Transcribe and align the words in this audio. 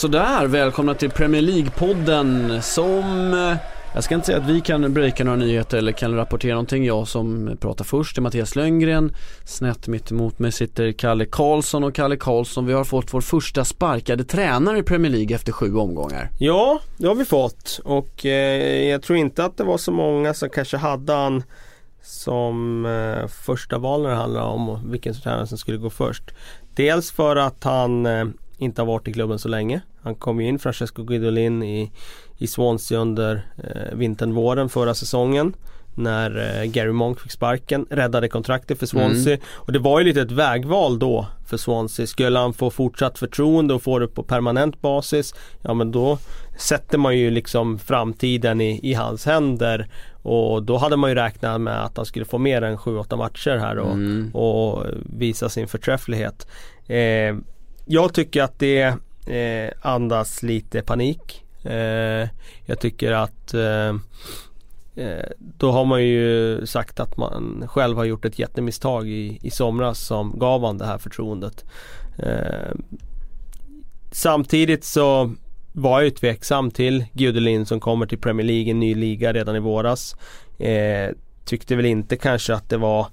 Sådär, 0.00 0.46
välkomna 0.46 0.94
till 0.94 1.10
Premier 1.10 1.42
League-podden 1.42 2.60
som 2.60 3.32
eh, 3.32 3.56
jag 3.94 4.04
ska 4.04 4.14
inte 4.14 4.26
säga 4.26 4.38
att 4.38 4.48
vi 4.48 4.60
kan 4.60 4.94
breaka 4.94 5.24
några 5.24 5.36
nyheter 5.36 5.78
eller 5.78 5.92
kan 5.92 6.14
rapportera 6.14 6.52
någonting. 6.52 6.84
Jag 6.84 7.08
som 7.08 7.56
pratar 7.60 7.84
först 7.84 8.18
är 8.18 8.22
Mattias 8.22 8.56
Lönngren. 8.56 9.14
Snett 9.44 9.88
mitt 9.88 10.10
emot 10.10 10.38
mig 10.38 10.52
sitter 10.52 10.92
Kalle 10.92 11.24
Karlsson 11.24 11.84
och 11.84 11.94
Kalle 11.94 12.16
Karlsson 12.16 12.66
vi 12.66 12.72
har 12.72 12.84
fått 12.84 13.14
vår 13.14 13.20
första 13.20 13.64
sparkade 13.64 14.24
tränare 14.24 14.78
i 14.78 14.82
Premier 14.82 15.12
League 15.12 15.34
efter 15.36 15.52
sju 15.52 15.74
omgångar. 15.74 16.30
Ja, 16.38 16.80
det 16.96 17.06
har 17.06 17.14
vi 17.14 17.24
fått 17.24 17.80
och 17.84 18.26
eh, 18.26 18.88
jag 18.88 19.02
tror 19.02 19.18
inte 19.18 19.44
att 19.44 19.56
det 19.56 19.64
var 19.64 19.78
så 19.78 19.92
många 19.92 20.34
som 20.34 20.50
kanske 20.50 20.76
hade 20.76 21.12
han 21.12 21.42
som 22.02 22.86
eh, 22.86 23.28
första 23.28 23.78
val 23.78 24.02
när 24.02 24.10
det 24.10 24.16
handlar 24.16 24.42
om 24.42 24.90
vilken 24.90 25.14
tränare 25.14 25.46
som 25.46 25.58
skulle 25.58 25.78
gå 25.78 25.90
först. 25.90 26.24
Dels 26.74 27.12
för 27.12 27.36
att 27.36 27.64
han 27.64 28.06
eh, 28.06 28.24
inte 28.60 28.82
har 28.82 28.86
varit 28.86 29.08
i 29.08 29.12
klubben 29.12 29.38
så 29.38 29.48
länge. 29.48 29.80
Han 30.02 30.14
kom 30.14 30.40
ju 30.40 30.48
in, 30.48 30.58
Francesco 30.58 31.02
Guidolin 31.02 31.62
i, 31.62 31.92
i 32.38 32.46
Swansea 32.46 32.98
under 32.98 33.46
eh, 33.56 33.96
vintern, 33.96 34.34
våren 34.34 34.68
förra 34.68 34.94
säsongen. 34.94 35.52
När 35.94 36.60
eh, 36.60 36.64
Gary 36.64 36.92
Monk 36.92 37.20
fick 37.20 37.32
sparken, 37.32 37.86
räddade 37.90 38.28
kontraktet 38.28 38.78
för 38.78 38.86
Swansea. 38.86 39.34
Mm. 39.34 39.46
Och 39.54 39.72
det 39.72 39.78
var 39.78 39.98
ju 39.98 40.04
lite 40.04 40.20
ett 40.20 40.30
vägval 40.30 40.98
då 40.98 41.26
för 41.46 41.56
Swansea. 41.56 42.06
Skulle 42.06 42.38
han 42.38 42.52
få 42.52 42.70
fortsatt 42.70 43.18
förtroende 43.18 43.74
och 43.74 43.82
få 43.82 43.98
det 43.98 44.08
på 44.08 44.22
permanent 44.22 44.80
basis, 44.80 45.34
ja 45.62 45.74
men 45.74 45.92
då 45.92 46.18
sätter 46.58 46.98
man 46.98 47.18
ju 47.18 47.30
liksom 47.30 47.78
framtiden 47.78 48.60
i, 48.60 48.80
i 48.90 48.94
hans 48.94 49.26
händer. 49.26 49.88
Och 50.22 50.62
då 50.62 50.76
hade 50.76 50.96
man 50.96 51.10
ju 51.10 51.14
räknat 51.14 51.60
med 51.60 51.84
att 51.84 51.96
han 51.96 52.06
skulle 52.06 52.24
få 52.24 52.38
mer 52.38 52.62
än 52.62 52.76
7-8 52.76 53.16
matcher 53.16 53.56
här 53.56 53.78
och, 53.78 53.92
mm. 53.92 54.34
och 54.34 54.84
visa 55.18 55.48
sin 55.48 55.68
förträfflighet. 55.68 56.46
Eh, 56.86 57.36
jag 57.90 58.14
tycker 58.14 58.42
att 58.42 58.58
det 58.58 58.96
eh, 59.26 59.72
andas 59.82 60.42
lite 60.42 60.82
panik. 60.82 61.44
Eh, 61.64 62.28
jag 62.66 62.80
tycker 62.80 63.12
att 63.12 63.54
eh, 63.54 63.88
eh, 64.96 65.26
då 65.38 65.70
har 65.70 65.84
man 65.84 66.04
ju 66.04 66.66
sagt 66.66 67.00
att 67.00 67.16
man 67.16 67.64
själv 67.68 67.96
har 67.96 68.04
gjort 68.04 68.24
ett 68.24 68.38
jättemisstag 68.38 69.08
i, 69.08 69.38
i 69.42 69.50
somras 69.50 69.98
som 70.06 70.38
gav 70.38 70.64
han 70.64 70.78
det 70.78 70.86
här 70.86 70.98
förtroendet. 70.98 71.64
Eh, 72.18 72.74
samtidigt 74.12 74.84
så 74.84 75.34
var 75.72 76.00
jag 76.00 76.04
ju 76.04 76.10
tveksam 76.10 76.70
till 76.70 77.04
Gudelin 77.12 77.66
som 77.66 77.80
kommer 77.80 78.06
till 78.06 78.18
Premier 78.18 78.46
League, 78.46 78.70
en 78.70 78.80
ny 78.80 78.94
liga 78.94 79.32
redan 79.32 79.56
i 79.56 79.60
våras. 79.60 80.16
Eh, 80.58 81.10
tyckte 81.44 81.76
väl 81.76 81.86
inte 81.86 82.16
kanske 82.16 82.54
att 82.54 82.68
det 82.68 82.76
var 82.76 83.06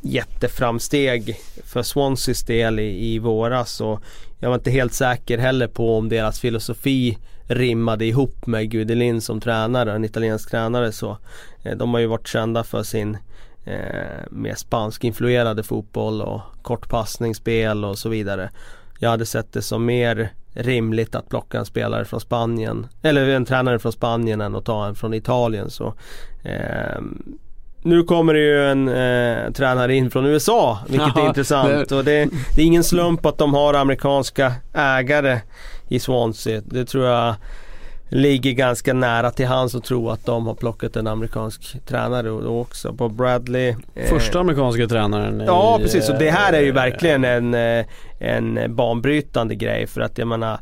jätteframsteg 0.00 1.36
för 1.64 1.82
Swanseas 1.82 2.42
del 2.42 2.78
i, 2.78 3.14
i 3.14 3.18
våras 3.18 3.80
och 3.80 4.02
jag 4.38 4.48
var 4.48 4.56
inte 4.56 4.70
helt 4.70 4.94
säker 4.94 5.38
heller 5.38 5.68
på 5.68 5.98
om 5.98 6.08
deras 6.08 6.40
filosofi 6.40 7.18
rimmade 7.48 8.04
ihop 8.06 8.46
med 8.46 8.70
Gudelin 8.70 9.20
som 9.20 9.40
tränare, 9.40 9.92
en 9.92 10.04
italiensk 10.04 10.50
tränare 10.50 10.92
så. 10.92 11.18
Eh, 11.62 11.76
de 11.76 11.94
har 11.94 12.00
ju 12.00 12.06
varit 12.06 12.26
kända 12.26 12.64
för 12.64 12.82
sin 12.82 13.18
eh, 13.64 14.30
mer 14.30 14.54
spansk-influerade 14.54 15.62
fotboll 15.62 16.22
och 16.22 16.40
kortpassningsspel 16.62 17.84
och 17.84 17.98
så 17.98 18.08
vidare. 18.08 18.50
Jag 18.98 19.10
hade 19.10 19.26
sett 19.26 19.52
det 19.52 19.62
som 19.62 19.84
mer 19.84 20.32
rimligt 20.52 21.14
att 21.14 21.28
plocka 21.28 21.58
en 21.58 21.66
spelare 21.66 22.04
från 22.04 22.20
Spanien 22.20 22.86
eller 23.02 23.28
en 23.28 23.44
tränare 23.44 23.78
från 23.78 23.92
Spanien 23.92 24.40
än 24.40 24.56
att 24.56 24.64
ta 24.64 24.86
en 24.86 24.94
från 24.94 25.14
Italien 25.14 25.70
så 25.70 25.94
eh, 26.42 27.00
nu 27.82 28.02
kommer 28.02 28.34
det 28.34 28.40
ju 28.40 28.64
en 28.64 28.88
eh, 28.88 29.52
tränare 29.52 29.94
in 29.94 30.10
från 30.10 30.26
USA, 30.26 30.78
vilket 30.88 31.08
Jaha, 31.16 31.24
är 31.24 31.28
intressant. 31.28 31.88
Det... 31.88 31.96
Och 31.96 32.04
det, 32.04 32.28
det, 32.56 32.62
är 32.62 32.66
ingen 32.66 32.84
slump 32.84 33.26
att 33.26 33.38
de 33.38 33.54
har 33.54 33.74
amerikanska 33.74 34.52
ägare 34.74 35.40
i 35.88 35.98
Swansea. 35.98 36.60
Det 36.64 36.84
tror 36.84 37.06
jag 37.06 37.34
ligger 38.10 38.52
ganska 38.52 38.94
nära 38.94 39.30
till 39.30 39.46
hands 39.46 39.74
att 39.74 39.84
tro 39.84 40.10
att 40.10 40.26
de 40.26 40.46
har 40.46 40.54
plockat 40.54 40.96
en 40.96 41.06
amerikansk 41.06 41.86
tränare 41.86 42.30
också. 42.30 42.92
Bob 42.92 43.12
Bradley. 43.12 43.74
Eh, 43.94 44.08
Första 44.08 44.40
amerikanska 44.40 44.86
tränaren. 44.86 45.42
Ja, 45.46 45.78
precis. 45.82 46.08
Och 46.08 46.18
det 46.18 46.30
här 46.30 46.52
är 46.52 46.60
ju 46.60 46.72
verkligen 46.72 47.24
en, 47.24 47.54
eh, 47.54 47.86
en 48.18 48.76
banbrytande 48.76 49.54
grej. 49.54 49.86
För 49.86 50.00
att 50.00 50.18
jag 50.18 50.28
menar 50.28 50.60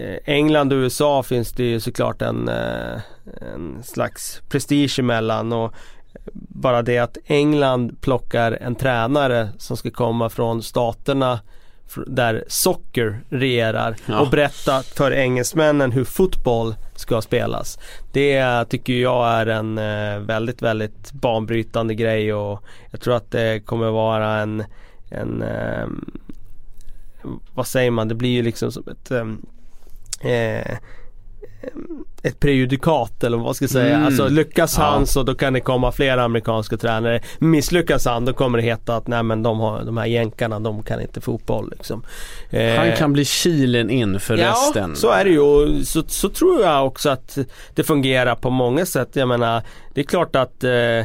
eh, 0.00 0.16
England 0.24 0.72
och 0.72 0.76
USA 0.76 1.22
finns 1.22 1.52
det 1.52 1.64
ju 1.64 1.80
såklart 1.80 2.22
en, 2.22 2.48
en 2.48 3.82
slags 3.82 4.42
prestige 4.48 4.98
emellan. 4.98 5.52
Och 5.52 5.74
bara 6.32 6.82
det 6.82 6.98
att 6.98 7.18
England 7.26 8.00
plockar 8.00 8.52
en 8.52 8.74
tränare 8.74 9.48
som 9.58 9.76
ska 9.76 9.90
komma 9.90 10.28
från 10.28 10.62
staterna 10.62 11.40
där 12.06 12.44
socker 12.48 13.20
regerar 13.28 13.96
ja. 14.06 14.20
och 14.20 14.30
berätta 14.30 14.82
för 14.82 15.12
engelsmännen 15.12 15.92
hur 15.92 16.04
fotboll 16.04 16.74
ska 16.94 17.22
spelas. 17.22 17.78
Det 18.12 18.64
tycker 18.64 18.92
jag 18.92 19.28
är 19.28 19.46
en 19.46 19.78
eh, 19.78 20.18
väldigt, 20.18 20.62
väldigt 20.62 21.12
banbrytande 21.12 21.94
grej 21.94 22.34
och 22.34 22.62
jag 22.90 23.00
tror 23.00 23.14
att 23.14 23.30
det 23.30 23.60
kommer 23.64 23.90
vara 23.90 24.38
en, 24.38 24.64
en 25.10 25.42
eh, 25.42 25.86
vad 27.54 27.66
säger 27.66 27.90
man, 27.90 28.08
det 28.08 28.14
blir 28.14 28.30
ju 28.30 28.42
liksom 28.42 28.72
som 28.72 28.84
ett 28.88 29.10
eh, 30.20 30.76
ett 32.26 32.40
prejudikat 32.40 33.24
eller 33.24 33.36
vad 33.36 33.56
ska 33.56 33.62
jag 33.62 33.70
säga. 33.70 33.94
Mm. 33.94 34.06
Alltså 34.06 34.28
lyckas 34.28 34.76
han 34.76 35.00
ja. 35.00 35.06
så 35.06 35.22
då 35.22 35.34
kan 35.34 35.52
det 35.52 35.60
komma 35.60 35.92
fler 35.92 36.18
amerikanska 36.18 36.76
tränare. 36.76 37.20
Misslyckas 37.38 38.04
han 38.04 38.24
då 38.24 38.32
kommer 38.32 38.58
det 38.58 38.64
heta 38.64 38.96
att 38.96 39.06
nej 39.06 39.22
men 39.22 39.42
de, 39.42 39.60
har, 39.60 39.84
de 39.84 39.96
här 39.96 40.06
jänkarna 40.06 40.60
de 40.60 40.82
kan 40.82 41.00
inte 41.00 41.20
fotboll 41.20 41.70
liksom. 41.76 42.04
Eh, 42.50 42.74
han 42.74 42.92
kan 42.96 43.12
bli 43.12 43.24
kilen 43.24 43.90
in 43.90 44.20
för 44.20 44.36
ja, 44.36 44.50
resten. 44.50 44.90
Ja 44.90 44.96
så 44.96 45.10
är 45.10 45.24
det 45.24 45.30
ju 45.30 45.40
och 45.40 45.86
så, 45.86 46.02
så 46.06 46.28
tror 46.28 46.62
jag 46.62 46.86
också 46.86 47.10
att 47.10 47.38
det 47.74 47.84
fungerar 47.84 48.34
på 48.34 48.50
många 48.50 48.86
sätt. 48.86 49.08
Jag 49.12 49.28
menar 49.28 49.62
det 49.94 50.00
är 50.00 50.04
klart 50.04 50.36
att 50.36 50.64
eh, 50.64 50.72
eh 50.72 51.04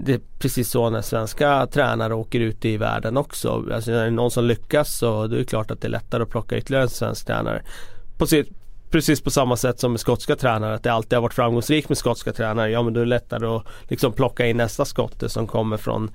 det 0.00 0.12
är 0.12 0.20
precis 0.38 0.70
så 0.70 0.90
när 0.90 1.02
svenska 1.02 1.66
tränare 1.66 2.14
åker 2.14 2.40
ut 2.40 2.64
i 2.64 2.76
världen 2.76 3.16
också. 3.16 3.64
Alltså 3.72 3.90
när 3.90 4.00
det 4.00 4.06
är 4.06 4.10
någon 4.10 4.30
som 4.30 4.44
lyckas 4.44 4.98
så 4.98 5.26
det 5.26 5.40
är 5.40 5.44
klart 5.44 5.70
att 5.70 5.80
det 5.80 5.86
är 5.86 5.90
lättare 5.90 6.22
att 6.22 6.30
plocka 6.30 6.56
ytterligare 6.56 6.84
en 6.84 6.90
svensk 6.90 7.26
tränare. 7.26 7.62
På 8.18 8.26
sitt, 8.26 8.57
precis 8.90 9.20
på 9.20 9.30
samma 9.30 9.56
sätt 9.56 9.80
som 9.80 9.92
med 9.92 10.00
skotska 10.00 10.36
tränare. 10.36 10.74
Att 10.74 10.82
det 10.82 10.92
alltid 10.92 11.16
har 11.16 11.22
varit 11.22 11.34
framgångsrikt 11.34 11.88
med 11.88 11.98
skotska 11.98 12.32
tränare. 12.32 12.70
Ja 12.70 12.82
men 12.82 12.94
då 12.94 13.00
är 13.00 13.04
det 13.04 13.10
lättare 13.10 13.46
att 13.46 13.64
liksom 13.88 14.12
plocka 14.12 14.46
in 14.46 14.56
nästa 14.56 14.84
skotte 14.84 15.28
som 15.28 15.46
kommer 15.46 15.76
från 15.76 16.10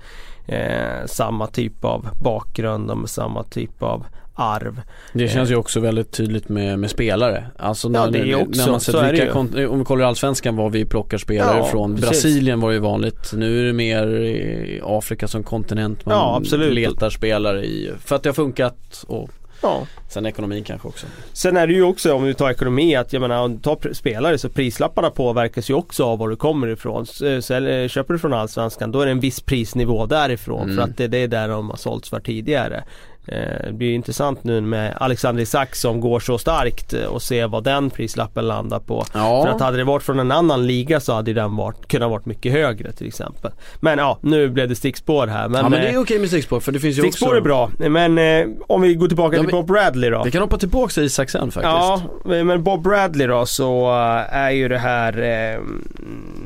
eh, 0.48 1.06
samma 1.06 1.48
typ 1.48 1.86
av 1.86 2.10
bakgrund 2.24 2.92
och 2.92 2.98
med 2.98 3.10
samma 3.10 3.44
typ 3.44 3.84
av 3.84 4.06
arv. 4.36 4.82
Det 5.14 5.28
känns 5.28 5.52
ju 5.52 5.56
också 5.56 5.80
väldigt 5.80 6.12
tydligt 6.12 6.50
med, 6.50 6.80
med 6.80 6.90
spelare. 6.90 7.46
Alltså 7.58 7.90
när, 7.90 8.00
ja, 8.00 8.08
det 8.08 8.32
är 8.32 8.36
också, 8.36 8.62
när 8.62 8.72
man 8.72 8.80
sett 8.80 9.14
vilka, 9.14 9.40
om 9.70 9.80
vi 9.80 9.86
kollar 9.86 10.06
allsvenskan 10.06 10.56
var 10.56 10.70
vi 10.70 10.86
plockar 10.86 11.18
spelare 11.18 11.58
ja, 11.58 11.66
från. 11.66 11.96
Precis. 11.96 12.10
Brasilien 12.10 12.60
var 12.60 12.72
ju 12.72 12.80
vanligt. 12.80 13.32
Nu 13.34 13.60
är 13.60 13.66
det 13.66 13.74
mer 13.74 14.82
Afrika 14.84 15.28
som 15.28 15.44
kontinent 15.44 16.06
man 16.06 16.44
ja, 16.52 16.58
letar 16.58 17.10
spelare 17.10 17.66
i. 17.66 17.92
För 18.06 18.16
att 18.16 18.24
det 18.24 18.30
har 18.30 18.34
funkat 18.34 19.06
och 19.08 19.30
Ja. 19.63 19.88
Sen 20.09 20.25
ekonomin 20.25 20.63
kanske 20.63 20.88
också. 20.88 21.07
Sen 21.34 21.57
är 21.57 21.68
det 21.68 21.74
ju 21.74 21.84
också 21.84 22.13
om 22.13 22.24
vi 22.24 22.34
tar 22.34 22.50
ekonomi 22.50 22.96
att 22.96 23.13
jag 23.13 23.19
menar 23.19 23.44
om 23.44 23.56
du 23.56 23.62
tar 23.62 23.94
spelare 23.94 24.38
så 24.38 24.50
prislapparna 24.50 25.09
påverkas 25.09 25.69
ju 25.69 25.74
också 25.74 26.03
av 26.06 26.19
var 26.19 26.29
du 26.29 26.35
kommer 26.35 26.68
ifrån. 26.68 27.06
Så, 27.06 27.41
köper 27.88 28.13
du 28.13 28.19
från 28.19 28.34
Allsvenskan 28.34 28.91
då 28.91 29.01
är 29.01 29.06
det 29.06 29.12
en 29.12 29.19
viss 29.19 29.41
prisnivå 29.41 30.06
därifrån 30.06 30.63
mm. 30.63 30.75
för 30.75 30.83
att 30.83 30.98
det, 30.98 31.07
det 31.07 31.18
är 31.18 31.27
där 31.27 31.48
de 31.48 31.69
har 31.69 31.77
sålts 31.77 32.10
för 32.10 32.19
tidigare. 32.19 32.83
Eh, 33.28 33.66
det 33.66 33.74
blir 33.74 33.94
intressant 33.94 34.44
nu 34.44 34.62
med 34.62 34.94
Alexander 35.00 35.44
Isak 35.44 35.75
som 35.75 36.02
går 36.02 36.20
så 36.20 36.38
starkt 36.38 36.94
och 36.94 37.22
se 37.22 37.46
vad 37.46 37.64
den 37.64 37.90
prislappen 37.90 38.48
landar 38.48 38.80
på. 38.80 39.06
Ja. 39.14 39.44
För 39.44 39.52
att 39.52 39.62
hade 39.62 39.78
det 39.78 39.84
varit 39.84 40.04
från 40.04 40.20
en 40.20 40.31
annan 40.31 40.68
liga 40.68 41.00
så 41.00 41.14
hade 41.14 41.34
den 41.34 41.56
varit, 41.56 41.88
kunnat 41.88 42.10
varit 42.10 42.25
mycket 42.25 42.52
högre 42.52 42.92
till 42.92 43.08
exempel. 43.08 43.52
Men 43.80 43.98
ja, 43.98 44.18
nu 44.22 44.50
blev 44.50 44.70
det 44.70 44.75
stickspår 44.75 45.28
här. 45.28 45.48
Men, 45.48 45.64
ja 45.64 45.70
men 45.70 45.81
det 45.81 45.88
är 45.88 45.94
eh, 45.94 46.02
okej 46.02 46.20
med 46.20 46.28
stickspår 46.28 46.60
för 46.60 46.72
det 46.72 46.80
finns 46.80 46.98
ju 46.98 47.02
stickspår 47.02 47.28
också... 47.28 47.38
är 47.38 47.42
bra. 47.42 47.70
Men 47.78 48.18
eh, 48.18 48.48
om 48.68 48.81
vi 48.81 48.96
går 48.96 49.08
tillbaka 49.08 49.36
ja, 49.36 49.42
till 49.42 49.52
Bob 49.52 49.68
Bradley 49.68 50.10
då. 50.10 50.24
Vi 50.24 50.31
kan 50.31 50.42
hoppa 50.42 50.58
tillbaka 50.58 50.92
till 50.92 51.04
Isak 51.04 51.30
sen 51.30 51.52
faktiskt. 51.52 51.64
Ja, 51.64 52.02
men 52.24 52.64
Bob 52.64 52.84
Bradley 52.84 53.28
då 53.28 53.46
så 53.46 53.92
är 54.30 54.50
ju 54.50 54.68
det 54.68 54.78
här 54.78 55.19
uh, 55.19 55.62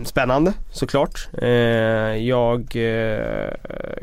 spännande 0.05 0.53
såklart. 0.71 1.27
Uh, 1.43 1.49
jag 2.17 2.77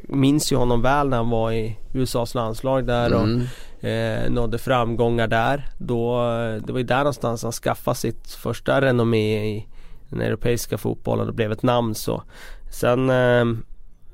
minns 0.03 0.53
ju 0.53 0.57
honom 0.57 0.83
väl 0.83 1.09
när 1.09 1.17
han 1.17 1.31
var 1.31 1.53
i 1.53 1.77
USAs 1.95 2.35
landslag 2.35 2.87
där 2.87 3.15
och 3.15 3.25
mm. 3.25 3.47
eh, 3.81 4.31
nådde 4.31 4.59
framgångar 4.59 5.27
där. 5.27 5.69
Då, 5.79 6.19
det 6.67 6.73
var 6.73 6.79
ju 6.79 6.85
där 6.85 6.99
någonstans 6.99 7.43
han 7.43 7.53
skaffade 7.53 7.97
sitt 7.97 8.31
första 8.31 8.81
renommé 8.81 9.57
i 9.57 9.67
den 10.09 10.21
europeiska 10.21 10.79
fotbollen 10.79 11.29
och 11.29 11.35
blev 11.35 11.53
ett 11.53 11.63
namn 11.63 11.95
så. 11.95 12.23
Sen 12.71 13.11
eh, 13.11 13.41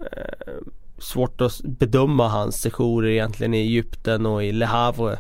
eh 0.01 0.55
svårt 1.03 1.41
att 1.41 1.61
bedöma 1.63 2.29
hans 2.29 2.61
sessioner 2.61 3.09
egentligen 3.09 3.55
i 3.55 3.59
Egypten 3.59 4.27
och 4.27 4.45
i 4.45 4.53
Le 4.53 4.67
Havre. 4.67 5.13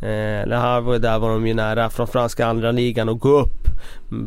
Eh, 0.00 0.46
Le 0.46 0.54
Havre 0.54 0.98
där 0.98 1.18
var 1.18 1.30
de 1.30 1.46
ju 1.46 1.54
nära 1.54 1.90
från 1.90 2.06
franska 2.06 2.46
andra 2.46 2.72
ligan 2.72 3.08
att 3.08 3.20
gå 3.20 3.28
upp. 3.28 3.68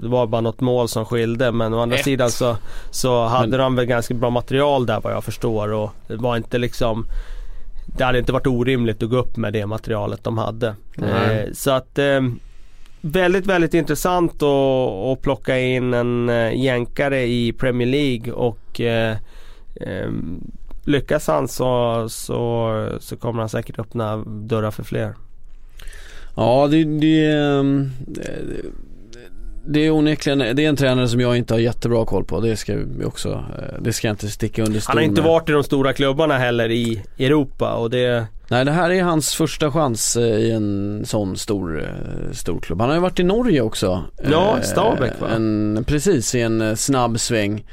Det 0.02 0.08
var 0.08 0.28
bara 0.28 0.42
något 0.42 0.62
mål 0.62 0.88
som 0.88 1.06
skilde 1.06 1.52
men 1.52 1.74
å 1.74 1.80
andra 1.80 1.96
Ett. 1.96 2.04
sidan 2.04 2.32
så, 2.32 2.58
så 2.92 3.26
hade 3.26 3.48
men... 3.48 3.60
de 3.60 3.76
väl 3.76 3.86
ganska 3.86 4.14
bra 4.14 4.30
material 4.30 4.86
där 4.86 5.02
vad 5.02 5.14
jag 5.14 5.24
förstår 5.24 5.74
och 5.74 5.92
det 6.08 6.16
var 6.16 6.38
inte 6.38 6.58
liksom 6.58 7.06
det 7.86 8.04
hade 8.04 8.20
inte 8.20 8.32
varit 8.32 8.48
orimligt 8.48 9.04
att 9.04 9.10
gå 9.10 9.18
upp 9.18 9.38
med 9.38 9.54
det 9.54 9.66
materialet 9.66 10.24
de 10.24 10.38
hade. 10.38 10.76
Eh, 10.98 11.52
så 11.54 11.72
att 11.72 12.00
eh, 12.00 12.22
väldigt, 13.02 13.46
väldigt 13.46 13.74
intressant 13.74 14.44
att, 14.44 14.44
att 14.44 15.22
plocka 15.22 15.60
in 15.60 15.94
en 15.94 16.30
eh, 16.30 16.64
jänkare 16.64 17.24
i 17.24 17.54
Premier 17.54 17.88
League 17.88 18.34
och 18.34 18.82
eh, 18.82 19.18
eh, 19.76 20.10
lyckas 20.86 21.28
han 21.28 21.48
så, 21.48 22.06
så, 22.10 22.88
så 23.00 23.18
kommer 23.18 23.40
han 23.40 23.50
säkert 23.50 23.80
öppna 23.80 24.18
dörrar 24.26 24.72
för 24.72 24.84
fler. 24.84 25.16
Ja 26.36 26.68
det, 26.72 26.84
det, 26.84 27.90
det 29.66 29.80
är 29.80 29.92
onekligen, 29.92 30.40
det 30.40 30.66
är 30.66 30.70
en 30.70 30.76
tränare 30.76 31.08
som 31.08 31.20
jag 31.20 31.38
inte 31.38 31.54
har 31.54 31.60
jättebra 31.60 32.06
koll 32.06 32.24
på. 32.24 32.40
Det 32.40 32.56
ska 32.56 32.76
vi 32.76 33.06
också, 33.06 33.30
eh, 33.30 33.82
det 33.82 33.94
ska 33.94 34.08
jag 34.08 34.14
inte 34.14 34.30
sticka 34.30 34.64
under 34.64 34.80
stol 34.80 34.90
Han 34.90 34.98
har 34.98 35.04
inte 35.04 35.22
varit 35.22 35.50
i 35.50 35.52
de 35.52 35.64
stora 35.64 35.94
klubbarna 35.94 36.38
heller 36.38 36.72
i 36.72 37.04
Europa 37.20 37.74
och 37.74 37.90
det 37.90 38.26
Nej 38.48 38.66
det 38.66 38.72
här 38.72 38.90
är 38.90 39.04
hans 39.04 39.36
första 39.36 39.72
chans 39.72 40.16
eh, 40.16 40.24
i 40.24 40.52
en 40.52 41.02
sån 41.06 41.38
stor, 41.38 41.80
eh, 41.80 42.34
stor 42.34 42.60
klubb. 42.60 42.80
Han 42.82 42.90
har 42.90 42.96
ju 42.96 43.02
varit 43.02 43.20
i 43.20 43.24
Norge 43.24 43.62
också. 43.62 44.04
Ja, 44.32 44.58
Stabäck 44.62 45.22
va? 45.22 45.30
En, 45.30 45.84
precis, 45.88 46.36
i 46.36 46.42
en 46.42 46.78
snabb 46.78 47.20
sväng. 47.20 47.66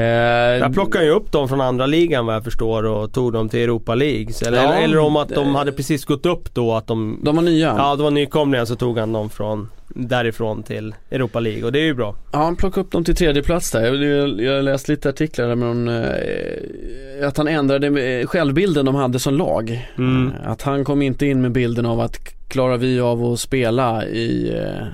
Där 0.00 0.72
plockade 0.72 0.98
han 0.98 1.06
ju 1.06 1.12
upp 1.12 1.32
dem 1.32 1.48
från 1.48 1.60
andra 1.60 1.86
ligan 1.86 2.26
vad 2.26 2.34
jag 2.34 2.44
förstår 2.44 2.84
och 2.84 3.12
tog 3.12 3.32
dem 3.32 3.48
till 3.48 3.60
Europa 3.60 3.94
League. 3.94 4.32
Eller, 4.46 4.62
ja, 4.62 4.74
eller 4.74 4.98
om 4.98 5.16
att 5.16 5.28
de 5.28 5.54
hade 5.54 5.72
precis 5.72 6.04
gått 6.04 6.26
upp 6.26 6.54
då 6.54 6.74
att 6.74 6.86
de... 6.86 7.20
De 7.22 7.36
var 7.36 7.42
nya? 7.42 7.74
Ja, 7.78 7.96
de 7.96 8.02
var 8.02 8.10
nykomlingar 8.10 8.64
så 8.64 8.76
tog 8.76 8.98
han 8.98 9.12
dem 9.12 9.30
från 9.30 9.68
därifrån 9.88 10.62
till 10.62 10.94
Europa 11.10 11.40
League 11.40 11.64
och 11.64 11.72
det 11.72 11.78
är 11.78 11.84
ju 11.84 11.94
bra. 11.94 12.14
Ja, 12.32 12.38
han 12.38 12.56
plockade 12.56 12.86
upp 12.86 12.92
dem 12.92 13.04
till 13.04 13.16
tredje 13.16 13.42
plats 13.42 13.70
där. 13.70 14.04
Jag, 14.04 14.40
jag 14.40 14.64
läst 14.64 14.88
lite 14.88 15.08
artiklar 15.08 15.48
där 15.48 15.54
med 15.54 15.68
någon, 15.68 15.88
eh, 15.88 17.28
att 17.28 17.36
han 17.36 17.48
ändrade 17.48 18.26
självbilden 18.26 18.86
de 18.86 18.94
hade 18.94 19.18
som 19.18 19.34
lag. 19.34 19.88
Mm. 19.98 20.32
Eh, 20.32 20.50
att 20.50 20.62
han 20.62 20.84
kom 20.84 21.02
inte 21.02 21.26
in 21.26 21.40
med 21.40 21.52
bilden 21.52 21.86
av 21.86 22.00
att 22.00 22.35
klarar 22.48 22.78
vi 22.78 23.00
av 23.00 23.24
att 23.24 23.40
spela 23.40 24.06
i 24.06 24.58
eh, 24.58 24.86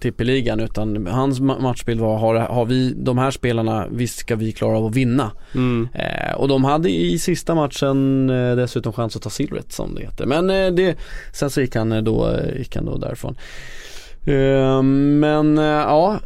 tippeligan 0.00 0.60
utan 0.60 1.06
hans 1.06 1.40
matchbild 1.40 2.00
var 2.00 2.18
har, 2.18 2.34
har 2.34 2.64
vi 2.64 2.94
de 2.96 3.18
här 3.18 3.30
spelarna 3.30 3.86
visst 3.90 4.18
ska 4.18 4.36
vi 4.36 4.52
klara 4.52 4.78
av 4.78 4.86
att 4.86 4.96
vinna. 4.96 5.32
Mm. 5.54 5.88
Eh, 5.94 6.34
och 6.34 6.48
de 6.48 6.64
hade 6.64 6.90
i 6.90 7.18
sista 7.18 7.54
matchen 7.54 8.30
eh, 8.30 8.56
dessutom 8.56 8.92
chans 8.92 9.16
att 9.16 9.22
ta 9.22 9.30
silvret 9.30 9.72
som 9.72 9.94
det 9.94 10.02
heter. 10.02 10.26
Men 10.26 10.50
eh, 10.50 10.70
det, 10.70 10.96
sen 11.32 11.50
så 11.50 11.60
gick 11.60 11.76
han 11.76 11.92
eh, 11.92 12.02
då, 12.02 12.36
gick 12.58 12.76
han 12.76 12.84
då 12.84 12.96
därifrån. 12.96 13.36
Eh, 14.26 14.82
men 14.82 15.58
eh, 15.58 15.64
ja, 15.64 16.20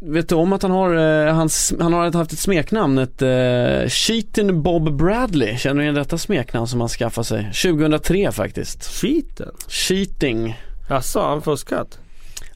vet 0.00 0.28
du 0.28 0.34
om 0.34 0.52
att 0.52 0.62
han 0.62 0.70
har, 0.70 0.94
eh, 1.26 1.34
hans, 1.34 1.74
han 1.80 1.92
har 1.92 2.12
haft 2.12 2.32
ett 2.32 2.38
smeknamn, 2.38 2.98
ett 2.98 3.22
uh, 3.22 3.88
Cheatin 3.88 4.62
Bob 4.62 4.96
Bradley. 4.96 5.56
Känner 5.56 5.76
du 5.76 5.82
igen 5.82 5.94
detta 5.94 6.18
smeknamn 6.18 6.66
som 6.66 6.80
han 6.80 6.88
skaffade 6.88 7.24
sig? 7.24 7.44
2003 7.44 8.32
faktiskt. 8.32 8.84
Cheaten? 8.84 9.50
Cheating. 9.68 10.56
Jaså, 10.88 11.20
han 11.20 11.42
fuskat? 11.42 11.98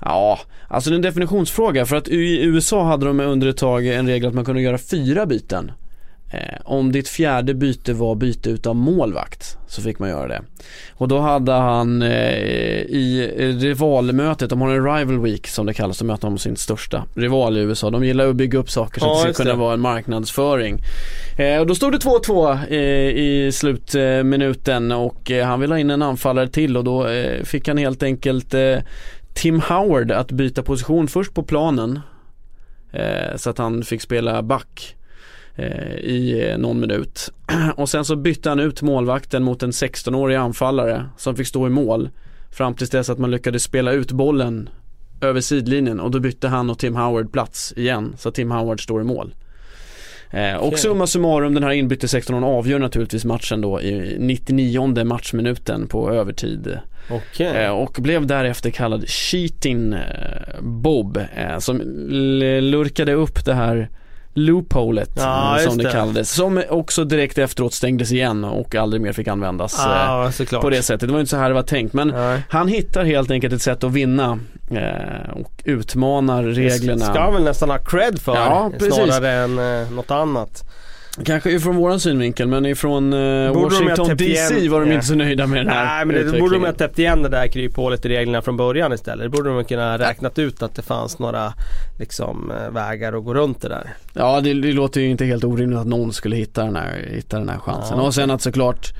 Ja, 0.00 0.40
alltså 0.68 0.90
det 0.90 0.94
är 0.94 0.96
en 0.96 1.02
definitionsfråga 1.02 1.86
för 1.86 1.96
att 1.96 2.08
i 2.08 2.44
USA 2.44 2.84
hade 2.84 3.06
de 3.06 3.20
under 3.20 3.46
ett 3.46 3.56
tag 3.56 3.86
en 3.86 4.08
regel 4.08 4.28
att 4.28 4.34
man 4.34 4.44
kunde 4.44 4.62
göra 4.62 4.78
fyra 4.78 5.26
byten. 5.26 5.72
Eh, 6.32 6.58
om 6.64 6.92
ditt 6.92 7.08
fjärde 7.08 7.54
byte 7.54 7.92
var 7.92 8.14
byte 8.14 8.50
utav 8.50 8.76
målvakt 8.76 9.58
så 9.66 9.82
fick 9.82 9.98
man 9.98 10.08
göra 10.08 10.28
det. 10.28 10.42
Och 10.92 11.08
då 11.08 11.18
hade 11.18 11.52
han 11.52 12.02
eh, 12.02 12.38
i 12.80 13.30
rivalmötet, 13.60 14.50
de 14.50 14.60
har 14.60 14.70
en 14.70 14.84
rival 14.96 15.20
week 15.20 15.46
som 15.46 15.66
det 15.66 15.74
kallas, 15.74 15.96
så 15.96 16.04
möter 16.04 16.28
de 16.28 16.38
sin 16.38 16.56
största 16.56 17.04
rival 17.14 17.56
i 17.56 17.60
USA. 17.60 17.90
De 17.90 18.04
gillar 18.04 18.28
att 18.28 18.36
bygga 18.36 18.58
upp 18.58 18.70
saker 18.70 19.00
så 19.00 19.06
ja, 19.06 19.26
det 19.26 19.34
ska 19.34 19.42
kunna 19.42 19.56
vara 19.56 19.74
en 19.74 19.80
marknadsföring. 19.80 20.78
Eh, 21.38 21.60
och 21.60 21.66
då 21.66 21.74
stod 21.74 21.92
det 21.92 21.98
2-2 21.98 22.58
eh, 22.70 22.78
i 23.18 23.50
slutminuten 23.52 24.92
och 24.92 25.30
han 25.44 25.60
ville 25.60 25.74
ha 25.74 25.78
in 25.78 25.90
en 25.90 26.02
anfallare 26.02 26.48
till 26.48 26.76
och 26.76 26.84
då 26.84 27.08
fick 27.44 27.68
han 27.68 27.78
helt 27.78 28.02
enkelt 28.02 28.54
Tim 29.34 29.60
Howard 29.60 30.10
att 30.10 30.32
byta 30.32 30.62
position 30.62 31.08
först 31.08 31.34
på 31.34 31.42
planen 31.42 32.00
så 33.36 33.50
att 33.50 33.58
han 33.58 33.82
fick 33.82 34.02
spela 34.02 34.42
back 34.42 34.96
i 35.98 36.48
eh, 36.50 36.58
någon 36.58 36.80
minut. 36.80 37.32
Och 37.76 37.88
sen 37.88 38.04
så 38.04 38.16
bytte 38.16 38.48
han 38.48 38.60
ut 38.60 38.82
målvakten 38.82 39.42
mot 39.42 39.62
en 39.62 39.70
16-årig 39.70 40.36
anfallare 40.36 41.06
som 41.16 41.36
fick 41.36 41.46
stå 41.46 41.66
i 41.66 41.70
mål. 41.70 42.10
Fram 42.50 42.74
tills 42.74 42.90
dess 42.90 43.10
att 43.10 43.18
man 43.18 43.30
lyckades 43.30 43.62
spela 43.62 43.92
ut 43.92 44.12
bollen 44.12 44.68
över 45.20 45.40
sidlinjen 45.40 46.00
och 46.00 46.10
då 46.10 46.20
bytte 46.20 46.48
han 46.48 46.70
och 46.70 46.78
Tim 46.78 46.96
Howard 46.96 47.32
plats 47.32 47.72
igen 47.76 48.14
så 48.18 48.30
Tim 48.30 48.50
Howard 48.50 48.82
står 48.82 49.00
i 49.00 49.04
mål. 49.04 49.34
Eh, 50.30 50.54
och 50.54 50.78
summa 50.78 51.06
summarum 51.06 51.54
den 51.54 51.62
här 51.62 51.70
inbytte 51.70 52.08
16 52.08 52.44
avgör 52.44 52.78
naturligtvis 52.78 53.24
matchen 53.24 53.60
då 53.60 53.80
i 53.80 54.16
99 54.18 55.04
matchminuten 55.04 55.86
på 55.86 56.12
övertid. 56.12 56.78
Okay. 57.10 57.46
Eh, 57.46 57.70
och 57.70 57.98
blev 58.00 58.26
därefter 58.26 58.70
kallad 58.70 59.08
Cheating 59.08 59.92
eh, 59.92 60.60
Bob 60.60 61.16
eh, 61.16 61.58
som 61.58 61.80
lurkade 62.60 63.12
upp 63.12 63.44
det 63.44 63.54
här 63.54 63.88
loopholet 64.34 65.10
ja, 65.16 65.58
som 65.64 65.78
det, 65.78 65.84
det 65.84 65.90
kallades. 65.90 66.30
Som 66.30 66.62
också 66.70 67.04
direkt 67.04 67.38
efteråt 67.38 67.74
stängdes 67.74 68.12
igen 68.12 68.44
och 68.44 68.74
aldrig 68.74 69.02
mer 69.02 69.12
fick 69.12 69.28
användas 69.28 69.74
ja, 69.78 70.30
eh, 70.52 70.60
på 70.60 70.70
det 70.70 70.82
sättet. 70.82 71.08
Det 71.08 71.12
var 71.12 71.20
inte 71.20 71.30
så 71.30 71.36
här 71.36 71.48
det 71.48 71.54
var 71.54 71.62
tänkt 71.62 71.92
men 71.92 72.08
Nej. 72.08 72.42
han 72.48 72.68
hittar 72.68 73.04
helt 73.04 73.30
enkelt 73.30 73.54
ett 73.54 73.62
sätt 73.62 73.84
att 73.84 73.92
vinna 73.92 74.38
eh, 74.70 75.30
och 75.32 75.62
utmanar 75.64 76.42
reglerna. 76.42 77.06
Det 77.06 77.12
ska 77.12 77.20
han 77.20 77.34
väl 77.34 77.44
nästan 77.44 77.70
ha 77.70 77.78
cred 77.78 78.18
för 78.18 78.34
ja, 78.34 78.72
snarare 78.78 79.32
än 79.32 79.58
eh, 79.58 79.90
något 79.90 80.10
annat. 80.10 80.64
Kanske 81.24 81.50
ifrån 81.50 81.76
våran 81.76 82.00
synvinkel 82.00 82.48
men 82.48 82.66
ifrån 82.66 83.12
eh, 83.12 83.52
Washington 83.52 84.16
DC 84.16 84.24
igen, 84.58 84.70
var 84.70 84.80
de 84.80 84.92
inte 84.92 85.06
så 85.06 85.14
nöjda 85.14 85.46
med 85.46 85.58
den 85.58 85.68
här 85.68 85.84
Nej 85.84 86.04
men 86.04 86.32
det 86.32 86.40
borde 86.40 86.54
de 86.54 86.64
ha 86.64 86.72
täppt 86.72 86.98
igen 86.98 87.22
det 87.22 87.28
där 87.28 87.46
kryphålet 87.46 88.04
i 88.04 88.08
reglerna 88.08 88.42
från 88.42 88.56
början 88.56 88.92
istället. 88.92 89.24
Det 89.24 89.28
borde 89.28 89.50
de 89.50 89.64
kunna 89.64 89.98
räknat 89.98 90.38
ut 90.38 90.62
att 90.62 90.74
det 90.74 90.82
fanns 90.82 91.18
några 91.18 91.52
liksom 91.98 92.50
eh, 92.50 92.70
vägar 92.70 93.12
att 93.12 93.24
gå 93.24 93.34
runt 93.34 93.62
det 93.62 93.68
där. 93.68 93.94
Ja 94.12 94.40
det, 94.40 94.54
det 94.54 94.72
låter 94.72 95.00
ju 95.00 95.10
inte 95.10 95.24
helt 95.24 95.44
orimligt 95.44 95.78
att 95.78 95.86
någon 95.86 96.12
skulle 96.12 96.36
hitta 96.36 96.64
den 96.64 96.76
här, 96.76 97.08
hitta 97.10 97.38
den 97.38 97.48
här 97.48 97.58
chansen. 97.58 97.98
Ja. 97.98 98.04
Och 98.04 98.14
sen 98.14 98.30
att 98.30 98.42
såklart 98.42 98.92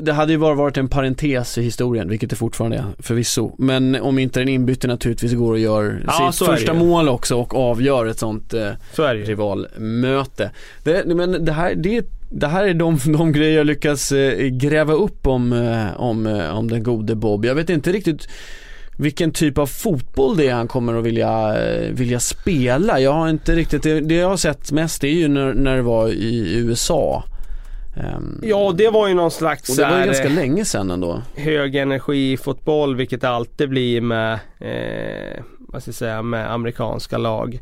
det 0.00 0.12
hade 0.12 0.32
ju 0.32 0.38
bara 0.38 0.54
varit 0.54 0.76
en 0.76 0.88
parentes 0.88 1.58
i 1.58 1.62
historien, 1.62 2.08
vilket 2.08 2.30
det 2.30 2.36
fortfarande 2.36 2.76
är 2.76 2.84
förvisso. 2.98 3.54
Men 3.58 3.94
om 3.94 4.18
inte 4.18 4.40
den 4.40 4.48
inbytte 4.48 4.86
naturligtvis 4.86 5.32
går 5.32 5.52
och 5.52 5.58
gör 5.58 6.04
ja, 6.06 6.32
sitt 6.32 6.46
första 6.46 6.74
mål 6.74 7.08
också 7.08 7.36
och 7.36 7.54
avgör 7.54 8.06
ett 8.06 8.18
sånt 8.18 8.54
eh, 8.54 8.70
så 8.92 9.06
rivalmöte. 9.06 10.50
Det, 10.84 11.06
men 11.06 11.44
det 11.44 11.52
här, 11.52 11.74
det, 11.74 12.06
det 12.28 12.46
här 12.46 12.64
är 12.64 12.74
de, 12.74 12.98
de 13.18 13.32
grejer 13.32 13.56
jag 13.56 13.66
lyckas 13.66 14.12
eh, 14.12 14.46
gräva 14.46 14.92
upp 14.92 15.26
om, 15.26 15.52
eh, 15.52 16.00
om, 16.00 16.26
eh, 16.26 16.58
om 16.58 16.70
den 16.70 16.82
gode 16.82 17.14
Bob. 17.14 17.44
Jag 17.44 17.54
vet 17.54 17.70
inte 17.70 17.92
riktigt 17.92 18.28
vilken 18.96 19.32
typ 19.32 19.58
av 19.58 19.66
fotboll 19.66 20.36
det 20.36 20.48
är 20.48 20.54
han 20.54 20.68
kommer 20.68 20.94
att 20.94 21.04
vilja, 21.04 21.62
eh, 21.64 21.90
vilja 21.92 22.20
spela. 22.20 23.00
Jag 23.00 23.12
har 23.12 23.28
inte 23.28 23.54
riktigt, 23.54 23.82
det, 23.82 24.00
det 24.00 24.14
jag 24.14 24.28
har 24.28 24.36
sett 24.36 24.72
mest 24.72 25.04
är 25.04 25.08
ju 25.08 25.28
när, 25.28 25.54
när 25.54 25.76
det 25.76 25.82
var 25.82 26.08
i 26.08 26.56
USA. 26.56 27.24
Um, 27.96 28.40
ja 28.42 28.72
det 28.76 28.88
var 28.88 29.08
ju 29.08 29.14
någon 29.14 29.30
slags 29.30 29.70
Och 29.70 29.76
det 29.76 29.90
var 29.90 29.98
ju 29.98 30.04
ganska 30.04 30.24
eh, 30.24 30.34
länge 30.34 30.64
sedan 30.64 30.90
ändå. 30.90 31.22
Hög 31.34 31.76
energi 31.76 32.36
fotboll 32.36 32.96
vilket 32.96 33.20
det 33.20 33.28
alltid 33.28 33.68
blir 33.68 34.00
med, 34.00 34.32
eh, 34.58 35.42
vad 35.58 35.82
ska 35.82 35.88
jag 35.88 35.94
säga, 35.94 36.22
med 36.22 36.52
amerikanska 36.52 37.18
lag. 37.18 37.60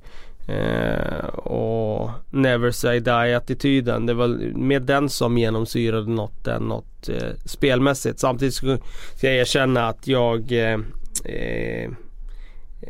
Eh, 0.48 1.24
och 1.28 2.10
never 2.30 2.70
say 2.70 3.00
die 3.00 3.36
attityden. 3.36 4.06
Det 4.06 4.14
var 4.14 4.28
med 4.56 4.82
den 4.82 5.08
som 5.08 5.38
genomsyrade 5.38 6.10
något 6.10 6.48
något 6.60 7.08
eh, 7.08 7.36
spelmässigt. 7.44 8.20
Samtidigt 8.20 8.54
ska 8.54 8.78
jag 9.20 9.34
erkänna 9.34 9.88
att 9.88 10.06
jag 10.06 10.52
eh, 10.52 10.80
eh, 11.24 11.90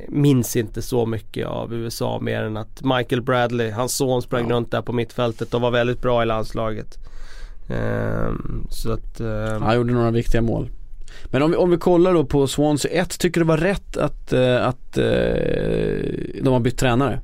minns 0.09 0.57
inte 0.57 0.83
så 0.83 1.07
mycket 1.07 1.47
av 1.47 1.75
USA 1.75 2.21
mer 2.21 2.43
än 2.43 2.57
att 2.57 2.83
Michael 2.83 3.23
Bradley, 3.23 3.71
hans 3.71 3.97
son 3.97 4.23
sprang 4.23 4.49
ja. 4.49 4.55
runt 4.55 4.71
där 4.71 4.83
på 4.83 4.93
mittfältet 4.93 5.55
och 5.55 5.61
var 5.61 5.71
väldigt 5.71 6.03
bra 6.03 6.23
i 6.23 6.27
landslaget. 6.27 6.99
Ehm, 7.71 8.67
så 8.71 8.93
att, 8.93 9.21
ehm, 9.21 9.63
Han 9.63 9.77
gjorde 9.77 9.93
några 9.93 10.11
viktiga 10.11 10.43
mål. 10.43 10.71
Men 11.25 11.43
om 11.43 11.51
vi, 11.51 11.57
om 11.57 11.71
vi 11.71 11.77
kollar 11.77 12.15
då 12.15 12.25
på 12.25 12.47
Swansea 12.47 13.03
1, 13.03 13.19
tycker 13.19 13.41
du 13.41 13.45
det 13.45 13.49
var 13.49 13.57
rätt 13.57 13.97
att, 13.97 14.33
uh, 14.33 14.67
att 14.67 14.99
uh, 14.99 15.05
de 16.43 16.53
har 16.53 16.61
bytt 16.61 16.79
tränare? 16.79 17.21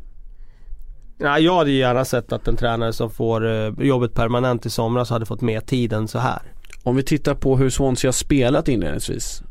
Ja, 1.19 1.39
jag 1.39 1.57
hade 1.57 1.71
gärna 1.71 2.05
sett 2.05 2.33
att 2.33 2.49
en 2.49 2.57
tränare 2.57 2.93
som 2.93 3.11
får 3.11 3.45
uh, 3.45 3.73
jobbet 3.81 4.15
permanent 4.15 4.67
i 4.67 4.71
somras 4.71 5.11
hade 5.11 5.27
fått 5.27 5.41
mer 5.41 5.61
tid 5.61 5.93
än 5.93 6.09
så 6.09 6.19
här. 6.19 6.43
Om 6.83 6.97
vi 6.97 7.03
tittar 7.03 7.35
på 7.35 7.57
hur 7.57 7.71
Swansea 7.71 8.09
har 8.09 8.13
spelat 8.13 8.69
inledningsvis. 8.69 9.43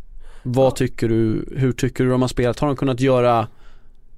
Vad 0.43 0.65
ja. 0.65 0.71
tycker 0.71 1.09
du, 1.09 1.49
hur 1.57 1.71
tycker 1.71 2.03
du 2.03 2.09
de 2.09 2.21
har 2.21 2.29
spelat? 2.29 2.59
Har 2.59 2.67
de 2.67 2.75
kunnat 2.75 2.99
göra 2.99 3.47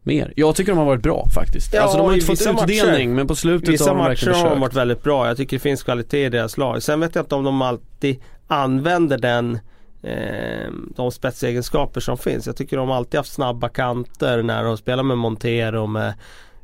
mer. 0.08 0.34
Jag 0.36 0.56
tycker 0.56 0.72
de 0.72 0.78
har 0.78 0.86
varit 0.86 1.04
bra 1.04 1.28
faktiskt. 1.36 1.74
Ja, 1.74 1.82
alltså 1.82 1.98
de 1.98 2.08
har 2.08 2.14
inte 2.14 2.26
fått 2.26 2.42
utdelning 2.42 3.10
matcher, 3.10 3.16
men 3.16 3.28
på 3.28 3.36
slutet 3.36 3.70
vissa 3.70 3.90
har 3.90 3.98
de 3.98 4.06
verkligen 4.06 4.34
Vissa 4.34 4.44
matcher 4.44 4.50
har 4.50 4.56
de 4.56 4.62
varit 4.62 4.74
väldigt 4.74 5.04
bra. 5.04 5.28
Jag 5.28 5.38
tycker 5.38 5.58
det 5.58 5.62
finns 5.62 5.84
kvalitet 5.84 6.26
i 6.26 6.30
deras 6.30 6.58
lag. 6.58 6.84
Sen 6.84 7.00
vet 7.00 7.16
jag 7.16 7.24
inte 7.24 7.36
om 7.36 7.44
de 7.44 7.62
alltid 7.62 8.22
använder 8.48 9.18
den 9.18 9.60
eh, 10.04 10.72
de 10.96 11.12
spetsegenskaper 11.12 12.02
som 12.02 12.18
finns. 12.18 12.48
Jag 12.48 12.56
tycker 12.56 12.78
de 12.78 12.92
alltid 12.92 13.18
haft 13.18 13.34
snabba 13.34 13.70
kanter 13.70 14.44
när 14.44 14.64
de 14.64 14.78
spelar 14.78 15.04
med 15.04 15.18
Montero 15.18 15.88
med 15.88 16.14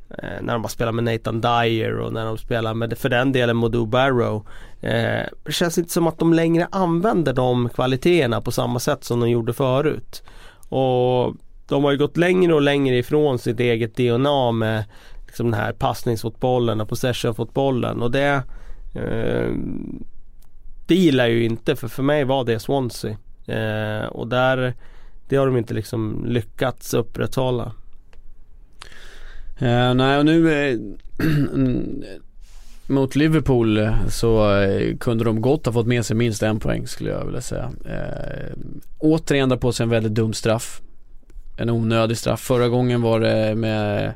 eh, 0.09 0.41
när 0.41 0.53
de 0.53 0.61
har 0.61 0.69
spelat 0.69 0.95
med 0.95 1.03
Nathan 1.03 1.41
Dyer 1.41 1.99
och 1.99 2.13
när 2.13 2.25
de 2.25 2.37
spelar 2.37 2.73
med, 2.73 2.97
för 2.97 3.09
den 3.09 3.31
delen, 3.31 3.55
Modu 3.55 3.85
Barrow. 3.85 4.47
Eh, 4.81 5.27
det 5.43 5.51
känns 5.51 5.77
inte 5.77 5.91
som 5.91 6.07
att 6.07 6.19
de 6.19 6.33
längre 6.33 6.67
använder 6.71 7.33
de 7.33 7.69
kvaliteterna 7.69 8.41
på 8.41 8.51
samma 8.51 8.79
sätt 8.79 9.03
som 9.03 9.19
de 9.19 9.29
gjorde 9.29 9.53
förut. 9.53 10.23
Och 10.69 11.35
de 11.67 11.83
har 11.83 11.91
ju 11.91 11.97
gått 11.97 12.17
längre 12.17 12.53
och 12.53 12.61
längre 12.61 12.97
ifrån 12.97 13.39
sitt 13.39 13.59
eget 13.59 13.95
DNA 13.95 14.51
med 14.51 14.83
liksom 15.25 15.51
den 15.51 15.59
här 15.59 15.73
passningsfotbollen 15.73 16.81
och 16.81 16.89
possessionfotbollen 16.89 18.01
och 18.01 18.11
det 18.11 18.43
eh, 18.95 19.49
det 20.87 20.95
gillar 20.95 21.23
jag 21.23 21.33
ju 21.33 21.43
inte 21.43 21.75
för 21.75 21.87
för 21.87 22.03
mig 22.03 22.23
var 22.23 22.45
det 22.45 22.59
Swansea. 22.59 23.17
Eh, 23.47 24.05
och 24.05 24.27
där 24.27 24.73
det 25.29 25.35
har 25.35 25.45
de 25.45 25.57
inte 25.57 25.73
liksom 25.73 26.25
lyckats 26.27 26.93
upprätthålla. 26.93 27.71
Eh, 29.57 29.93
nej 29.93 30.17
och 30.17 30.25
nu 30.25 30.69
eh, 30.69 30.77
mot 32.87 33.15
Liverpool 33.15 33.77
eh, 33.77 34.07
så 34.07 34.61
eh, 34.61 34.97
kunde 34.97 35.23
de 35.23 35.41
gott 35.41 35.65
ha 35.65 35.73
fått 35.73 35.87
med 35.87 36.05
sig 36.05 36.15
minst 36.15 36.43
en 36.43 36.59
poäng 36.59 36.87
skulle 36.87 37.09
jag 37.09 37.25
vilja 37.25 37.41
säga. 37.41 37.71
Eh, 37.85 38.57
återigen 38.97 39.49
drar 39.49 39.57
på 39.57 39.71
sig 39.71 39.83
en 39.83 39.89
väldigt 39.89 40.13
dum 40.13 40.33
straff. 40.33 40.81
En 41.57 41.69
onödig 41.69 42.17
straff. 42.17 42.41
Förra 42.41 42.67
gången 42.67 43.01
var 43.01 43.19
det 43.19 43.55
med 43.55 44.13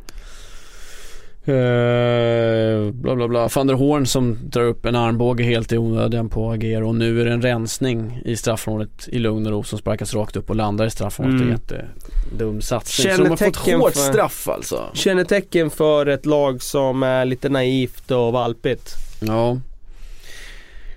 Uh, 1.49 2.91
bla 2.91 3.15
bla 3.15 3.27
bla. 3.27 3.49
Van 3.55 3.67
der 3.67 3.73
Horn 3.73 4.05
som 4.05 4.37
drar 4.43 4.63
upp 4.63 4.85
en 4.85 4.95
armbåge 4.95 5.43
helt 5.43 5.71
i 5.71 5.77
onödan 5.77 6.29
på 6.29 6.51
Agero 6.51 6.87
och 6.87 6.95
nu 6.95 7.21
är 7.21 7.25
det 7.25 7.31
en 7.31 7.41
rensning 7.41 8.21
i 8.25 8.35
straffområdet 8.35 9.07
i 9.07 9.19
lugn 9.19 9.45
och 9.45 9.51
ro 9.51 9.63
som 9.63 9.79
sparkas 9.79 10.13
rakt 10.13 10.35
upp 10.35 10.49
och 10.49 10.55
landar 10.55 10.85
i 10.85 10.89
straffområdet. 10.89 11.41
Mm. 11.41 11.51
Jättedum 11.51 12.61
satsning. 12.61 13.15
Så 13.15 13.23
de 13.23 13.29
har 13.29 13.37
fått 13.37 13.55
hårt 13.55 13.93
för, 13.93 13.99
straff 13.99 14.47
alltså. 14.47 14.83
Kännetecken 14.93 15.69
för 15.69 16.05
ett 16.05 16.25
lag 16.25 16.61
som 16.61 17.03
är 17.03 17.25
lite 17.25 17.49
naivt 17.49 18.11
och 18.11 18.33
valpigt. 18.33 18.95
Ja. 19.19 19.57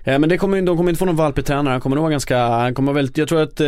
Ja 0.03 0.19
men 0.19 0.29
det 0.29 0.37
kommer, 0.37 0.61
de 0.61 0.77
kommer 0.77 0.89
inte 0.89 0.99
få 0.99 1.05
någon 1.05 1.15
valpig 1.15 1.45
tränare. 1.45 1.71
Han 1.71 1.81
kommer 1.81 1.95
nog 1.95 2.03
vara 2.03 2.11
ganska, 2.11 2.47
han 2.47 2.73
kommer 2.73 2.93
väldigt, 2.93 3.17
jag 3.17 3.27
tror 3.27 3.41
att 3.41 3.59
eh, 3.59 3.67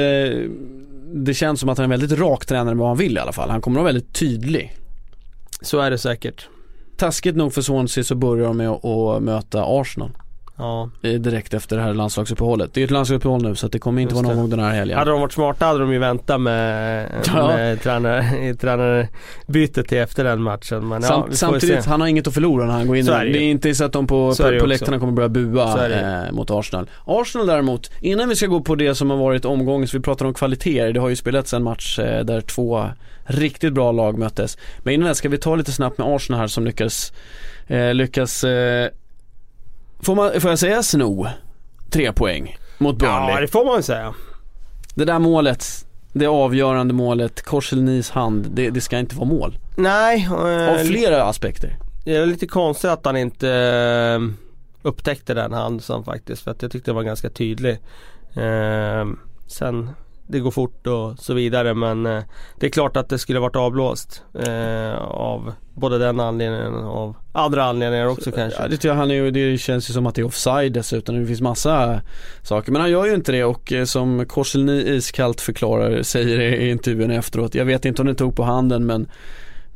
det 1.13 1.34
känns 1.34 1.60
som 1.60 1.70
att 1.70 1.77
han 1.77 1.84
är 1.84 1.93
en 1.96 2.00
väldigt 2.00 2.20
rak 2.20 2.46
tränare 2.46 2.75
med 2.75 2.77
vad 2.77 2.88
han 2.88 2.98
vill 2.98 3.17
i 3.17 3.20
alla 3.20 3.32
fall. 3.32 3.50
Han 3.50 3.62
kommer 3.62 3.75
nog 3.75 3.84
vara 3.84 3.93
väldigt 3.93 4.13
tydlig. 4.13 4.74
Så 5.62 5.79
är 5.79 5.91
det 5.91 5.98
säkert 5.98 6.48
taskigt 6.98 7.36
nog 7.36 7.53
för 7.53 7.62
Swansea 7.62 8.03
så 8.03 8.15
börjar 8.15 8.48
de 8.48 8.58
med 8.58 8.70
att 8.70 9.24
möta 9.24 9.63
Arsenal. 9.65 10.12
Ja. 10.63 10.89
Direkt 11.01 11.53
efter 11.53 11.75
det 11.75 11.82
här 11.82 11.93
landslagsuppehållet. 11.93 12.74
Det 12.74 12.82
är 12.82 12.86
ett 12.86 12.91
landslagsuppehåll 12.91 13.43
nu 13.43 13.55
så 13.55 13.67
det 13.67 13.79
kommer 13.79 14.01
inte 14.01 14.15
Just 14.15 14.24
vara 14.24 14.36
någon 14.36 14.43
gång 14.43 14.50
den 14.50 14.65
här 14.65 14.74
helgen. 14.74 14.98
Hade 14.98 15.12
de 15.12 15.22
varit 15.22 15.32
smarta 15.32 15.65
hade 15.65 15.79
de 15.79 15.93
ju 15.93 16.00
väntat 16.00 16.41
med, 16.41 17.10
ja. 17.25 17.48
med 17.48 17.82
tränare, 17.82 18.53
tränarbytet 18.55 19.88
till 19.88 19.98
efter 19.98 20.24
den 20.24 20.41
matchen. 20.41 20.88
Men 20.88 21.01
Samt, 21.01 21.25
ja, 21.29 21.36
samtidigt, 21.36 21.86
han 21.86 22.01
har 22.01 22.08
inget 22.08 22.27
att 22.27 22.34
förlora 22.34 22.65
när 22.65 22.74
han 22.74 22.88
går 22.88 22.98
in 22.98 23.05
där. 23.05 23.25
Det. 23.25 23.32
det 23.32 23.39
är 23.39 23.51
inte 23.51 23.75
så 23.75 23.84
att 23.84 23.93
de 23.93 24.08
på, 24.08 24.36
på, 24.36 24.60
på 24.60 24.65
läktarna 24.65 25.00
kommer 25.00 25.13
börja 25.13 25.29
bua 25.29 25.89
eh, 26.25 26.32
mot 26.32 26.51
Arsenal. 26.51 26.89
Arsenal 27.05 27.48
däremot, 27.48 27.91
innan 28.01 28.29
vi 28.29 28.36
ska 28.36 28.48
gå 28.48 28.62
på 28.62 28.75
det 28.75 28.96
som 28.96 29.10
har 29.10 29.17
varit 29.17 29.46
omgången, 29.46 29.88
så 29.88 29.98
vi 29.98 30.03
pratar 30.03 30.25
om 30.25 30.34
kvaliteter. 30.34 30.93
Det 30.93 31.00
har 31.00 31.10
ju 31.10 31.15
spelats 31.15 31.53
en 31.53 31.63
match 31.63 32.00
eh, 32.00 32.25
där 32.25 32.41
två 32.41 32.86
riktigt 33.25 33.74
bra 33.74 33.91
lag 33.91 34.17
möttes. 34.17 34.58
Men 34.84 34.93
innan 34.93 35.08
det 35.08 35.15
ska 35.15 35.29
vi 35.29 35.38
ta 35.38 35.55
lite 35.55 35.72
snabbt 35.72 35.98
med 35.98 36.08
Arsenal 36.08 36.39
här 36.39 36.48
som 36.48 36.65
lyckas, 36.65 37.13
eh, 37.67 37.93
lyckas 37.93 38.43
eh, 38.43 38.89
Får, 40.03 40.15
man, 40.15 40.41
får 40.41 40.50
jag 40.50 40.60
säga 40.60 40.83
sno? 40.83 41.27
Tre 41.89 42.13
poäng 42.13 42.57
mot 42.77 42.98
Burnley. 42.98 43.29
Ja 43.36 43.41
det 43.41 43.48
får 43.48 43.65
man 43.65 43.83
säga. 43.83 44.13
Det 44.95 45.05
där 45.05 45.19
målet, 45.19 45.65
det 46.13 46.27
avgörande 46.27 46.93
målet, 46.93 47.41
Korselnys 47.41 48.10
hand, 48.10 48.48
det, 48.51 48.69
det 48.69 48.81
ska 48.81 49.00
inte 49.00 49.15
vara 49.15 49.27
mål. 49.27 49.57
Nej. 49.77 50.25
Eh, 50.25 50.69
Av 50.69 50.77
flera 50.77 51.24
aspekter. 51.24 51.77
Det 52.05 52.15
är 52.15 52.25
lite 52.25 52.48
konstigt 52.48 52.89
att 52.89 53.05
han 53.05 53.17
inte 53.17 53.50
eh, 53.50 54.19
upptäckte 54.81 55.33
den 55.33 55.53
handen 55.53 56.03
faktiskt 56.03 56.43
för 56.43 56.51
att 56.51 56.62
jag 56.62 56.72
tyckte 56.72 56.91
det 56.91 56.95
var 56.95 57.03
ganska 57.03 57.29
tydlig. 57.29 57.79
Eh, 58.33 59.05
sen 59.48 59.89
det 60.27 60.39
går 60.39 60.51
fort 60.51 60.88
och 60.88 61.20
så 61.20 61.34
vidare 61.34 61.74
men 61.74 62.06
eh, 62.06 62.24
det 62.60 62.65
är 62.65 62.70
klart 62.70 62.98
att 62.98 63.10
det 63.10 63.20
skulle 63.20 63.39
varit 63.39 63.56
avblåst 63.56 64.24
eh, 64.34 64.96
av 65.01 65.53
både 65.74 65.98
den 65.98 66.20
anledningen 66.20 66.74
och 66.74 66.98
av 66.98 67.15
andra 67.32 67.63
anledningar 67.63 68.06
också 68.06 68.32
kanske. 68.32 68.62
Ja, 68.62 68.68
det, 68.68 68.84
jag 68.84 68.94
han 68.94 69.12
är, 69.12 69.32
det 69.32 69.58
känns 69.58 69.89
ju 69.89 69.94
som 69.94 70.06
att 70.06 70.15
det 70.15 70.22
är 70.22 70.25
offside 70.25 70.74
dessutom. 70.74 71.20
Det 71.20 71.27
finns 71.27 71.42
massa 71.42 72.01
saker. 72.44 72.72
Men 72.72 72.82
han 72.82 72.92
gör 72.92 73.06
ju 73.06 73.13
inte 73.13 73.32
det 73.32 73.44
och 73.44 73.74
eh, 73.74 73.86
som 73.86 74.25
Korselny 74.25 74.82
iskallt 74.82 75.42
förklarar, 75.42 76.03
säger 76.03 76.39
i 76.39 76.70
intervjun 76.70 77.12
efteråt. 77.12 77.56
Jag 77.56 77.65
vet 77.65 77.86
inte 77.86 78.01
om 78.01 78.08
det 78.08 78.15
tog 78.15 78.36
på 78.36 78.44
handen 78.44 78.86
men 78.86 79.08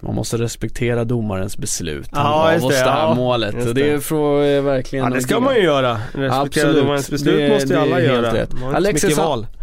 man 0.02 0.16
måste 0.16 0.38
respektera 0.38 1.04
domarens 1.04 1.58
beslut. 1.58 2.10
Han 2.12 2.56
ja, 2.56 2.68
oss 2.68 2.74
det 2.74 2.90
här 2.90 3.00
ja, 3.00 3.16
målet. 3.16 3.56
Det. 3.66 3.74
det 3.74 4.00
får 4.00 4.44
eh, 4.44 4.62
verkligen 4.62 5.06
Ja 5.06 5.12
det 5.12 5.22
ska 5.22 5.40
man 5.40 5.56
ju 5.56 5.62
göra. 5.62 5.94
Respektera 5.94 6.42
Absolut. 6.42 6.76
domarens 6.76 7.10
beslut 7.10 7.38
det, 7.38 7.50
måste 7.50 7.74
ju 7.74 7.80
alla 7.80 8.02
göra. 8.02 8.34
Rätt. 8.34 8.50
Alexis, 8.74 9.20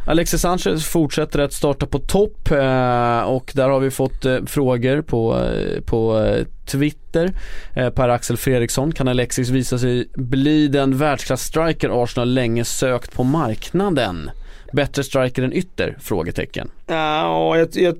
Alexis 0.06 0.40
Sanchez 0.40 0.86
fortsätter 0.86 1.38
att 1.38 1.52
starta 1.52 1.86
på 1.86 1.98
topp 1.98 2.50
eh, 2.50 3.20
och 3.20 3.52
där 3.54 3.68
har 3.68 3.80
vi 3.80 3.90
fått 3.90 4.24
eh, 4.24 4.38
frågor 4.46 5.02
på, 5.02 5.48
på 5.86 6.28
Twitter. 6.66 7.30
Per-Axel 7.74 8.36
Fredriksson, 8.36 8.92
kan 8.92 9.08
Alexis 9.08 9.48
visa 9.48 9.78
sig 9.78 10.08
bli 10.14 10.68
den 10.68 10.96
världsklass-striker 10.96 12.02
Arsenal 12.02 12.34
länge 12.34 12.64
sökt 12.64 13.14
på 13.14 13.24
marknaden? 13.24 14.30
Bättre 14.72 15.04
striker 15.04 15.42
än 15.42 15.52
ytter? 15.52 15.96
Frågetecken. 16.00 16.70
Ja, 16.86 17.56
jag, 17.56 17.68
jag 17.72 17.94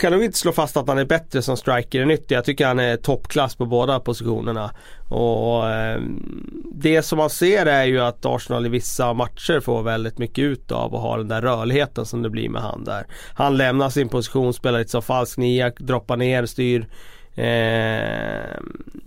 kan 0.00 0.12
nog 0.12 0.24
inte 0.24 0.38
slå 0.38 0.52
fast 0.52 0.76
att 0.76 0.88
han 0.88 0.98
är 0.98 1.04
bättre 1.04 1.42
som 1.42 1.56
striker 1.56 2.00
än 2.00 2.10
ytter. 2.10 2.34
Jag 2.34 2.44
tycker 2.44 2.66
han 2.66 2.78
är 2.78 2.96
toppklass 2.96 3.56
på 3.56 3.66
båda 3.66 4.00
positionerna. 4.00 4.70
Och 5.08 5.70
eh, 5.70 6.00
Det 6.72 7.02
som 7.02 7.18
man 7.18 7.30
ser 7.30 7.66
är 7.66 7.84
ju 7.84 8.00
att 8.00 8.26
Arsenal 8.26 8.66
i 8.66 8.68
vissa 8.68 9.12
matcher 9.12 9.60
får 9.60 9.82
väldigt 9.82 10.18
mycket 10.18 10.42
ut 10.42 10.72
av 10.72 10.94
att 10.94 11.02
ha 11.02 11.16
den 11.16 11.28
där 11.28 11.42
rörligheten 11.42 12.06
som 12.06 12.22
det 12.22 12.30
blir 12.30 12.48
med 12.48 12.62
han 12.62 12.84
där. 12.84 13.06
Han 13.34 13.56
lämnar 13.56 13.90
sin 13.90 14.08
position, 14.08 14.54
spelar 14.54 14.78
lite 14.78 14.90
som 14.90 15.02
falsk 15.02 15.38
nia, 15.38 15.70
droppar 15.78 16.16
ner, 16.16 16.46
styr 16.46 16.86
eh, 17.34 18.56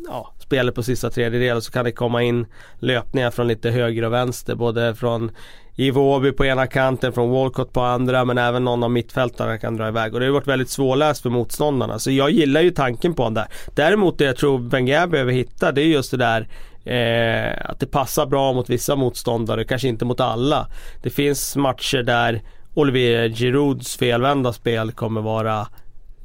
ja, 0.07 0.33
spelet 0.39 0.75
på 0.75 0.83
sista 0.83 1.09
tredjedel 1.09 1.61
så 1.61 1.71
kan 1.71 1.85
det 1.85 1.91
komma 1.91 2.23
in 2.23 2.45
löpningar 2.79 3.31
från 3.31 3.47
lite 3.47 3.69
höger 3.69 4.03
och 4.03 4.13
vänster. 4.13 4.55
Både 4.55 4.95
från 4.95 5.31
Iwobi 5.75 6.31
på 6.31 6.45
ena 6.45 6.67
kanten, 6.67 7.13
från 7.13 7.29
Walcott 7.29 7.73
på 7.73 7.81
andra 7.81 8.25
men 8.25 8.37
även 8.37 8.63
någon 8.63 8.83
av 8.83 8.91
mittfältarna 8.91 9.57
kan 9.57 9.77
dra 9.77 9.87
iväg. 9.87 10.13
Och 10.13 10.19
det 10.19 10.25
har 10.25 10.33
varit 10.33 10.47
väldigt 10.47 10.69
svårläst 10.69 11.21
för 11.21 11.29
motståndarna. 11.29 11.99
Så 11.99 12.11
jag 12.11 12.31
gillar 12.31 12.61
ju 12.61 12.71
tanken 12.71 13.13
på 13.13 13.23
honom 13.23 13.33
där. 13.33 13.47
Däremot 13.75 14.17
det 14.17 14.25
jag 14.25 14.37
tror 14.37 14.59
Wenger 14.69 15.07
behöver 15.07 15.31
hitta 15.31 15.71
det 15.71 15.81
är 15.81 15.85
just 15.85 16.11
det 16.11 16.17
där 16.17 16.47
eh, 16.85 17.69
att 17.69 17.79
det 17.79 17.85
passar 17.85 18.25
bra 18.25 18.53
mot 18.53 18.69
vissa 18.69 18.95
motståndare, 18.95 19.63
kanske 19.63 19.87
inte 19.87 20.05
mot 20.05 20.19
alla. 20.19 20.67
Det 21.03 21.09
finns 21.09 21.55
matcher 21.55 22.03
där 22.03 22.41
Olivier 22.73 23.29
Girouds 23.29 23.97
felvända 23.97 24.53
spel 24.53 24.91
kommer 24.91 25.21
vara 25.21 25.67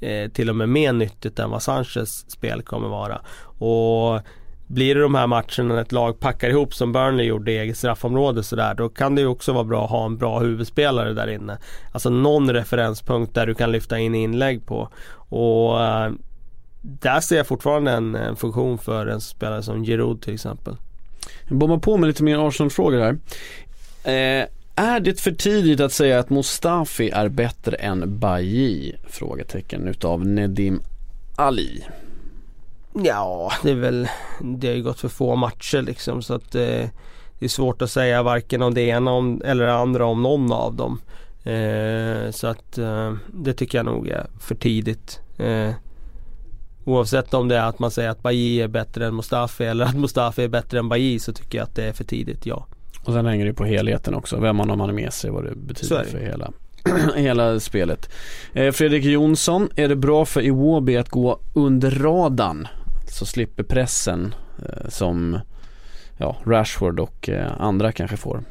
eh, 0.01 0.31
till 0.31 0.51
och 0.51 0.57
med 0.57 0.69
mer 0.69 0.93
nyttigt 0.93 1.39
än 1.39 1.51
vad 1.51 1.63
Sanchez 1.63 2.31
spel 2.31 2.63
kommer 2.63 2.89
vara. 2.89 3.21
Och 3.59 4.21
blir 4.69 4.95
det 4.95 5.01
de 5.01 5.15
här 5.15 5.27
matcherna 5.27 5.75
när 5.75 5.81
ett 5.81 5.93
lag 5.93 6.21
packar 6.21 6.51
ihop 6.51 6.75
som 6.75 6.93
Burnley 6.93 7.27
gjorde 7.27 7.53
i 7.53 7.59
eget 7.59 7.79
straffområde 7.79 8.43
sådär 8.43 8.75
då 8.75 8.89
kan 8.89 9.15
det 9.15 9.21
ju 9.21 9.27
också 9.27 9.53
vara 9.53 9.65
bra 9.65 9.85
att 9.85 9.91
ha 9.91 10.07
en 10.07 10.17
bra 10.17 10.39
huvudspelare 10.39 11.13
där 11.13 11.31
inne. 11.31 11.59
Alltså 11.93 12.11
någon 12.11 12.53
referenspunkt 12.53 13.35
där 13.35 13.47
du 13.47 13.55
kan 13.55 13.73
lyfta 13.73 13.99
in 13.99 14.15
inlägg 14.15 14.67
på. 14.67 14.89
Och 15.15 15.85
äh, 15.85 16.13
där 16.83 17.21
ser 17.21 17.37
jag 17.37 17.47
fortfarande 17.47 17.91
en, 17.91 18.15
en, 18.15 18.37
funktion 18.37 18.79
för 18.79 19.07
en 19.07 19.21
spelare 19.21 19.63
som 19.63 19.85
Giroud 19.85 20.23
till 20.23 20.35
exempel. 20.35 20.77
Jag 21.49 21.59
bombar 21.59 21.79
på 21.79 21.97
med 21.97 22.07
lite 22.07 22.23
mer 22.23 22.49
Arsenal-frågor 22.49 23.01
här. 23.01 23.19
Eh, 24.05 24.47
är 24.75 25.01
det 25.01 25.21
för 25.21 25.33
tidigt 25.33 25.81
att 25.81 25.93
säga 25.93 26.19
att 26.19 26.31
Mustafi 26.31 27.11
är 27.11 27.29
bättre 27.29 27.77
än 27.77 28.19
Bailly? 28.19 28.93
Frågetecken 29.09 29.89
utav 29.89 30.27
Nedim 30.27 30.81
Ali. 31.37 31.85
Ja, 33.05 33.53
det 33.63 33.71
är 33.71 33.75
väl 33.75 34.09
Det 34.41 34.69
har 34.69 34.75
ju 34.75 34.83
gått 34.83 35.01
för 35.01 35.09
få 35.09 35.37
matcher 35.37 35.83
liksom 35.83 36.23
så 36.23 36.35
att 36.35 36.55
eh, 36.55 36.89
Det 37.39 37.45
är 37.45 37.49
svårt 37.49 37.83
att 37.83 37.91
säga 37.91 38.23
varken 38.23 38.63
om 38.63 38.75
det 38.75 38.83
ena 38.83 39.11
om, 39.11 39.43
eller 39.45 39.67
det 39.67 39.75
andra 39.75 40.07
om 40.07 40.23
någon 40.23 40.53
av 40.53 40.75
dem. 40.75 41.01
Eh, 41.45 42.31
så 42.31 42.47
att 42.47 42.79
eh, 42.79 43.15
det 43.27 43.55
tycker 43.55 43.79
jag 43.79 43.85
nog 43.87 44.09
är 44.09 44.27
för 44.41 44.55
tidigt. 44.55 45.21
Eh, 45.39 45.71
oavsett 46.85 47.35
om 47.35 47.49
det 47.49 47.57
är 47.57 47.65
att 47.65 47.79
man 47.79 47.91
säger 47.91 48.11
att 48.11 48.23
Bailly 48.23 48.61
är 48.61 48.69
bättre 48.69 49.07
än 49.07 49.17
Mustafi 49.17 49.65
eller 49.65 49.85
att 49.85 49.97
Mustafi 49.97 50.45
är 50.45 50.49
bättre 50.49 50.79
än 50.79 50.89
Bailly 50.89 51.19
så 51.19 51.33
tycker 51.33 51.59
jag 51.59 51.65
att 51.65 51.75
det 51.75 51.85
är 51.85 51.93
för 51.93 52.05
tidigt, 52.05 52.47
ja. 52.47 52.67
Och 53.05 53.13
sen 53.13 53.27
hänger 53.27 53.47
det 53.47 53.55
på 53.55 53.65
helheten 53.65 54.15
också, 54.15 54.41
vem 54.41 54.57
man 54.57 54.81
har 54.81 54.93
med 54.93 55.13
sig, 55.13 55.31
vad 55.31 55.45
det 55.45 55.55
betyder 55.55 56.05
för 56.05 56.19
hela 56.19 56.53
hela 57.17 57.61
spelet. 57.61 58.11
Eh, 58.53 58.73
Fredrik 58.73 59.05
Jonsson, 59.05 59.69
är 59.77 59.89
det 59.89 59.97
bra 59.97 60.25
för 60.25 60.45
Iwobi 60.45 60.97
att 60.97 61.09
gå 61.09 61.41
under 61.55 61.91
radarn? 61.91 62.69
Så 63.11 63.27
slipper 63.27 63.63
pressen 63.63 64.35
eh, 64.59 64.89
som 64.89 65.39
ja, 66.19 66.37
Rashford 66.45 67.01
och 67.01 67.29
eh, 67.29 67.53
andra 67.61 67.93
kanske 67.93 68.17
får. 68.17 68.43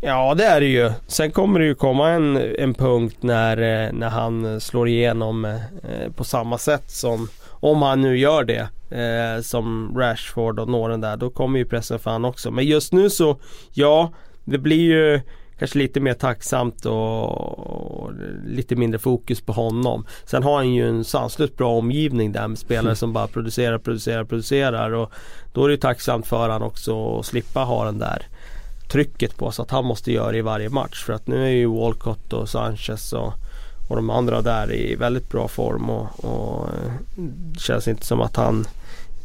Ja 0.00 0.34
det 0.34 0.44
är 0.44 0.60
det 0.60 0.66
ju. 0.66 0.92
Sen 1.06 1.30
kommer 1.30 1.60
det 1.60 1.66
ju 1.66 1.74
komma 1.74 2.10
en, 2.10 2.36
en 2.36 2.74
punkt 2.74 3.16
när, 3.20 3.56
eh, 3.56 3.92
när 3.92 4.08
han 4.08 4.60
slår 4.60 4.88
igenom 4.88 5.44
eh, 5.44 6.12
på 6.16 6.24
samma 6.24 6.58
sätt 6.58 6.90
som 6.90 7.28
om 7.50 7.82
han 7.82 8.00
nu 8.00 8.18
gör 8.18 8.44
det 8.44 8.68
eh, 8.96 9.42
som 9.42 9.94
Rashford 9.98 10.60
och 10.60 10.68
några 10.68 10.96
där 10.96 11.16
då 11.16 11.30
kommer 11.30 11.58
ju 11.58 11.64
pressen 11.64 11.98
för 11.98 12.10
han 12.10 12.24
också. 12.24 12.50
Men 12.50 12.64
just 12.64 12.92
nu 12.92 13.10
så 13.10 13.40
ja 13.72 14.12
det 14.44 14.58
blir 14.58 14.80
ju 14.80 15.20
kanske 15.58 15.78
lite 15.78 16.00
mer 16.00 16.14
tacksamt 16.14 16.86
och, 16.86 18.12
lite 18.46 18.76
mindre 18.76 18.98
fokus 18.98 19.40
på 19.40 19.52
honom. 19.52 20.06
Sen 20.24 20.42
har 20.42 20.56
han 20.56 20.74
ju 20.74 20.88
en 20.88 21.04
sanslöst 21.04 21.56
bra 21.56 21.78
omgivning 21.78 22.32
där 22.32 22.48
med 22.48 22.58
spelare 22.58 22.96
som 22.96 23.12
bara 23.12 23.26
producerar, 23.26 23.78
producerar, 23.78 24.24
producerar 24.24 24.90
och 24.90 25.12
då 25.52 25.64
är 25.64 25.68
det 25.68 25.76
tacksamt 25.76 26.26
för 26.26 26.48
han 26.48 26.62
också 26.62 27.18
att 27.18 27.26
slippa 27.26 27.60
ha 27.60 27.84
den 27.84 27.98
där 27.98 28.26
trycket 28.88 29.36
på 29.36 29.50
sig 29.50 29.62
att 29.62 29.70
han 29.70 29.84
måste 29.84 30.12
göra 30.12 30.32
det 30.32 30.38
i 30.38 30.42
varje 30.42 30.68
match. 30.68 31.04
För 31.04 31.12
att 31.12 31.26
nu 31.26 31.44
är 31.44 31.50
ju 31.50 31.66
Walcott 31.66 32.32
och 32.32 32.48
Sanchez 32.48 33.12
och, 33.12 33.32
och 33.88 33.96
de 33.96 34.10
andra 34.10 34.42
där 34.42 34.72
i 34.72 34.94
väldigt 34.94 35.30
bra 35.30 35.48
form 35.48 35.90
och, 35.90 36.24
och 36.24 36.68
det 37.16 37.60
känns 37.60 37.88
inte 37.88 38.06
som 38.06 38.20
att 38.20 38.36
han 38.36 38.66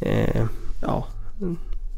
eh, 0.00 0.44
ja, 0.82 1.06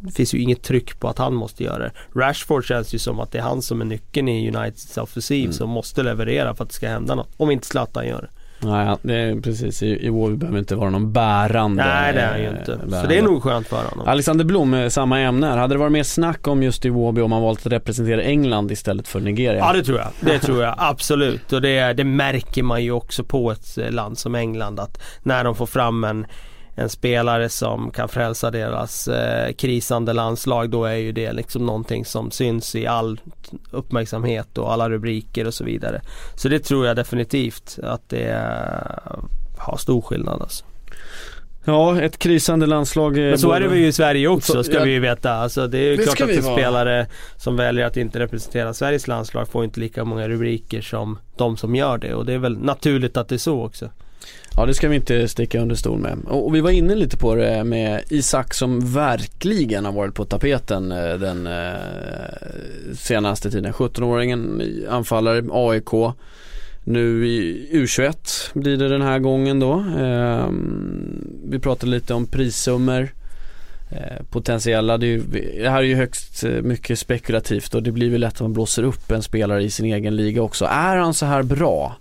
det 0.06 0.12
finns 0.12 0.34
ju 0.34 0.38
inget 0.38 0.62
tryck 0.62 1.00
på 1.00 1.08
att 1.08 1.18
han 1.18 1.34
måste 1.34 1.64
göra 1.64 1.78
det. 1.78 1.92
Rashford 2.14 2.64
känns 2.64 2.94
ju 2.94 2.98
som 2.98 3.20
att 3.20 3.32
det 3.32 3.38
är 3.38 3.42
han 3.42 3.62
som 3.62 3.80
är 3.80 3.84
nyckeln 3.84 4.28
i 4.28 4.48
Uniteds 4.48 4.98
offensiv 4.98 5.44
mm. 5.44 5.52
som 5.52 5.70
måste 5.70 6.02
leverera 6.02 6.54
för 6.54 6.64
att 6.64 6.70
det 6.70 6.74
ska 6.74 6.88
hända 6.88 7.14
något. 7.14 7.30
Om 7.36 7.50
inte 7.50 7.66
Zlatan 7.66 8.06
gör 8.06 8.22
det. 8.22 8.28
Nej, 8.58 8.96
det 9.02 9.14
är 9.14 9.40
precis. 9.40 9.82
I, 9.82 10.06
i 10.06 10.08
Wolves 10.08 10.40
behöver 10.40 10.58
inte 10.58 10.74
vara 10.74 10.90
någon 10.90 11.12
bärande 11.12 11.84
Nej, 11.84 12.12
det 12.12 12.20
är 12.20 12.30
han 12.30 12.40
ju 12.40 12.48
inte. 12.48 12.76
Bärande. 12.76 13.00
Så 13.00 13.06
det 13.06 13.18
är 13.18 13.22
nog 13.22 13.42
skönt 13.42 13.66
för 13.66 13.84
honom. 13.84 14.08
Alexander 14.08 14.44
Blom, 14.44 14.74
eh, 14.74 14.88
samma 14.88 15.20
ämne 15.20 15.46
här. 15.46 15.56
Hade 15.56 15.74
det 15.74 15.78
varit 15.78 15.92
mer 15.92 16.02
snack 16.02 16.48
om 16.48 16.62
just 16.62 16.84
Iwobi 16.84 17.20
om 17.20 17.30
man 17.30 17.42
valt 17.42 17.66
att 17.66 17.72
representera 17.72 18.22
England 18.22 18.70
istället 18.70 19.08
för 19.08 19.20
Nigeria? 19.20 19.58
Ja, 19.58 19.72
det 19.72 19.84
tror 19.84 19.98
jag. 19.98 20.08
Det 20.20 20.38
tror 20.38 20.62
jag 20.62 20.74
absolut. 20.78 21.52
Och 21.52 21.62
det, 21.62 21.92
det 21.92 22.04
märker 22.04 22.62
man 22.62 22.84
ju 22.84 22.90
också 22.90 23.24
på 23.24 23.50
ett 23.50 23.78
eh, 23.78 23.90
land 23.90 24.18
som 24.18 24.34
England 24.34 24.80
att 24.80 25.02
när 25.22 25.44
de 25.44 25.54
får 25.54 25.66
fram 25.66 26.04
en 26.04 26.26
en 26.78 26.88
spelare 26.88 27.48
som 27.48 27.90
kan 27.90 28.08
frälsa 28.08 28.50
deras 28.50 29.08
eh, 29.08 29.52
krisande 29.52 30.12
landslag 30.12 30.70
då 30.70 30.84
är 30.84 30.94
ju 30.94 31.12
det 31.12 31.32
liksom 31.32 31.66
någonting 31.66 32.04
som 32.04 32.30
syns 32.30 32.74
i 32.74 32.86
all 32.86 33.20
uppmärksamhet 33.70 34.58
och 34.58 34.72
alla 34.72 34.90
rubriker 34.90 35.46
och 35.46 35.54
så 35.54 35.64
vidare. 35.64 36.00
Så 36.34 36.48
det 36.48 36.58
tror 36.58 36.86
jag 36.86 36.96
definitivt 36.96 37.78
att 37.82 38.08
det 38.08 38.28
eh, 38.28 39.24
har 39.58 39.76
stor 39.76 40.02
skillnad 40.02 40.42
alltså. 40.42 40.64
Ja, 41.64 42.00
ett 42.00 42.18
krisande 42.18 42.66
landslag. 42.66 43.16
Men 43.16 43.38
så 43.38 43.52
är 43.52 43.60
det 43.60 43.68
väl 43.68 43.78
i 43.78 43.92
Sverige 43.92 44.28
också 44.28 44.62
ska 44.64 44.74
ja, 44.74 44.84
vi 44.84 44.90
ju 44.90 45.00
veta. 45.00 45.32
Alltså, 45.32 45.66
det 45.66 45.78
är 45.78 45.90
ju 45.90 45.96
klart 45.96 46.20
att 46.20 46.44
spelare 46.44 47.06
som 47.36 47.56
väljer 47.56 47.86
att 47.86 47.96
inte 47.96 48.18
representera 48.18 48.74
Sveriges 48.74 49.08
landslag 49.08 49.48
får 49.48 49.64
inte 49.64 49.80
lika 49.80 50.04
många 50.04 50.28
rubriker 50.28 50.80
som 50.80 51.18
de 51.36 51.56
som 51.56 51.74
gör 51.74 51.98
det. 51.98 52.14
Och 52.14 52.26
det 52.26 52.32
är 52.32 52.38
väl 52.38 52.58
naturligt 52.58 53.16
att 53.16 53.28
det 53.28 53.34
är 53.34 53.38
så 53.38 53.64
också. 53.64 53.90
Ja 54.56 54.66
det 54.66 54.74
ska 54.74 54.88
vi 54.88 54.96
inte 54.96 55.28
sticka 55.28 55.60
under 55.60 55.74
stol 55.74 55.98
med. 55.98 56.18
Och, 56.24 56.54
vi 56.54 56.60
var 56.60 56.70
inne 56.70 56.94
lite 56.94 57.16
på 57.16 57.34
det 57.34 57.64
med 57.64 58.02
Isak 58.08 58.54
som 58.54 58.92
verkligen 58.92 59.84
har 59.84 59.92
varit 59.92 60.14
på 60.14 60.24
tapeten 60.24 60.92
eh, 60.92 61.14
den 61.14 61.46
eh, 61.46 61.74
senaste 62.94 63.50
tiden. 63.50 63.72
17-åringen 63.72 64.62
anfallare 64.90 65.44
AIK. 65.50 66.14
Nu 66.84 67.28
i 67.28 67.68
U21 67.72 68.14
blir 68.54 68.76
det 68.76 68.88
den 68.88 69.02
här 69.02 69.18
gången 69.18 69.60
då. 69.60 69.72
Eh, 69.98 70.48
vi 71.44 71.58
pratade 71.58 71.92
lite 71.92 72.14
om 72.14 72.26
prissummor. 72.26 73.08
Eh, 73.90 74.24
potentiella, 74.30 74.98
det, 74.98 75.06
ju, 75.06 75.22
det, 75.22 75.70
här 75.70 75.78
är 75.78 75.86
ju 75.86 75.94
högst 75.94 76.44
eh, 76.44 76.50
mycket 76.50 76.98
spekulativt 76.98 77.74
och 77.74 77.82
det 77.82 77.92
blir 77.92 78.10
väl 78.10 78.20
lätt 78.20 78.34
att 78.34 78.40
man 78.40 78.52
blåser 78.52 78.82
upp 78.82 79.10
en 79.10 79.22
spelare 79.22 79.62
i 79.62 79.70
sin 79.70 79.86
egen 79.86 80.16
liga 80.16 80.42
också. 80.42 80.64
Är 80.64 80.96
han 80.96 81.14
så 81.14 81.26
här 81.26 81.42
bra? 81.42 81.96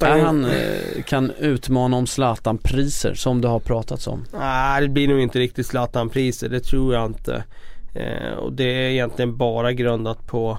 Är 0.00 0.24
han 0.24 0.44
eh, 0.44 1.02
kan 1.06 1.30
utmana 1.30 1.96
om 1.96 2.06
Zlatan-priser 2.06 3.14
som 3.14 3.40
det 3.40 3.48
har 3.48 3.60
pratats 3.60 4.06
om? 4.06 4.24
Nej 4.32 4.82
det 4.82 4.88
blir 4.88 5.08
nog 5.08 5.20
inte 5.20 5.38
riktigt 5.38 5.66
Zlatan-priser, 5.66 6.48
det 6.48 6.60
tror 6.60 6.94
jag 6.94 7.06
inte. 7.06 7.44
Eh, 7.94 8.32
och 8.38 8.52
det 8.52 8.64
är 8.64 8.90
egentligen 8.90 9.36
bara 9.36 9.72
grundat 9.72 10.26
på 10.26 10.58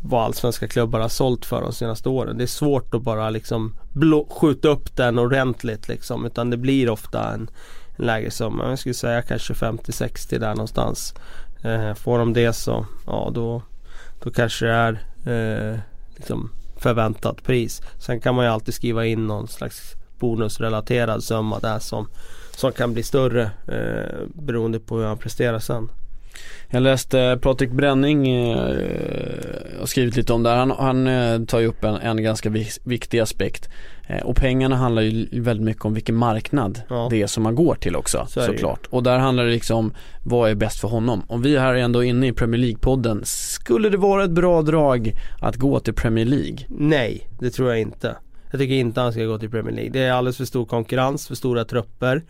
vad 0.00 0.24
allsvenska 0.24 0.68
klubbar 0.68 1.00
har 1.00 1.08
sålt 1.08 1.46
för 1.46 1.60
de 1.60 1.72
senaste 1.72 2.08
åren. 2.08 2.38
Det 2.38 2.44
är 2.44 2.46
svårt 2.46 2.94
att 2.94 3.02
bara 3.02 3.30
liksom 3.30 3.74
skjuta 4.30 4.68
upp 4.68 4.96
den 4.96 5.18
ordentligt 5.18 5.88
liksom. 5.88 6.26
Utan 6.26 6.50
det 6.50 6.56
blir 6.56 6.90
ofta 6.90 7.32
en, 7.34 7.50
en 7.96 8.06
läge 8.06 8.30
som, 8.30 8.60
jag 8.64 8.78
skulle 8.78 8.94
säga 8.94 9.22
kanske 9.22 9.52
50-60 9.52 10.38
där 10.38 10.54
någonstans. 10.54 11.14
Eh, 11.62 11.94
får 11.94 12.18
de 12.18 12.32
det 12.32 12.52
så, 12.52 12.86
ja 13.06 13.30
då, 13.34 13.62
då 14.22 14.30
kanske 14.30 14.66
det 14.66 14.72
är 14.72 15.72
eh, 15.72 15.78
liksom 16.16 16.50
förväntat 16.78 17.42
pris. 17.42 17.82
Sen 17.98 18.20
kan 18.20 18.34
man 18.34 18.44
ju 18.44 18.50
alltid 18.50 18.74
skriva 18.74 19.06
in 19.06 19.26
någon 19.26 19.48
slags 19.48 19.94
bonusrelaterad 20.18 21.24
summa 21.24 21.58
där 21.58 21.78
som, 21.78 22.08
som 22.56 22.72
kan 22.72 22.92
bli 22.92 23.02
större 23.02 23.42
eh, 23.68 24.26
beroende 24.34 24.80
på 24.80 24.98
hur 24.98 25.04
han 25.04 25.18
presterar 25.18 25.58
sen. 25.58 25.90
Jag 26.70 26.82
läste 26.82 27.38
Patrik 27.42 27.70
Bränning 27.70 28.28
eh, 28.28 29.78
har 29.78 29.86
skrivit 29.86 30.16
lite 30.16 30.32
om 30.32 30.42
det 30.42 30.50
här. 30.50 30.56
Han, 30.56 30.70
han 30.70 31.06
eh, 31.06 31.44
tar 31.44 31.60
ju 31.60 31.66
upp 31.66 31.84
en, 31.84 31.94
en 31.94 32.22
ganska 32.22 32.50
viktig 32.84 33.18
aspekt. 33.20 33.68
Eh, 34.08 34.22
och 34.22 34.36
pengarna 34.36 34.76
handlar 34.76 35.02
ju 35.02 35.40
väldigt 35.40 35.64
mycket 35.64 35.84
om 35.84 35.94
vilken 35.94 36.14
marknad 36.14 36.82
ja. 36.88 37.08
det 37.10 37.22
är 37.22 37.26
som 37.26 37.42
man 37.42 37.54
går 37.54 37.74
till 37.74 37.96
också 37.96 38.26
Så 38.28 38.42
såklart. 38.42 38.86
Och 38.90 39.02
där 39.02 39.18
handlar 39.18 39.44
det 39.44 39.50
liksom 39.50 39.78
om 39.78 39.94
vad 40.24 40.50
är 40.50 40.54
bäst 40.54 40.80
för 40.80 40.88
honom. 40.88 41.22
Om 41.28 41.42
vi 41.42 41.58
här 41.58 41.74
är 41.74 41.78
ändå 41.78 42.04
inne 42.04 42.26
i 42.26 42.32
Premier 42.32 42.60
League-podden, 42.60 43.20
skulle 43.24 43.88
det 43.88 43.96
vara 43.96 44.24
ett 44.24 44.30
bra 44.30 44.62
drag 44.62 45.12
att 45.40 45.56
gå 45.56 45.80
till 45.80 45.94
Premier 45.94 46.24
League? 46.24 46.58
Nej, 46.68 47.28
det 47.38 47.50
tror 47.50 47.68
jag 47.68 47.80
inte. 47.80 48.16
Jag 48.50 48.60
tycker 48.60 48.74
inte 48.74 49.00
han 49.00 49.12
ska 49.12 49.24
gå 49.24 49.38
till 49.38 49.50
Premier 49.50 49.74
League. 49.74 49.90
Det 49.90 50.00
är 50.00 50.12
alldeles 50.12 50.36
för 50.36 50.44
stor 50.44 50.64
konkurrens, 50.64 51.28
för 51.28 51.34
stora 51.34 51.64
trupper. 51.64 52.22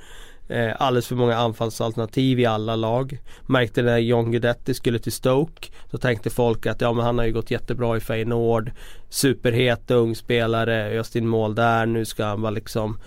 Eh, 0.48 0.74
alldeles 0.78 1.06
för 1.06 1.14
många 1.14 1.36
anfallsalternativ 1.36 2.40
i 2.40 2.46
alla 2.46 2.76
lag. 2.76 3.18
Märkte 3.46 3.82
när 3.82 3.98
John 3.98 4.30
Guidetti 4.30 4.74
skulle 4.74 4.98
till 4.98 5.12
Stoke. 5.12 5.68
Då 5.90 5.98
tänkte 5.98 6.30
folk 6.30 6.66
att 6.66 6.80
ja 6.80 6.92
men 6.92 7.04
han 7.04 7.18
har 7.18 7.24
ju 7.24 7.32
gått 7.32 7.50
jättebra 7.50 7.96
i 7.96 8.00
Feyenoord. 8.00 8.70
Superhet 9.08 9.90
ung 9.90 10.14
spelare, 10.14 11.00
öst 11.00 11.16
in 11.16 11.26
mål 11.26 11.54
där. 11.54 11.86
Nu 11.86 12.04
ska 12.04 12.24
han 12.24 12.42
vara 12.42 12.50
liksom 12.50 12.98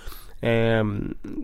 eh, 0.41 0.84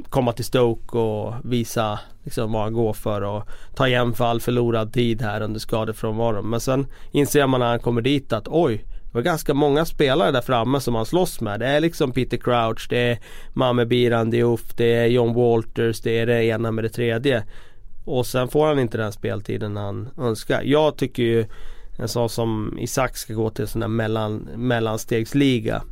komma 0.10 0.34
till 0.34 0.46
Stoke 0.46 0.98
och 0.98 1.34
visa 1.44 2.00
liksom, 2.24 2.52
vad 2.52 2.62
han 2.62 2.74
går 2.74 2.94
för 2.94 3.22
och 3.22 3.44
ta 3.76 3.88
igen 3.88 4.14
för 4.14 4.26
all 4.26 4.42
förlorad 4.42 4.94
tid 4.94 5.22
här 5.22 5.42
under 5.42 5.60
skadefrånvaron. 5.60 6.50
Men 6.50 6.60
sen 6.60 6.88
inser 7.12 7.48
man 7.48 7.60
när 7.60 7.68
han 7.68 7.80
kommer 7.80 8.02
dit 8.02 8.34
att 8.34 8.48
oj 8.48 8.86
var 9.18 9.24
ganska 9.24 9.54
många 9.54 9.86
spelare 9.86 10.32
där 10.32 10.42
framme 10.42 10.80
som 10.80 10.96
han 10.96 11.06
slåss 11.06 11.42
med. 11.42 11.60
Det 11.60 11.68
är 11.68 11.80
liksom 11.80 12.12
Peter 12.12 12.38
Crouch, 12.38 12.88
det 12.90 12.98
är 12.98 13.20
Mame 13.54 13.86
Biran 13.86 14.30
Diouf, 14.30 14.76
det 14.76 14.94
är 14.94 15.06
John 15.06 15.34
Walters, 15.34 16.02
det 16.02 16.20
är 16.20 16.26
det 16.26 16.46
ena 16.46 16.72
med 16.72 16.84
det 16.84 16.90
tredje. 16.90 17.44
Och 18.06 18.26
sen 18.26 18.48
får 18.48 18.68
han 18.68 18.80
inte 18.80 18.98
den 18.98 19.12
speltiden 19.12 19.78
han 19.78 20.10
önskar. 20.18 20.62
Jag 20.62 20.98
tycker 20.98 21.24
ju 21.24 21.46
en 21.98 22.08
sån 22.08 22.30
som 22.30 22.78
Isak 22.80 23.18
ska 23.18 23.34
gå 23.34 23.50
till 23.50 23.62
en 23.62 23.68
sån 23.68 23.82
där 23.82 23.88
mellan, 23.88 24.50
mellanstegsliga. 24.56 25.84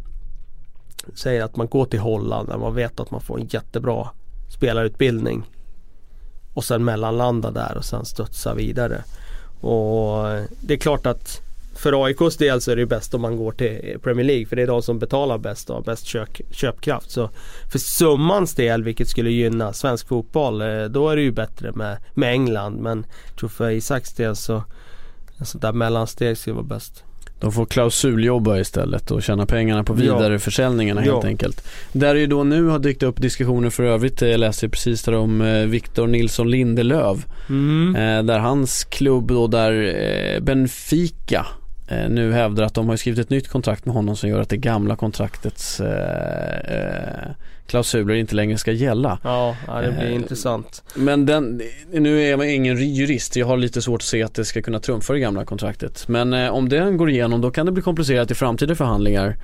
Säger 1.14 1.44
att 1.44 1.56
man 1.56 1.68
går 1.68 1.86
till 1.86 2.00
Holland 2.00 2.50
där 2.50 2.58
man 2.58 2.76
vet 2.76 3.00
att 3.00 3.12
man 3.12 3.22
får 3.22 3.40
en 3.40 3.48
jättebra 3.48 4.10
spelarutbildning. 4.58 5.44
Och 6.54 6.64
sen 6.64 6.86
mellanlanda 6.86 7.52
där 7.52 7.78
och 7.78 7.86
sen 7.86 8.06
studsa 8.06 8.54
vidare. 8.54 9.04
Och 9.62 10.24
det 10.62 10.74
är 10.74 10.78
klart 10.78 11.06
att 11.06 11.45
för 11.76 12.06
AIKs 12.06 12.38
del 12.38 12.62
så 12.62 12.72
är 12.72 12.76
det 12.76 12.86
bäst 12.86 13.14
om 13.14 13.22
man 13.22 13.38
går 13.38 13.52
till 13.52 14.00
Premier 14.04 14.26
League 14.26 14.46
för 14.46 14.56
det 14.56 14.62
är 14.62 14.68
de 14.68 14.82
som 14.82 15.00
betalar 15.00 15.38
bäst 15.38 15.70
och 15.70 15.76
har 15.76 15.84
bäst 15.84 16.06
köp, 16.06 16.30
köpkraft. 16.52 17.12
Så 17.12 17.30
för 17.72 17.80
summans 17.80 18.56
del, 18.56 18.84
vilket 18.84 19.08
skulle 19.08 19.30
gynna 19.30 19.74
svensk 19.74 20.08
fotboll, 20.08 20.62
eh, 20.62 20.84
då 20.84 21.10
är 21.10 21.16
det 21.16 21.22
ju 21.22 21.32
bättre 21.32 21.72
med, 21.72 21.98
med 22.14 22.32
England. 22.32 22.76
Men 22.82 23.06
jag 23.28 23.40
tror 23.40 23.50
för 23.50 23.70
Isaks 23.70 24.14
del 24.14 24.36
så 24.36 24.64
en 25.38 25.46
sån 25.46 25.62
där 25.62 25.74
mellansteg 25.74 26.38
skulle 26.38 26.54
vara 26.54 26.66
bäst. 26.66 27.04
De 27.40 27.52
får 27.52 27.66
klausuljobba 27.66 28.58
istället 28.60 29.12
och 29.12 29.24
tjäna 29.24 29.46
pengarna 29.46 29.84
på 29.84 29.94
vidareförsäljningarna 29.94 31.06
ja. 31.06 31.12
helt 31.12 31.24
ja. 31.24 31.30
enkelt. 31.30 31.68
Där 31.92 32.16
ju 32.16 32.28
då 32.28 32.44
nu 32.44 32.68
har 32.68 32.80
dykt 32.80 33.04
upp 33.04 33.22
diskussioner 33.22 33.70
för 33.70 33.84
övrigt, 33.84 34.22
jag 34.22 34.40
läste 34.40 34.70
precis 34.70 35.04
där 35.04 35.16
om 35.16 35.42
eh, 35.42 35.66
Victor 35.66 36.08
Nilsson 36.08 36.52
Lindelöv. 36.52 37.26
Mm. 37.50 37.96
Eh, 37.96 38.24
där 38.24 38.40
hans 38.40 38.84
klubb 38.84 39.28
då 39.28 39.48
där 39.48 40.40
Benfica 40.42 41.40
eh, 41.40 41.65
nu 42.10 42.34
hävdar 42.34 42.64
att 42.64 42.74
de 42.74 42.90
har 42.90 42.96
skrivit 42.96 43.20
ett 43.20 43.30
nytt 43.30 43.48
kontrakt 43.48 43.86
med 43.86 43.96
honom 43.96 44.16
som 44.16 44.30
gör 44.30 44.42
att 44.42 44.50
det 44.50 44.58
gamla 44.58 44.96
kontraktets 44.96 45.80
eh, 45.80 46.76
eh, 46.78 47.30
klausuler 47.68 48.14
inte 48.14 48.36
längre 48.36 48.58
ska 48.58 48.72
gälla. 48.72 49.20
Ja, 49.24 49.56
det 49.68 49.92
blir 49.92 50.10
intressant. 50.10 50.84
Men 50.96 51.26
den, 51.26 51.62
nu 51.92 52.22
är 52.22 52.30
jag 52.30 52.54
ingen 52.54 52.96
jurist, 52.96 53.36
jag 53.36 53.48
har 53.48 53.58
lite 53.58 53.82
svårt 53.82 54.02
att 54.02 54.06
se 54.06 54.24
att 54.24 54.34
det 54.34 54.46
ska 54.46 54.62
kunna 54.62 54.80
trumfa 54.80 55.14
det 55.14 55.20
gamla 55.20 55.46
kontraktet. 55.46 56.08
Men 56.08 56.34
om 56.34 56.70
den 56.70 56.98
går 56.98 57.10
igenom 57.10 57.42
då 57.42 57.52
kan 57.52 57.66
det 57.66 57.72
bli 57.72 57.82
komplicerat 57.84 58.32
i 58.32 58.36
framtida 58.36 58.76
förhandlingar. 58.76 59.36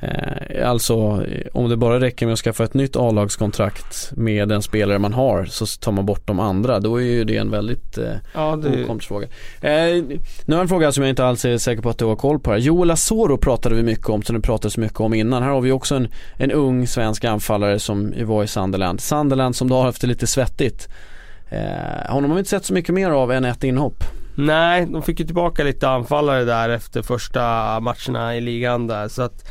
Eh, 0.00 0.70
alltså 0.70 1.24
om 1.52 1.68
det 1.68 1.76
bara 1.76 2.00
räcker 2.00 2.26
med 2.26 2.32
att 2.32 2.38
skaffa 2.38 2.64
ett 2.64 2.74
nytt 2.74 2.96
A-lagskontrakt 2.96 4.12
med 4.16 4.48
den 4.48 4.62
spelare 4.62 4.98
man 4.98 5.12
har 5.12 5.44
så 5.44 5.66
tar 5.66 5.92
man 5.92 6.06
bort 6.06 6.26
de 6.26 6.40
andra. 6.40 6.80
Då 6.80 6.96
är 6.96 7.04
ju 7.04 7.24
det 7.24 7.36
en 7.36 7.50
väldigt 7.50 7.98
eh, 7.98 8.12
ja, 8.34 8.56
det... 8.56 9.02
fråga. 9.02 9.26
Eh, 9.60 10.04
nu 10.44 10.54
har 10.54 10.62
en 10.62 10.68
fråga 10.68 10.92
som 10.92 11.02
jag 11.02 11.10
inte 11.10 11.24
alls 11.24 11.44
är 11.44 11.58
säker 11.58 11.82
på 11.82 11.90
att 11.90 11.98
du 11.98 12.04
har 12.04 12.16
koll 12.16 12.38
på 12.38 12.50
här. 12.50 12.58
Joel 12.58 12.90
Asoro 12.90 13.36
pratade 13.36 13.74
vi 13.74 13.82
mycket 13.82 14.08
om 14.08 14.22
som 14.22 14.36
det 14.36 14.42
pratades 14.42 14.76
mycket 14.76 15.00
om 15.00 15.14
innan. 15.14 15.42
Här 15.42 15.50
har 15.50 15.60
vi 15.60 15.72
också 15.72 15.94
en, 15.94 16.08
en 16.36 16.50
ung 16.50 16.86
svensk 16.86 17.24
anfallare 17.24 17.78
som 17.78 18.14
var 18.24 18.44
i 18.44 18.46
Sunderland. 18.46 19.00
Sunderland 19.00 19.56
som 19.56 19.68
då 19.68 19.76
har 19.76 19.82
haft 19.82 20.00
det 20.00 20.06
lite 20.06 20.26
svettigt. 20.26 20.88
Eh, 21.50 22.12
honom 22.12 22.30
har 22.30 22.36
vi 22.36 22.40
inte 22.40 22.50
sett 22.50 22.64
så 22.64 22.74
mycket 22.74 22.94
mer 22.94 23.10
av 23.10 23.32
än 23.32 23.44
ett 23.44 23.64
inhopp. 23.64 24.04
Nej, 24.34 24.86
de 24.86 25.02
fick 25.02 25.20
ju 25.20 25.26
tillbaka 25.26 25.64
lite 25.64 25.88
anfallare 25.88 26.44
där 26.44 26.68
efter 26.68 27.02
första 27.02 27.40
matcherna 27.80 28.36
i 28.36 28.40
ligan 28.40 28.86
där 28.86 29.08
så 29.08 29.22
att 29.22 29.44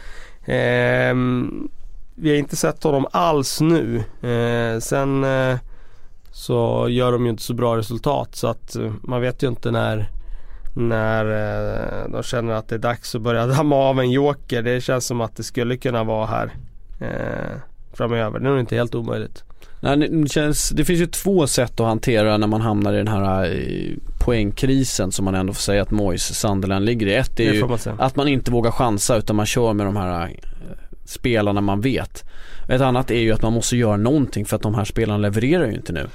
Ehm, 0.50 1.70
vi 2.16 2.30
har 2.30 2.38
inte 2.38 2.56
sett 2.56 2.84
honom 2.84 3.08
alls 3.12 3.62
nu. 3.62 4.04
Eh, 4.22 4.80
sen 4.80 5.24
eh, 5.24 5.58
så 6.32 6.88
gör 6.90 7.12
de 7.12 7.24
ju 7.24 7.30
inte 7.30 7.44
så 7.44 7.54
bra 7.54 7.78
resultat 7.78 8.36
så 8.36 8.48
att 8.48 8.76
eh, 8.76 8.94
man 9.02 9.22
vet 9.22 9.44
ju 9.44 9.48
inte 9.48 9.72
när 9.72 10.10
när 10.74 11.26
eh, 11.26 12.12
de 12.12 12.24
känner 12.24 12.54
att 12.54 12.68
det 12.68 12.76
är 12.76 12.80
dags 12.80 13.16
att 13.16 13.22
börja 13.22 13.48
damma 13.58 13.76
av 13.76 14.00
en 14.00 14.12
joker. 14.12 14.62
Det 14.62 14.82
känns 14.82 15.06
som 15.06 15.22
att 15.22 15.36
det 15.36 15.44
skulle 15.44 15.78
kunna 15.78 16.04
vara 16.04 16.26
här 16.26 16.54
eh, 17.00 17.58
framöver. 17.94 18.40
Det 18.40 18.48
är 18.48 18.50
nog 18.50 18.60
inte 18.60 18.76
helt 18.76 18.96
omöjligt. 18.96 19.44
Nej, 19.82 19.98
det, 19.98 20.30
känns, 20.30 20.70
det 20.70 20.86
finns 20.86 21.00
ju 21.00 21.06
två 21.06 21.48
sätt 21.48 21.80
att 21.80 21.88
hantera 21.88 22.38
när 22.38 22.48
man 22.48 22.62
hamnar 22.62 22.94
i 22.94 22.98
den 22.98 23.08
här 23.08 23.46
eh, 23.46 23.98
poängkrisen 24.20 25.12
som 25.12 25.26
man 25.26 25.36
ändå 25.36 25.54
får 25.54 25.62
säga 25.62 25.82
att 25.82 25.92
Moise 25.92 26.34
Sunderland 26.34 26.86
ligger 26.86 27.08
i. 27.08 27.16
Ett 27.16 27.40
är 27.40 27.54
ju 27.54 27.66
man 27.66 27.80
att 27.98 28.16
man 28.16 28.28
inte 28.28 28.52
vågar 28.52 28.72
chansa 28.72 29.18
utan 29.18 29.36
man 29.36 29.46
kör 29.46 29.74
med 29.74 29.86
de 29.86 29.96
här 29.96 30.24
eh, 30.24 30.30
spelarna 31.06 31.62
man 31.62 31.82
vet. 31.82 32.24
Ett 32.68 32.82
annat 32.82 33.12
är 33.12 33.20
ju 33.20 33.32
att 33.32 33.42
man 33.42 33.54
måste 33.54 33.78
göra 33.78 33.98
någonting 33.98 34.46
för 34.46 34.56
att 34.56 34.62
de 34.62 34.76
här 34.76 34.86
spelarna 34.86 35.18
levererar 35.18 35.66
ju 35.66 35.74
inte 35.74 35.94
nu. 35.94 36.08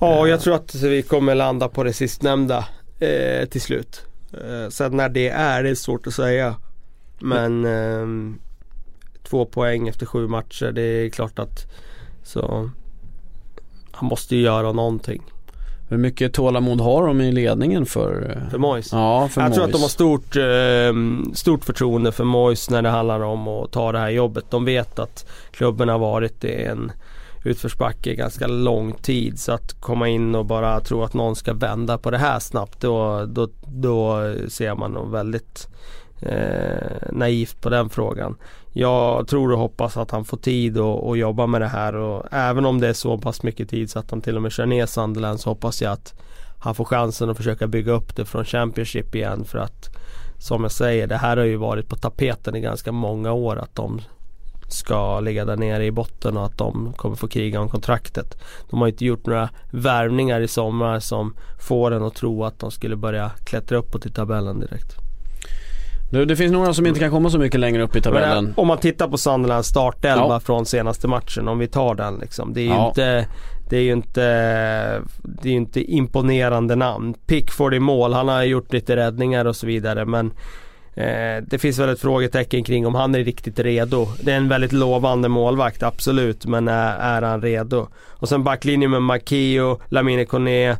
Ja, 0.00 0.26
jag 0.26 0.40
tror 0.40 0.54
att 0.54 0.74
vi 0.74 1.02
kommer 1.02 1.34
landa 1.34 1.68
på 1.68 1.84
det 1.84 1.92
sistnämnda 1.92 2.64
eh, 3.00 3.48
till 3.48 3.60
slut. 3.60 4.06
Eh, 4.32 4.68
sen 4.68 4.96
när 4.96 5.08
det 5.08 5.28
är, 5.28 5.62
det 5.62 5.70
är 5.70 5.74
svårt 5.74 6.06
att 6.06 6.14
säga. 6.14 6.56
Men 7.20 7.64
eh, 7.64 8.34
två 9.22 9.44
poäng 9.44 9.88
efter 9.88 10.06
sju 10.06 10.28
matcher, 10.28 10.72
det 10.72 10.82
är 10.82 11.08
klart 11.08 11.38
att 11.38 11.66
så 12.28 12.70
han 13.90 14.08
måste 14.08 14.36
ju 14.36 14.42
göra 14.42 14.72
någonting. 14.72 15.22
Hur 15.88 15.96
mycket 15.96 16.32
tålamod 16.34 16.80
har 16.80 17.06
de 17.06 17.20
i 17.20 17.32
ledningen 17.32 17.86
för? 17.86 18.36
Eh, 18.36 18.50
för 18.50 18.58
Mois? 18.58 18.92
Ja, 18.92 19.28
för 19.28 19.40
Jag 19.40 19.48
Mois. 19.48 19.54
tror 19.56 19.64
att 19.66 19.72
de 19.72 19.80
har 19.82 19.88
stort, 19.88 20.36
eh, 20.36 21.34
stort 21.34 21.64
förtroende 21.64 22.12
för 22.12 22.24
Mois 22.24 22.70
när 22.70 22.82
det 22.82 22.88
handlar 22.88 23.20
om 23.20 23.48
att 23.48 23.72
ta 23.72 23.92
det 23.92 23.98
här 23.98 24.10
jobbet. 24.10 24.44
De 24.50 24.64
vet 24.64 24.98
att 24.98 25.26
klubben 25.50 25.88
har 25.88 25.98
varit 25.98 26.44
i 26.44 26.62
en 26.64 26.92
utförsbacke 27.44 28.14
ganska 28.14 28.46
lång 28.46 28.92
tid. 28.92 29.40
Så 29.40 29.52
att 29.52 29.80
komma 29.80 30.08
in 30.08 30.34
och 30.34 30.46
bara 30.46 30.80
tro 30.80 31.02
att 31.02 31.14
någon 31.14 31.36
ska 31.36 31.52
vända 31.52 31.98
på 31.98 32.10
det 32.10 32.18
här 32.18 32.38
snabbt 32.38 32.80
då, 32.80 33.24
då, 33.24 33.48
då 33.66 34.32
ser 34.48 34.74
man 34.74 34.92
nog 34.92 35.10
väldigt 35.10 35.68
eh, 36.20 37.12
naivt 37.12 37.60
på 37.60 37.68
den 37.70 37.88
frågan. 37.88 38.36
Jag 38.80 39.28
tror 39.28 39.52
och 39.52 39.58
hoppas 39.58 39.96
att 39.96 40.10
han 40.10 40.24
får 40.24 40.36
tid 40.36 40.78
att 40.78 41.18
jobba 41.18 41.46
med 41.46 41.60
det 41.60 41.68
här 41.68 41.94
och 41.94 42.26
även 42.30 42.66
om 42.66 42.80
det 42.80 42.88
är 42.88 42.92
så 42.92 43.18
pass 43.18 43.42
mycket 43.42 43.68
tid 43.68 43.90
så 43.90 43.98
att 43.98 44.10
han 44.10 44.20
till 44.20 44.36
och 44.36 44.42
med 44.42 44.52
kör 44.52 44.66
ner 44.66 44.86
Sunderland 44.86 45.40
så 45.40 45.50
hoppas 45.50 45.82
jag 45.82 45.92
att 45.92 46.14
han 46.58 46.74
får 46.74 46.84
chansen 46.84 47.30
att 47.30 47.36
försöka 47.36 47.66
bygga 47.66 47.92
upp 47.92 48.16
det 48.16 48.24
från 48.24 48.44
Championship 48.44 49.14
igen 49.14 49.44
för 49.44 49.58
att 49.58 49.96
som 50.38 50.62
jag 50.62 50.72
säger, 50.72 51.06
det 51.06 51.16
här 51.16 51.36
har 51.36 51.44
ju 51.44 51.56
varit 51.56 51.88
på 51.88 51.96
tapeten 51.96 52.56
i 52.56 52.60
ganska 52.60 52.92
många 52.92 53.32
år 53.32 53.58
att 53.58 53.74
de 53.74 54.00
ska 54.68 55.20
ligga 55.20 55.44
där 55.44 55.56
nere 55.56 55.84
i 55.84 55.90
botten 55.90 56.36
och 56.36 56.44
att 56.44 56.58
de 56.58 56.92
kommer 56.92 57.16
få 57.16 57.28
kriga 57.28 57.60
om 57.60 57.68
kontraktet. 57.68 58.38
De 58.70 58.80
har 58.80 58.88
inte 58.88 59.04
gjort 59.04 59.26
några 59.26 59.48
värvningar 59.70 60.40
i 60.40 60.48
sommar 60.48 61.00
som 61.00 61.34
får 61.60 61.90
en 61.90 62.02
att 62.02 62.14
tro 62.14 62.44
att 62.44 62.58
de 62.58 62.70
skulle 62.70 62.96
börja 62.96 63.30
klättra 63.44 63.78
uppåt 63.78 64.06
i 64.06 64.10
tabellen 64.10 64.60
direkt. 64.60 65.07
Nu, 66.10 66.24
det 66.24 66.36
finns 66.36 66.52
några 66.52 66.74
som 66.74 66.86
inte 66.86 67.00
kan 67.00 67.10
komma 67.10 67.30
så 67.30 67.38
mycket 67.38 67.60
längre 67.60 67.82
upp 67.82 67.96
i 67.96 68.00
tabellen. 68.00 68.44
Men, 68.44 68.54
om 68.56 68.66
man 68.66 68.78
tittar 68.78 69.08
på 69.08 69.18
Sunderlands 69.18 69.68
startelva 69.68 70.28
ja. 70.28 70.40
från 70.40 70.66
senaste 70.66 71.08
matchen, 71.08 71.48
om 71.48 71.58
vi 71.58 71.66
tar 71.66 71.94
den 71.94 72.18
liksom. 72.18 72.54
Det 72.54 72.60
är 72.60 72.64
ju 72.64 72.70
ja. 72.70 72.88
inte 72.88 73.26
det 73.70 73.76
är 73.76 73.82
ju 73.82 73.92
inte, 73.92 74.22
det 75.22 75.48
är 75.48 75.52
inte 75.52 75.92
imponerande 75.92 76.76
namn. 76.76 77.14
Pickford 77.26 77.74
i 77.74 77.80
mål, 77.80 78.12
han 78.12 78.28
har 78.28 78.42
gjort 78.42 78.72
lite 78.72 78.96
räddningar 78.96 79.44
och 79.44 79.56
så 79.56 79.66
vidare 79.66 80.04
men 80.04 80.26
eh, 80.94 81.44
Det 81.46 81.58
finns 81.58 81.78
väl 81.78 81.88
ett 81.88 82.00
frågetecken 82.00 82.64
kring 82.64 82.86
om 82.86 82.94
han 82.94 83.14
är 83.14 83.24
riktigt 83.24 83.58
redo. 83.58 84.08
Det 84.20 84.32
är 84.32 84.36
en 84.36 84.48
väldigt 84.48 84.72
lovande 84.72 85.28
målvakt, 85.28 85.82
absolut, 85.82 86.46
men 86.46 86.68
är, 86.68 86.96
är 86.98 87.22
han 87.22 87.42
redo? 87.42 87.88
Och 88.08 88.28
sen 88.28 88.44
backlinjen 88.44 88.90
med 88.90 89.02
Makio, 89.02 89.80
Lamine 89.88 90.24
Kone, 90.24 90.76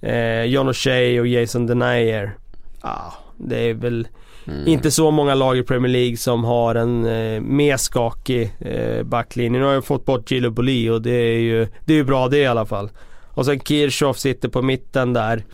eh, 0.00 0.44
John 0.44 0.68
O'Shea 0.68 1.20
och 1.20 1.26
Jason 1.26 1.66
Denayer. 1.66 2.36
Ah, 2.80 3.12
det 3.36 3.70
är 3.70 3.74
väl 3.74 4.08
Mm. 4.50 4.68
Inte 4.68 4.90
så 4.90 5.10
många 5.10 5.34
lag 5.34 5.58
i 5.58 5.62
Premier 5.62 5.92
League 5.92 6.16
som 6.16 6.44
har 6.44 6.74
en 6.74 7.06
eh, 7.06 7.40
mer 7.40 7.76
skakig 7.76 8.56
eh, 8.60 9.02
backlinje. 9.02 9.60
Nu 9.60 9.64
har 9.64 9.72
jag 9.72 9.84
fått 9.84 10.04
bort 10.04 10.30
Gilo 10.30 10.50
Boli 10.50 10.90
och 10.90 11.02
det 11.02 11.10
är 11.10 11.38
ju 11.38 11.68
det 11.84 11.94
är 11.94 12.04
bra 12.04 12.28
det 12.28 12.38
i 12.38 12.46
alla 12.46 12.66
fall. 12.66 12.90
Och 13.28 13.46
sen 13.46 13.60
Kirchhoff 13.60 14.18
sitter 14.18 14.48
på 14.48 14.62
mitten 14.62 15.12
där. 15.12 15.44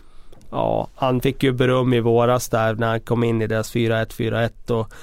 Ja, 0.51 0.87
han 0.95 1.21
fick 1.21 1.43
ju 1.43 1.51
beröm 1.51 1.93
i 1.93 1.99
våras 1.99 2.49
där 2.49 2.75
när 2.75 2.87
han 2.87 2.99
kom 2.99 3.23
in 3.23 3.41
i 3.41 3.47
deras 3.47 3.75
4-1, 3.75 4.49
4-1 4.67 4.71
och 4.71 4.93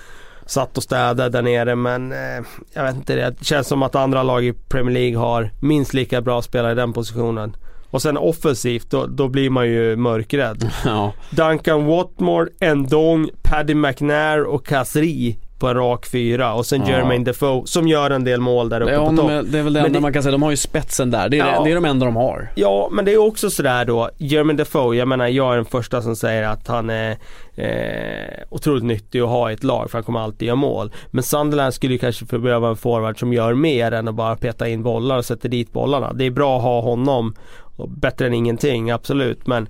satt 0.46 0.76
och 0.76 0.82
städade 0.82 1.28
där 1.28 1.42
nere 1.42 1.76
men 1.76 2.12
eh, 2.12 2.44
jag 2.72 2.84
vet 2.84 2.96
inte, 2.96 3.30
det 3.30 3.44
känns 3.44 3.68
som 3.68 3.82
att 3.82 3.94
andra 3.94 4.22
lag 4.22 4.44
i 4.44 4.52
Premier 4.52 4.94
League 4.94 5.18
har 5.18 5.50
minst 5.60 5.94
lika 5.94 6.20
bra 6.20 6.42
spelare 6.42 6.72
i 6.72 6.74
den 6.74 6.92
positionen. 6.92 7.56
Och 7.94 8.02
sen 8.02 8.16
offensivt, 8.16 8.90
då, 8.90 9.06
då 9.06 9.28
blir 9.28 9.50
man 9.50 9.68
ju 9.68 9.96
mörkrädd. 9.96 10.70
Ja. 10.84 11.12
Duncan 11.30 11.86
Watmore, 11.86 12.74
Ndong, 12.74 13.30
Paddy 13.42 13.74
McNair 13.74 14.44
och 14.44 14.66
Kasri 14.66 15.38
på 15.64 15.68
en 15.68 15.76
rak 15.76 16.06
fyra 16.06 16.54
och 16.54 16.66
sen 16.66 16.80
ja. 16.80 16.88
Jermaine 16.88 17.24
Defoe 17.24 17.66
som 17.66 17.88
gör 17.88 18.10
en 18.10 18.24
del 18.24 18.40
mål 18.40 18.68
där 18.68 18.80
uppe 18.80 18.92
ja, 18.92 19.10
på 19.10 19.16
topp. 19.16 19.28
Det 19.46 19.58
är 19.58 19.62
väl 19.62 19.72
det 19.72 19.80
enda 19.80 19.92
det, 19.92 20.00
man 20.00 20.12
kan 20.12 20.22
säga, 20.22 20.32
de 20.32 20.42
har 20.42 20.50
ju 20.50 20.56
spetsen 20.56 21.10
där. 21.10 21.28
Det 21.28 21.38
är, 21.38 21.46
ja, 21.46 21.58
det, 21.58 21.64
det 21.64 21.70
är 21.70 21.74
de 21.74 21.84
enda 21.84 22.06
de 22.06 22.16
har. 22.16 22.48
Ja, 22.54 22.88
men 22.92 23.04
det 23.04 23.12
är 23.12 23.18
också 23.18 23.50
sådär 23.50 23.84
då, 23.84 24.10
Jermaine 24.18 24.56
Defoe, 24.56 24.96
jag 24.96 25.08
menar 25.08 25.28
jag 25.28 25.52
är 25.52 25.56
den 25.56 25.64
första 25.64 26.02
som 26.02 26.16
säger 26.16 26.42
att 26.42 26.68
han 26.68 26.90
är 26.90 27.16
eh, 27.54 28.44
otroligt 28.50 28.84
nyttig 28.84 29.20
att 29.20 29.28
ha 29.28 29.50
i 29.50 29.54
ett 29.54 29.64
lag 29.64 29.90
för 29.90 29.98
han 29.98 30.04
kommer 30.04 30.20
alltid 30.20 30.46
göra 30.46 30.56
mål. 30.56 30.92
Men 31.10 31.22
Sunderland 31.22 31.74
skulle 31.74 31.98
kanske 31.98 32.38
behöva 32.38 32.68
en 32.68 32.76
forward 32.76 33.20
som 33.20 33.32
gör 33.32 33.54
mer 33.54 33.92
än 33.92 34.08
att 34.08 34.14
bara 34.14 34.36
peta 34.36 34.68
in 34.68 34.82
bollar 34.82 35.18
och 35.18 35.24
sätta 35.24 35.48
dit 35.48 35.72
bollarna. 35.72 36.12
Det 36.12 36.24
är 36.24 36.30
bra 36.30 36.56
att 36.56 36.62
ha 36.62 36.80
honom 36.80 37.34
och 37.76 37.88
bättre 37.88 38.26
än 38.26 38.34
ingenting, 38.34 38.90
absolut. 38.90 39.46
Men 39.46 39.68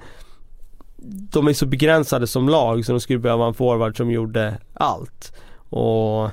de 1.07 1.49
är 1.49 1.53
så 1.53 1.67
begränsade 1.67 2.27
som 2.27 2.49
lag 2.49 2.85
så 2.85 2.93
de 2.93 3.01
skulle 3.01 3.19
behöva 3.19 3.47
en 3.47 3.55
forward 3.55 3.97
som 3.97 4.11
gjorde 4.11 4.59
allt. 4.75 5.33
Och 5.75 6.31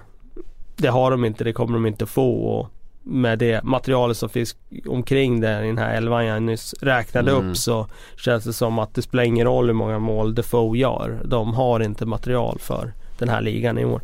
det 0.75 0.88
har 0.88 1.12
de 1.12 1.25
inte, 1.25 1.43
det 1.43 1.54
kommer 1.54 1.73
de 1.73 1.86
inte 1.86 2.06
få. 2.06 2.43
Och 2.43 2.69
med 3.04 3.39
det 3.39 3.63
materialet 3.63 4.17
som 4.17 4.30
finns 4.30 4.56
omkring 4.88 5.41
det 5.41 5.63
i 5.63 5.67
den 5.67 5.77
här 5.77 5.95
elvan 5.95 6.25
jag 6.25 6.43
nyss 6.43 6.75
räknade 6.82 7.32
mm. 7.32 7.49
upp 7.49 7.58
så 7.58 7.88
känns 8.17 8.43
det 8.43 8.54
som 8.54 8.80
att 8.80 8.95
det 8.95 9.01
spelar 9.01 9.23
ingen 9.23 9.47
roll 9.47 9.67
hur 9.67 9.73
många 9.73 9.99
mål 9.99 10.36
Defoe 10.36 10.77
gör. 10.77 11.21
De 11.25 11.54
har 11.54 11.80
inte 11.80 12.06
material 12.06 12.58
för 12.60 12.93
den 13.19 13.30
här 13.30 13.41
ligan 13.41 13.77
i 13.77 13.86
år. 13.86 14.01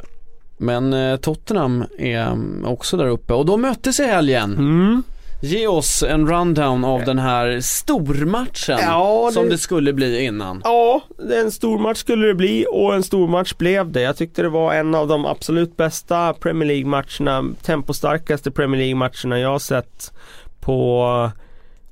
Men 0.57 0.93
eh, 0.93 1.15
Tottenham 1.17 1.83
är 1.97 2.21
mm, 2.21 2.65
också 2.65 2.97
där 2.97 3.07
uppe 3.07 3.33
och 3.33 3.45
de 3.45 3.61
möttes 3.61 3.99
i 3.99 4.03
helgen. 4.05 4.53
Mm. 4.57 5.03
Ge 5.41 5.67
oss 5.67 6.03
en 6.03 6.27
rundown 6.29 6.85
av 6.85 7.03
den 7.05 7.19
här 7.19 7.59
stormatchen 7.61 8.79
Ja, 8.81 9.29
som 9.33 9.43
det- 9.43 9.49
det 9.49 9.57
skulle 9.57 9.93
bli 9.93 10.23
innan. 10.25 10.61
Ja, 10.63 11.01
det- 11.17 11.39
en 11.39 11.51
stor 11.51 11.79
match 11.79 11.97
skulle 11.97 12.27
det 12.27 12.33
bli 12.35 12.65
och 12.71 12.95
en 12.95 13.03
stor 13.03 13.27
match 13.27 13.53
blev 13.53 13.91
det. 13.91 14.01
Jag 14.01 14.17
tyckte 14.17 14.41
det 14.41 14.49
var 14.49 14.73
en 14.73 14.95
av 14.95 15.07
de 15.07 15.25
absolut 15.25 15.77
bästa 15.77 16.33
Premier 16.33 16.67
League-matcherna, 16.67 17.43
tempostarkaste 17.61 18.51
Premier 18.51 18.79
League-matcherna 18.81 19.39
jag 19.39 19.49
har 19.49 19.59
sett 19.59 20.11
på 20.59 21.31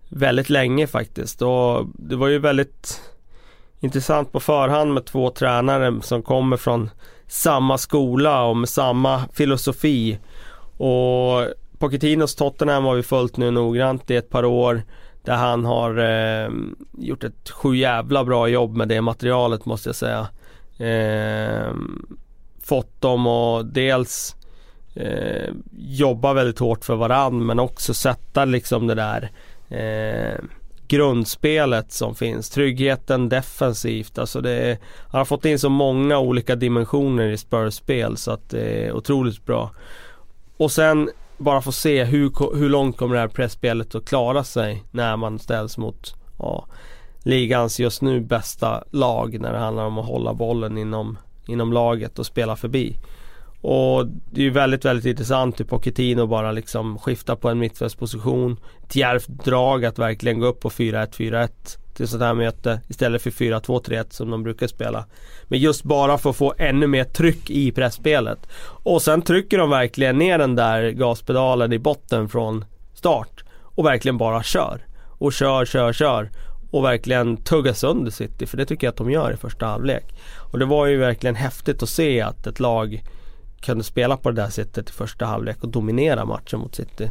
väldigt 0.10 0.50
länge 0.50 0.88
faktiskt. 0.88 1.42
Och 1.42 1.86
det 1.94 2.16
var 2.16 2.28
ju 2.28 2.40
väldigt 2.40 3.02
intressant 3.80 4.32
på 4.32 4.40
förhand 4.40 4.94
med 4.94 5.06
två 5.06 5.30
tränare 5.30 5.94
som 6.02 6.22
kommer 6.24 6.58
från 6.58 6.90
samma 7.32 7.78
skola 7.78 8.44
och 8.44 8.58
med 8.58 8.70
samma 8.70 9.24
filosofi. 9.34 10.20
Och 10.78 11.48
Pochettinos 11.78 12.36
Tottenham 12.36 12.86
har 12.86 12.96
vi 12.96 13.04
följt 13.04 13.38
nu 13.38 13.52
noggrant 13.52 14.12
i 14.12 14.16
ett 14.16 14.30
par 14.30 14.46
år. 14.46 14.84
Där 15.24 15.36
han 15.36 15.66
har 15.66 15.98
eh, 15.98 16.50
gjort 16.98 17.24
ett 17.24 17.50
sju 17.50 17.76
jävla 17.76 18.24
bra 18.24 18.48
jobb 18.48 18.76
med 18.76 18.88
det 18.88 19.02
materialet 19.02 19.66
måste 19.66 19.90
jag 19.90 19.96
säga. 19.96 20.28
Eh, 20.88 21.74
fått 22.64 23.02
dem 23.02 23.28
att 23.28 23.74
dels 23.74 24.36
eh, 24.96 25.54
jobba 25.78 26.34
väldigt 26.34 26.60
hårt 26.60 26.86
för 26.86 26.96
varann 26.96 27.46
men 27.46 27.60
också 27.60 27.94
sätta 27.94 28.46
liksom 28.46 28.88
det 28.88 28.96
där 28.96 29.32
eh, 29.70 30.40
grundspelet 30.92 31.92
som 31.92 32.16
finns. 32.16 32.50
Tryggheten 32.50 33.30
defensivt. 33.30 34.18
Alltså 34.18 34.42
det 34.42 34.52
är, 34.52 34.78
han 35.08 35.20
har 35.20 35.26
fått 35.26 35.46
in 35.46 35.60
så 35.60 35.70
många 35.70 36.20
olika 36.20 36.56
dimensioner 36.56 37.30
i 37.30 37.38
Spurs 37.38 37.74
spel 37.74 38.18
så 38.18 38.32
att 38.32 38.50
det 38.50 38.86
är 38.86 38.92
otroligt 38.92 39.46
bra. 39.46 39.72
Och 40.58 40.72
sen 40.72 41.10
bara 41.38 41.62
få 41.62 41.72
se 41.72 42.04
hur, 42.04 42.56
hur 42.58 42.70
långt 42.70 42.98
kommer 42.98 43.16
det 43.16 43.22
här 43.22 43.28
pressspelet 43.28 43.96
att 43.96 44.06
klara 44.06 44.44
sig 44.44 44.84
när 44.92 45.18
man 45.18 45.40
ställs 45.40 45.78
mot 45.78 46.16
ja, 46.40 46.66
ligans 47.24 47.80
just 47.80 48.02
nu 48.02 48.22
bästa 48.22 48.84
lag 48.90 49.40
när 49.40 49.54
det 49.54 49.60
handlar 49.60 49.86
om 49.86 49.98
att 49.98 50.06
hålla 50.06 50.34
bollen 50.34 50.78
inom, 50.78 51.18
inom 51.48 51.74
laget 51.74 52.20
och 52.20 52.26
spela 52.26 52.56
förbi. 52.56 52.96
Och 53.62 54.08
det 54.08 54.42
är 54.42 54.46
ju 54.46 54.50
väldigt, 54.50 54.86
väldigt 54.86 55.06
intressant 55.06 55.60
hur 55.60 55.66
Pochettino 55.66 56.28
bara 56.28 56.52
liksom 56.52 57.00
skiftar 57.00 57.36
på 57.36 57.50
en 57.50 57.60
mittfältsposition. 57.60 58.60
Ett 58.84 58.96
djärvt 58.96 59.28
drag 59.28 59.86
att 59.86 60.00
verkligen 60.00 60.40
gå 60.40 60.46
upp 60.46 60.60
på 60.60 60.70
4-1-4-1 60.70 61.50
till 61.94 62.08
sånt 62.08 62.24
här 62.24 62.34
möte 62.34 62.82
istället 62.88 63.22
för 63.22 63.30
4-2-3-1 63.30 64.06
som 64.10 64.30
de 64.30 64.44
brukar 64.44 64.68
spela. 64.68 65.06
Men 65.44 65.60
just 65.60 65.84
bara 65.84 66.18
för 66.18 66.30
att 66.30 66.36
få 66.36 66.54
ännu 66.58 66.88
mer 66.88 67.04
tryck 67.04 67.50
i 67.50 67.72
pressspelet. 67.72 68.48
Och 68.64 69.02
sen 69.02 69.22
trycker 69.22 69.58
de 69.58 69.70
verkligen 69.70 70.18
ner 70.18 70.38
den 70.38 70.56
där 70.56 70.90
gaspedalen 70.90 71.74
i 71.74 71.80
botten 71.80 72.30
från 72.30 72.66
start. 72.94 73.44
Och 73.62 73.86
verkligen 73.86 74.18
bara 74.18 74.44
kör. 74.44 74.86
Och 75.18 75.34
kör, 75.34 75.66
kör, 75.66 75.94
kör. 75.94 76.30
Och 76.72 76.84
verkligen 76.84 77.38
tugga 77.38 77.74
sönder 77.74 78.12
City. 78.12 78.46
För 78.46 78.58
det 78.58 78.66
tycker 78.66 78.88
jag 78.88 78.92
att 78.92 78.98
de 78.98 79.12
gör 79.12 79.34
i 79.34 79.38
första 79.38 79.66
halvlek. 79.66 80.06
Och 80.52 80.60
det 80.60 80.66
var 80.66 80.86
ju 80.86 80.98
verkligen 80.98 81.36
häftigt 81.36 81.84
att 81.84 81.90
se 81.90 82.22
att 82.22 82.48
ett 82.48 82.60
lag 82.60 83.04
kunde 83.62 83.84
spela 83.84 84.18
på 84.18 84.32
det 84.32 84.42
där 84.42 84.50
sättet 84.50 84.90
i 84.90 84.94
första 84.94 85.26
halvlek 85.26 85.64
och 85.64 85.70
dominera 85.70 86.26
matchen 86.26 86.60
mot 86.60 86.76
City. 86.76 87.10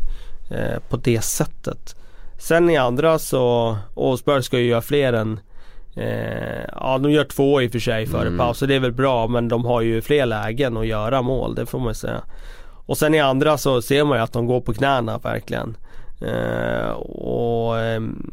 Eh, 0.50 0.78
på 0.88 0.96
det 0.96 1.20
sättet. 1.20 1.96
Sen 2.38 2.70
i 2.70 2.76
andra 2.76 3.18
så, 3.18 3.76
och 3.94 4.18
Spurs 4.18 4.44
ska 4.44 4.58
ju 4.58 4.66
göra 4.66 4.82
fler 4.82 5.12
än 5.12 5.40
Eh, 5.96 6.64
ja 6.72 6.98
de 6.98 7.10
gör 7.10 7.24
två 7.24 7.62
i 7.62 7.68
och 7.68 7.72
för 7.72 7.78
sig 7.78 8.06
före 8.06 8.26
Mm. 8.26 8.38
paus 8.38 8.58
så 8.58 8.66
det 8.66 8.74
är 8.74 8.80
väl 8.80 8.92
bra 8.92 9.26
men 9.26 9.48
de 9.48 9.64
har 9.64 9.80
ju 9.80 10.02
fler 10.02 10.26
lägen 10.26 10.76
att 10.76 10.86
göra 10.86 11.22
mål, 11.22 11.54
det 11.54 11.66
får 11.66 11.78
man 11.78 11.94
säga. 11.94 12.20
Och 12.86 12.98
sen 12.98 13.14
i 13.14 13.20
andra 13.20 13.58
så 13.58 13.82
ser 13.82 14.04
man 14.04 14.18
ju 14.18 14.24
att 14.24 14.32
de 14.32 14.46
går 14.46 14.60
på 14.60 14.74
knäna 14.74 15.18
verkligen. 15.18 15.76
Eh, 16.20 16.90
och 16.90 17.78
ehm, 17.78 18.30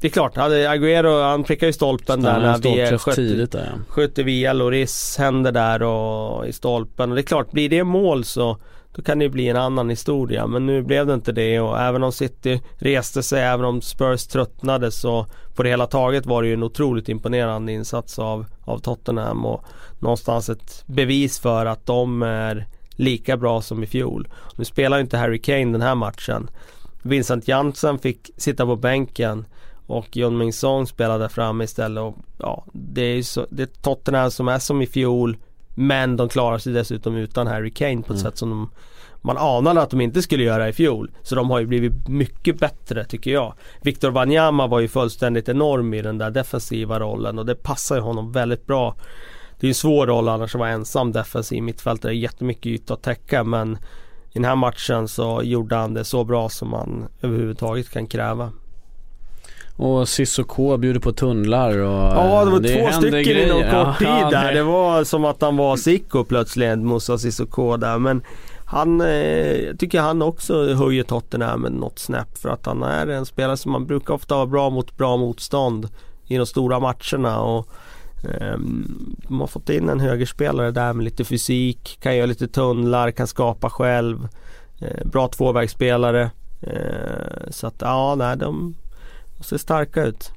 det 0.00 0.06
är 0.06 0.10
klart, 0.10 0.36
hade 0.36 0.68
Agüero 0.68 1.22
han 1.22 1.44
prickar 1.44 1.66
ju 1.66 1.72
stolpen 1.72 2.22
där 2.22 2.40
när 2.40 2.54
vi 2.54 2.60
Stolträff 2.60 3.00
sköt, 3.00 3.14
tidigt 3.14 3.52
där 3.52 3.72
ja. 3.96 4.22
via 4.22 4.52
Loris 4.52 5.16
händer 5.18 5.52
där 5.52 5.82
och 5.82 6.46
i 6.46 6.52
stolpen. 6.52 7.10
Och 7.10 7.16
det 7.16 7.20
är 7.20 7.26
klart, 7.26 7.50
blir 7.50 7.68
det 7.68 7.84
mål 7.84 8.24
så 8.24 8.58
då 8.92 9.02
kan 9.02 9.18
det 9.18 9.28
bli 9.28 9.48
en 9.48 9.56
annan 9.56 9.90
historia. 9.90 10.46
Men 10.46 10.66
nu 10.66 10.82
blev 10.82 11.06
det 11.06 11.14
inte 11.14 11.32
det 11.32 11.60
och 11.60 11.80
även 11.80 12.02
om 12.02 12.12
City 12.12 12.60
reste 12.76 13.22
sig, 13.22 13.42
även 13.42 13.64
om 13.64 13.80
Spurs 13.80 14.26
tröttnade 14.26 14.90
så 14.90 15.26
på 15.54 15.62
det 15.62 15.68
hela 15.68 15.86
taget 15.86 16.26
var 16.26 16.42
det 16.42 16.48
ju 16.48 16.54
en 16.54 16.62
otroligt 16.62 17.08
imponerande 17.08 17.72
insats 17.72 18.18
av, 18.18 18.46
av 18.64 18.78
Tottenham 18.78 19.46
och 19.46 19.64
någonstans 19.98 20.48
ett 20.48 20.84
bevis 20.86 21.38
för 21.38 21.66
att 21.66 21.86
de 21.86 22.22
är 22.22 22.66
lika 22.90 23.36
bra 23.36 23.62
som 23.62 23.82
i 23.82 23.86
fjol. 23.86 24.28
Nu 24.56 24.64
spelar 24.64 24.96
ju 24.96 25.02
inte 25.02 25.18
Harry 25.18 25.40
Kane 25.40 25.72
den 25.72 25.82
här 25.82 25.94
matchen. 25.94 26.50
Vincent 27.02 27.48
Janssen 27.48 27.98
fick 27.98 28.30
sitta 28.36 28.66
på 28.66 28.76
bänken 28.76 29.46
och 29.88 30.16
John 30.16 30.38
Min 30.38 30.52
Song 30.52 30.86
spelade 30.86 31.28
fram 31.28 31.62
istället 31.62 32.02
och 32.02 32.16
ja, 32.38 32.64
det 32.72 33.02
är 33.02 33.14
ju 33.14 33.22
så, 33.22 33.46
det 33.50 33.62
är 33.62 33.82
Tottenham 33.82 34.30
som 34.30 34.48
är 34.48 34.58
som 34.58 34.82
i 34.82 34.86
fjol 34.86 35.36
men 35.74 36.16
de 36.16 36.28
klarar 36.28 36.58
sig 36.58 36.72
dessutom 36.72 37.16
utan 37.16 37.46
Harry 37.46 37.70
Kane 37.70 38.02
på 38.02 38.12
ett 38.12 38.20
sätt 38.20 38.38
som 38.38 38.50
de, 38.50 38.70
man 39.20 39.38
anade 39.38 39.82
att 39.82 39.90
de 39.90 40.00
inte 40.00 40.22
skulle 40.22 40.44
göra 40.44 40.68
i 40.68 40.72
fjol. 40.72 41.10
Så 41.22 41.34
de 41.34 41.50
har 41.50 41.60
ju 41.60 41.66
blivit 41.66 42.08
mycket 42.08 42.58
bättre 42.58 43.04
tycker 43.04 43.30
jag. 43.30 43.54
Victor 43.82 44.10
Wanyama 44.10 44.66
var 44.66 44.80
ju 44.80 44.88
fullständigt 44.88 45.48
enorm 45.48 45.94
i 45.94 46.02
den 46.02 46.18
där 46.18 46.30
defensiva 46.30 47.00
rollen 47.00 47.38
och 47.38 47.46
det 47.46 47.54
passar 47.54 47.96
ju 47.96 48.02
honom 48.02 48.32
väldigt 48.32 48.66
bra. 48.66 48.94
Det 49.60 49.66
är 49.66 49.68
en 49.68 49.74
svår 49.74 50.06
roll 50.06 50.28
annars 50.28 50.54
att 50.54 50.58
vara 50.58 50.70
ensam 50.70 51.12
defensiv 51.12 51.62
mittfältare, 51.62 52.16
jättemycket 52.16 52.66
yta 52.66 52.94
att 52.94 53.02
täcka 53.02 53.44
men 53.44 53.78
i 54.30 54.34
den 54.34 54.44
här 54.44 54.56
matchen 54.56 55.08
så 55.08 55.42
gjorde 55.42 55.76
han 55.76 55.94
det 55.94 56.04
så 56.04 56.24
bra 56.24 56.48
som 56.48 56.68
man 56.68 57.08
överhuvudtaget 57.22 57.90
kan 57.90 58.06
kräva. 58.06 58.52
Och 59.78 60.08
Sissoko 60.08 60.76
bjuder 60.76 61.00
på 61.00 61.12
tunnlar 61.12 61.78
och 61.78 62.16
Ja 62.16 62.44
det 62.44 62.50
var 62.50 62.58
två 62.58 62.68
händer 62.68 62.92
stycken 62.92 63.22
grejer. 63.22 63.46
inom 63.46 63.60
Ja, 63.60 63.84
kort 63.84 63.98
tid 63.98 64.08
ja, 64.08 64.30
där. 64.30 64.42
nej. 64.44 64.54
Det 64.54 64.62
var 64.62 65.04
som 65.04 65.24
att 65.24 65.42
han 65.42 65.56
var 65.56 65.76
Sicko 65.76 66.24
plötsligt, 66.24 66.78
Moussa 66.78 67.18
Sissoko 67.18 67.76
där. 67.76 67.98
Men 67.98 68.22
han, 68.64 69.00
eh, 69.00 69.06
jag 69.66 69.78
tycker 69.78 70.00
han 70.00 70.22
också 70.22 70.74
höjer 70.74 71.02
Tottenham 71.02 71.60
med 71.60 71.72
något 71.72 71.98
snäpp. 71.98 72.38
För 72.38 72.48
att 72.48 72.66
han 72.66 72.82
är 72.82 73.06
en 73.06 73.26
spelare 73.26 73.56
som 73.56 73.72
man 73.72 73.86
brukar 73.86 74.14
ofta 74.14 74.34
vara 74.34 74.46
bra 74.46 74.70
mot 74.70 74.96
bra 74.96 75.16
motstånd 75.16 75.88
i 76.26 76.36
de 76.36 76.46
stora 76.46 76.80
matcherna. 76.80 77.40
Och, 77.40 77.68
ehm, 78.40 78.86
de 79.28 79.40
har 79.40 79.46
fått 79.46 79.68
in 79.70 79.88
en 79.88 80.00
högerspelare 80.00 80.70
där 80.70 80.92
med 80.92 81.04
lite 81.04 81.24
fysik, 81.24 81.98
kan 82.02 82.16
göra 82.16 82.26
lite 82.26 82.48
tunnlar, 82.48 83.10
kan 83.10 83.26
skapa 83.26 83.70
själv. 83.70 84.28
Eh, 84.80 85.06
bra 85.06 85.28
tvåvägsspelare. 85.28 86.30
Eh, 86.60 87.50
så 87.50 87.66
att 87.66 87.76
ja, 87.80 88.14
nej, 88.18 88.36
de 88.36 88.74
ser 89.44 89.56
starka 89.58 90.02
ut. 90.04 90.30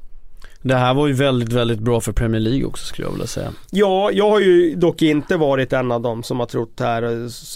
Det 0.64 0.76
här 0.76 0.94
var 0.94 1.08
ju 1.08 1.14
väldigt, 1.14 1.54
väldigt 1.54 1.80
bra 1.80 2.02
för 2.02 2.12
Premier 2.12 2.40
League 2.42 2.66
också 2.66 2.86
skulle 2.86 3.08
jag 3.08 3.12
vilja 3.12 3.28
säga. 3.28 3.52
Ja, 3.72 4.10
jag 4.14 4.30
har 4.30 4.40
ju 4.40 4.76
dock 4.76 5.02
inte 5.02 5.38
varit 5.38 5.74
en 5.74 5.92
av 5.92 6.02
dem 6.02 6.24
som 6.24 6.40
har 6.40 6.46
trott 6.48 6.80
här 6.80 7.02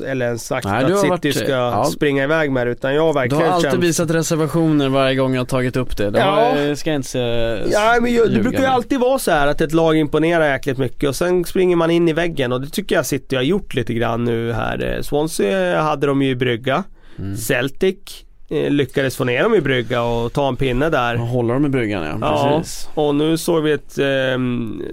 eller 0.06 0.26
ens 0.26 0.46
sagt 0.46 0.68
Nej, 0.68 0.86
du 0.88 0.94
att 0.94 1.00
City 1.00 1.10
varit- 1.10 1.36
ska 1.36 1.52
ja. 1.52 1.86
springa 1.86 2.24
iväg 2.24 2.52
med 2.52 2.68
det 2.68 2.72
utan 2.72 2.94
jag 2.96 3.02
har 3.02 3.14
Du 3.14 3.20
verkligen 3.20 3.44
har 3.46 3.52
alltid 3.52 3.72
känt 3.72 3.84
visat 3.84 4.12
reservationer 4.12 4.90
varje 4.90 5.16
gång 5.16 5.34
jag 5.34 5.42
har 5.42 5.46
tagit 5.46 5.78
upp 5.78 5.98
det. 5.98 6.10
Det 6.10 6.20
Ja. 6.20 6.26
har, 6.56 6.58
jag 6.62 6.78
ska 6.78 6.90
jag 6.90 6.96
inte 6.96 7.08
säga, 7.10 7.68
Ja 7.72 7.98
men 8.02 8.12
ju, 8.12 8.26
det 8.26 8.42
brukar 8.42 8.60
ju 8.60 8.66
alltid 8.66 9.00
vara 9.00 9.20
så 9.20 9.32
här 9.32 9.48
att 9.48 9.62
ett 9.62 9.74
lag 9.74 9.98
imponerar 9.98 10.52
jäkligt 10.52 10.78
mycket 10.78 11.10
och 11.10 11.16
sen 11.16 11.44
springer 11.46 11.76
man 11.76 11.92
in 11.92 12.10
i 12.10 12.14
väggen 12.14 12.52
och 12.52 12.62
det 12.62 12.70
tycker 12.70 12.96
jag 12.96 13.06
City 13.06 13.36
har 13.36 13.44
gjort 13.44 13.74
lite 13.74 13.94
grann 13.94 14.24
nu 14.26 14.52
här. 14.54 14.96
Eh, 14.96 15.02
Swansea 15.02 15.82
hade 15.82 16.08
de 16.08 16.22
ju 16.22 16.30
i 16.30 16.36
brygga. 16.36 16.84
Mm. 17.20 17.38
Celtic 17.38 18.25
lyckades 18.50 19.18
få 19.18 19.24
ner 19.24 19.44
dem 19.44 19.56
i 19.56 19.62
brygga 19.62 20.04
och 20.04 20.34
ta 20.34 20.48
en 20.48 20.56
pinne 20.56 20.90
där. 20.90 21.16
Håller 21.16 21.54
de 21.54 21.66
i 21.66 21.70
bryggan 21.70 22.04
ja, 22.04 22.18
Ja, 22.22 22.58
precis. 22.58 22.90
och 22.94 23.16
nu 23.16 23.38
såg 23.38 23.64
vi 23.64 23.72
ett 23.72 23.98
ehm, 23.98 24.84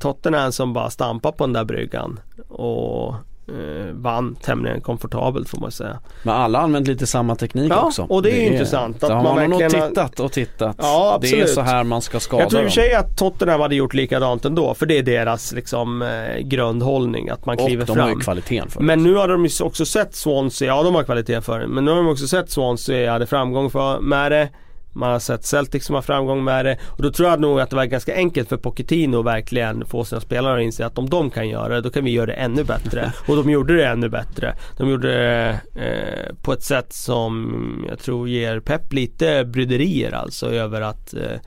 Tottenham 0.00 0.52
som 0.52 0.72
bara 0.72 0.90
stampar 0.90 1.32
på 1.32 1.44
den 1.46 1.52
där 1.52 1.64
bryggan 1.64 2.20
och 2.48 3.14
eh, 3.48 3.92
vann 3.92 4.34
tämligen 4.34 4.80
komfortabelt 4.80 5.48
får 5.48 5.58
man 5.60 5.70
säga. 5.70 5.98
Men 6.22 6.34
alla 6.34 6.58
har 6.58 6.64
använt 6.64 6.88
lite 6.88 7.06
samma 7.06 7.34
teknik 7.36 7.72
Ja, 7.72 7.82
också. 7.86 8.02
och 8.02 8.22
det 8.22 8.30
är 8.30 8.40
ju 8.40 8.52
intressant 8.52 9.04
att 9.04 9.10
har 9.10 9.22
man 9.22 9.34
man 9.34 9.50
nog 9.50 9.68
tittat 9.70 10.20
och 10.20 10.32
tittat. 10.32 10.76
Ja, 10.78 11.18
Det 11.20 11.26
är 11.26 11.30
absolut. 11.32 11.50
så 11.54 11.60
här 11.60 11.84
man 11.84 12.02
ska 12.02 12.20
skada 12.20 12.42
Jag 12.42 12.50
tror 12.50 12.62
i 12.62 12.66
och 12.66 12.70
för 12.72 12.80
sig 12.80 12.94
att 12.94 13.16
Tottenham 13.18 13.60
hade 13.60 13.74
gjort 13.74 13.94
likadant 13.94 14.44
ändå 14.44 14.74
för 14.74 14.86
det 14.86 14.98
är 14.98 15.02
deras 15.02 15.52
liksom 15.52 16.02
eh, 16.02 16.38
grundhållning 16.42 17.28
att 17.28 17.46
man 17.46 17.56
kliver 17.56 17.82
Och 17.82 17.86
de 17.86 17.94
fram. 17.94 18.02
har 18.08 18.14
ju 18.14 18.20
kvaliteten 18.20 18.68
för 18.70 18.80
Men 18.80 18.98
det. 19.04 19.10
nu 19.10 19.14
har 19.16 19.28
de 19.28 19.44
ju 19.46 19.64
också 19.64 19.86
sett 19.86 20.14
Swansea, 20.14 20.68
ja 20.68 20.82
de 20.82 20.94
har 20.94 21.02
kvalitet 21.04 21.40
för 21.40 21.60
det, 21.60 21.66
men 21.68 21.84
nu 21.84 21.90
har 21.90 21.96
de 21.98 22.08
också 22.08 22.26
sett 22.28 22.50
Swansea 22.50 23.12
hade 23.12 23.26
framgång 23.26 23.70
för, 23.70 24.00
med 24.00 24.32
det. 24.32 24.48
Man 24.92 25.12
har 25.12 25.18
sett 25.18 25.44
Celtic 25.44 25.84
som 25.84 25.94
har 25.94 26.02
framgång 26.02 26.44
med 26.44 26.64
det 26.64 26.78
och 26.84 27.02
då 27.02 27.10
tror 27.10 27.28
jag 27.28 27.40
nog 27.40 27.60
att 27.60 27.70
det 27.70 27.76
var 27.76 27.84
ganska 27.84 28.14
enkelt 28.14 28.48
för 28.48 28.56
Pochettino 28.56 29.18
att 29.18 29.26
verkligen 29.26 29.86
få 29.86 30.04
sina 30.04 30.20
spelare 30.20 30.56
att 30.56 30.64
inse 30.64 30.86
att 30.86 30.98
om 30.98 31.10
de 31.10 31.30
kan 31.30 31.48
göra 31.48 31.74
det, 31.74 31.80
då 31.80 31.90
kan 31.90 32.04
vi 32.04 32.10
göra 32.10 32.26
det 32.26 32.32
ännu 32.32 32.64
bättre. 32.64 33.12
Och 33.28 33.36
de 33.36 33.50
gjorde 33.50 33.76
det 33.76 33.86
ännu 33.86 34.08
bättre. 34.08 34.54
De 34.76 34.90
gjorde 34.90 35.08
det 35.08 35.60
eh, 35.74 36.34
på 36.42 36.52
ett 36.52 36.62
sätt 36.62 36.92
som 36.92 37.84
jag 37.88 37.98
tror 37.98 38.28
ger 38.28 38.60
Pep 38.60 38.92
lite 38.92 39.44
bryderier 39.44 40.12
alltså 40.12 40.46
över 40.46 40.80
att 40.80 41.14
eh, 41.14 41.40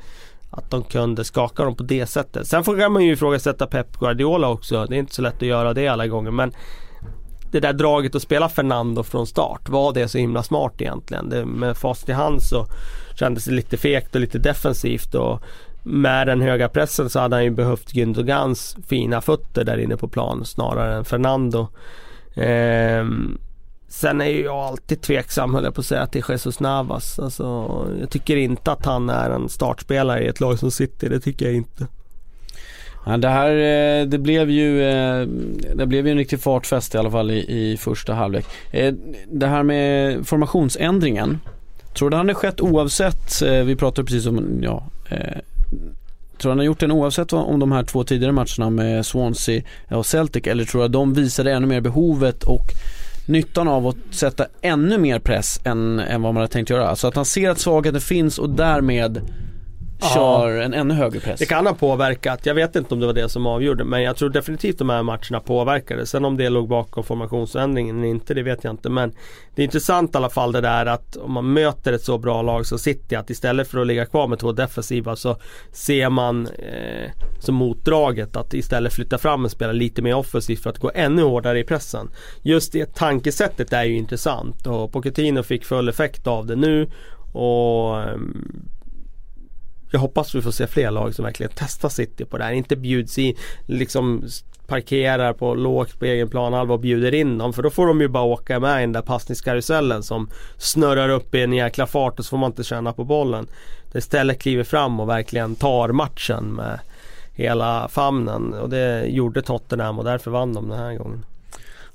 att 0.54 0.72
de 0.72 0.84
kunde 0.84 1.24
skaka 1.24 1.64
dem 1.64 1.76
på 1.76 1.84
det 1.84 2.06
sättet. 2.06 2.48
Sen 2.48 2.64
får 2.64 2.90
man 2.90 3.04
ju 3.06 3.14
ifrågasätta 3.14 3.68
Pep 3.68 4.00
Guardiola 4.00 4.50
också. 4.50 4.86
Det 4.86 4.96
är 4.96 5.00
inte 5.00 5.16
så 5.16 5.22
lätt 5.22 5.36
att 5.36 5.42
göra 5.42 5.74
det 5.74 5.88
alla 5.88 6.08
gånger 6.08 6.32
men 6.32 6.52
det 7.52 7.60
där 7.60 7.74
draget 7.74 8.16
att 8.16 8.22
spela 8.22 8.50
Fernando 8.50 9.04
från 9.04 9.28
start, 9.28 9.70
var 9.70 9.94
det 9.94 10.08
så 10.08 10.18
himla 10.18 10.44
smart 10.44 10.74
egentligen? 10.82 11.30
Det, 11.30 11.46
med 11.46 11.78
fast 11.78 12.10
i 12.10 12.12
hand 12.12 12.44
så 12.44 12.68
kändes 13.16 13.46
det 13.46 13.52
lite 13.52 13.78
fegt 13.78 14.16
och 14.16 14.22
lite 14.22 14.40
defensivt 14.40 15.16
och 15.16 15.42
med 15.84 16.28
den 16.28 16.42
höga 16.42 16.70
pressen 16.70 17.10
så 17.10 17.20
hade 17.20 17.36
han 17.36 17.44
ju 17.44 17.50
behövt 17.50 17.94
Gündogans 17.94 18.78
fina 18.88 19.22
fötter 19.22 19.64
där 19.64 19.78
inne 19.78 19.98
på 19.98 20.08
plan 20.08 20.46
snarare 20.46 20.96
än 20.96 21.06
Fernando. 21.06 21.68
Ehm, 22.36 23.38
sen 23.88 24.22
är 24.22 24.26
ju 24.26 24.44
jag 24.44 24.56
alltid 24.56 25.02
tveksam 25.02 25.54
höll 25.54 25.64
jag 25.64 25.76
på 25.76 25.82
att 25.82 25.88
säga 25.88 26.08
till 26.08 26.24
Jesus 26.30 26.60
Navas. 26.60 27.20
Alltså, 27.20 27.68
jag 28.00 28.10
tycker 28.10 28.38
inte 28.38 28.72
att 28.72 28.86
han 28.86 29.10
är 29.10 29.30
en 29.30 29.50
startspelare 29.50 30.24
i 30.24 30.28
ett 30.28 30.40
lag 30.40 30.60
som 30.60 30.72
City, 30.72 31.10
det 31.10 31.20
tycker 31.20 31.46
jag 31.46 31.56
inte. 31.56 31.88
Ja, 33.06 33.18
det 33.18 33.30
här 33.30 33.52
eh, 33.52 34.06
det 34.06 34.18
blev 34.18 34.50
ju 34.50 34.84
eh, 34.84 35.28
Det 35.76 35.86
blev 35.86 36.06
ju 36.06 36.12
en 36.12 36.18
riktig 36.18 36.40
fartfest 36.40 36.96
i 36.96 36.98
alla 36.98 37.12
fall 37.12 37.32
i, 37.32 37.72
i 37.72 37.78
första 37.78 38.14
halvlek. 38.14 38.46
Eh, 38.72 38.94
det 39.32 39.48
här 39.48 39.64
med 39.64 40.28
formationsändringen 40.28 41.40
Tror 41.94 42.10
du 42.10 42.18
den 42.18 42.28
hade 42.28 42.34
skett 42.34 42.62
oavsett, 42.62 43.42
vi 43.42 43.76
pratade 43.76 44.06
precis 44.06 44.26
om, 44.26 44.60
ja 44.64 44.84
Tror 46.38 46.50
du 46.50 46.50
han 46.50 46.58
har 46.58 46.66
gjort 46.66 46.80
den 46.80 46.92
oavsett 46.92 47.34
om 47.34 47.60
de 47.60 47.72
här 47.72 47.84
två 47.84 48.04
tidigare 48.04 48.32
matcherna 48.32 48.70
med 48.70 49.06
Swansea 49.06 49.62
och 49.90 50.06
Celtic 50.06 50.48
eller 50.48 50.66
tror 50.66 50.82
du 50.82 50.86
att 50.86 50.92
de 50.92 51.14
visade 51.14 51.54
ännu 51.54 51.68
mer 51.68 51.82
behovet 51.82 52.44
och 52.44 52.66
nyttan 53.26 53.68
av 53.68 53.88
att 53.88 53.96
sätta 54.12 54.46
ännu 54.62 54.98
mer 54.98 55.20
press 55.20 55.62
än, 55.64 56.00
än 56.00 56.22
vad 56.22 56.34
man 56.34 56.42
hade 56.42 56.54
tänkt 56.54 56.70
göra? 56.70 56.88
Alltså 56.88 57.08
att 57.08 57.16
han 57.16 57.26
ser 57.26 57.50
att 57.50 57.60
svagheten 57.60 58.02
finns 58.02 58.40
och 58.40 58.50
därmed 58.50 59.22
kör 60.14 60.62
en 60.62 60.74
ännu 60.74 60.94
högre 60.94 61.20
press. 61.20 61.40
Det 61.40 61.46
kan 61.46 61.68
ha 61.68 61.74
påverkat. 61.74 62.46
Jag 62.46 62.56
vet 62.56 62.76
inte 62.76 62.94
om 62.94 63.00
det 63.00 63.06
var 63.06 63.14
det 63.14 63.30
som 63.30 63.46
avgjorde 63.46 63.84
men 63.84 64.02
jag 64.04 64.16
tror 64.16 64.30
definitivt 64.30 64.78
de 64.78 64.90
här 64.90 65.04
matcherna 65.04 65.40
påverkade. 65.40 66.06
Sen 66.06 66.26
om 66.26 66.38
det 66.38 66.50
låg 66.50 66.68
bakom 66.68 67.04
formationsändringen 67.04 67.98
eller 67.98 68.08
inte 68.08 68.34
det 68.34 68.44
vet 68.44 68.64
jag 68.64 68.74
inte. 68.74 68.90
Men 68.90 69.14
det 69.56 69.62
är 69.62 69.64
intressant 69.64 70.16
i 70.16 70.18
alla 70.18 70.30
fall 70.30 70.52
det 70.52 70.62
där 70.62 70.86
att 70.86 71.16
om 71.16 71.32
man 71.32 71.54
möter 71.54 71.94
ett 71.94 72.04
så 72.04 72.18
bra 72.18 72.42
lag 72.42 72.66
som 72.66 72.80
City 72.80 73.16
att 73.16 73.30
istället 73.30 73.68
för 73.68 73.82
att 73.82 73.88
ligga 73.88 74.06
kvar 74.06 74.28
med 74.28 74.40
två 74.40 74.52
defensiva 74.52 75.16
så 75.16 75.38
ser 75.72 76.10
man 76.10 76.48
eh, 76.48 77.12
som 77.40 77.56
motdraget 77.56 78.36
att 78.36 78.54
istället 78.54 78.94
flytta 78.94 79.18
fram 79.18 79.46
och 79.46 79.52
spela 79.52 79.72
lite 79.72 80.02
mer 80.02 80.16
offensivt 80.16 80.64
för 80.64 80.70
att 80.70 80.80
gå 80.80 80.92
ännu 80.96 81.22
hårdare 81.22 81.60
i 81.60 81.64
pressen. 81.64 82.10
Just 82.42 82.74
det 82.74 82.96
tankesättet 82.96 83.74
är 83.74 83.84
ju 83.84 83.98
intressant 83.98 84.68
och 84.68 84.92
Pochettino 84.92 85.44
fick 85.44 85.66
full 85.66 85.90
effekt 85.90 86.28
av 86.28 86.46
det 86.46 86.56
nu. 86.56 86.90
Och 87.34 88.02
ehm, 88.02 88.70
jag 89.92 90.00
hoppas 90.00 90.36
vi 90.36 90.42
får 90.42 90.52
se 90.52 90.68
fler 90.68 90.92
lag 90.92 91.16
som 91.16 91.26
verkligen 91.26 91.52
testar 91.56 91.90
City 91.90 92.26
på 92.26 92.38
det 92.38 92.44
här. 92.44 92.52
Inte 92.52 92.76
bjuds 92.76 93.18
in, 93.18 93.36
liksom 93.66 94.24
parkerar 94.68 95.34
på 95.34 95.56
lågt 95.56 96.00
på 96.00 96.06
egen 96.06 96.30
planhalva 96.30 96.74
och 96.74 96.80
bjuder 96.80 97.14
in 97.14 97.38
dem. 97.38 97.54
För 97.54 97.64
då 97.64 97.70
får 97.70 97.88
de 97.88 98.02
ju 98.02 98.08
bara 98.08 98.24
åka 98.24 98.60
med 98.60 98.78
i 98.78 98.82
den 98.82 98.92
där 98.92 99.02
passningskarusellen 99.02 100.04
som 100.04 100.30
snurrar 100.58 101.10
upp 101.10 101.36
i 101.36 101.42
en 101.42 101.54
jäkla 101.54 101.88
fart 101.88 102.20
och 102.20 102.26
så 102.26 102.30
får 102.30 102.38
man 102.38 102.52
inte 102.52 102.64
känna 102.64 102.94
på 102.94 103.04
bollen. 103.04 103.48
Det 103.92 104.00
istället 104.00 104.40
kliver 104.40 104.64
fram 104.64 105.00
och 105.00 105.10
verkligen 105.10 105.56
tar 105.56 105.90
matchen 105.90 106.54
med 106.54 106.80
hela 107.34 107.88
famnen. 107.88 108.54
Och 108.54 108.70
det 108.70 109.06
gjorde 109.06 109.42
Tottenham 109.42 110.00
och 110.00 110.06
därför 110.06 110.32
vann 110.32 110.54
de 110.54 110.70
den 110.70 110.80
här 110.80 110.94
gången. 110.94 111.26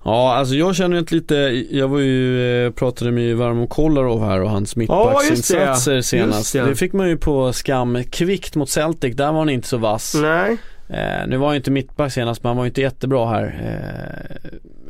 Ja, 0.06 0.34
alltså 0.34 0.54
jag 0.54 0.76
känner 0.76 0.98
inte 0.98 1.14
lite, 1.14 1.34
jag 1.70 1.88
var 1.88 1.98
ju, 1.98 2.66
eh, 2.66 2.72
pratade 2.72 3.10
med 3.12 3.36
Varmo 3.36 3.66
Kolarov 3.66 4.24
här 4.24 4.42
och 4.42 4.50
hans 4.50 4.76
mittbacksinsatser 4.76 5.94
ja, 5.94 6.02
senast. 6.02 6.52
Det. 6.52 6.60
det. 6.60 6.76
fick 6.76 6.92
man 6.92 7.08
ju 7.08 7.16
på 7.16 7.52
skam 7.52 8.04
kvickt 8.10 8.56
mot 8.56 8.68
Celtic, 8.68 9.16
där 9.16 9.32
var 9.32 9.38
han 9.38 9.48
inte 9.48 9.68
så 9.68 9.76
vass. 9.76 10.14
Nej. 10.22 10.56
Eh, 10.88 11.26
nu 11.28 11.36
var 11.36 11.46
han 11.46 11.56
inte 11.56 11.70
mittback 11.70 12.12
senast 12.12 12.42
men 12.42 12.48
han 12.50 12.56
var 12.56 12.66
inte 12.66 12.80
jättebra 12.80 13.26
här 13.26 13.44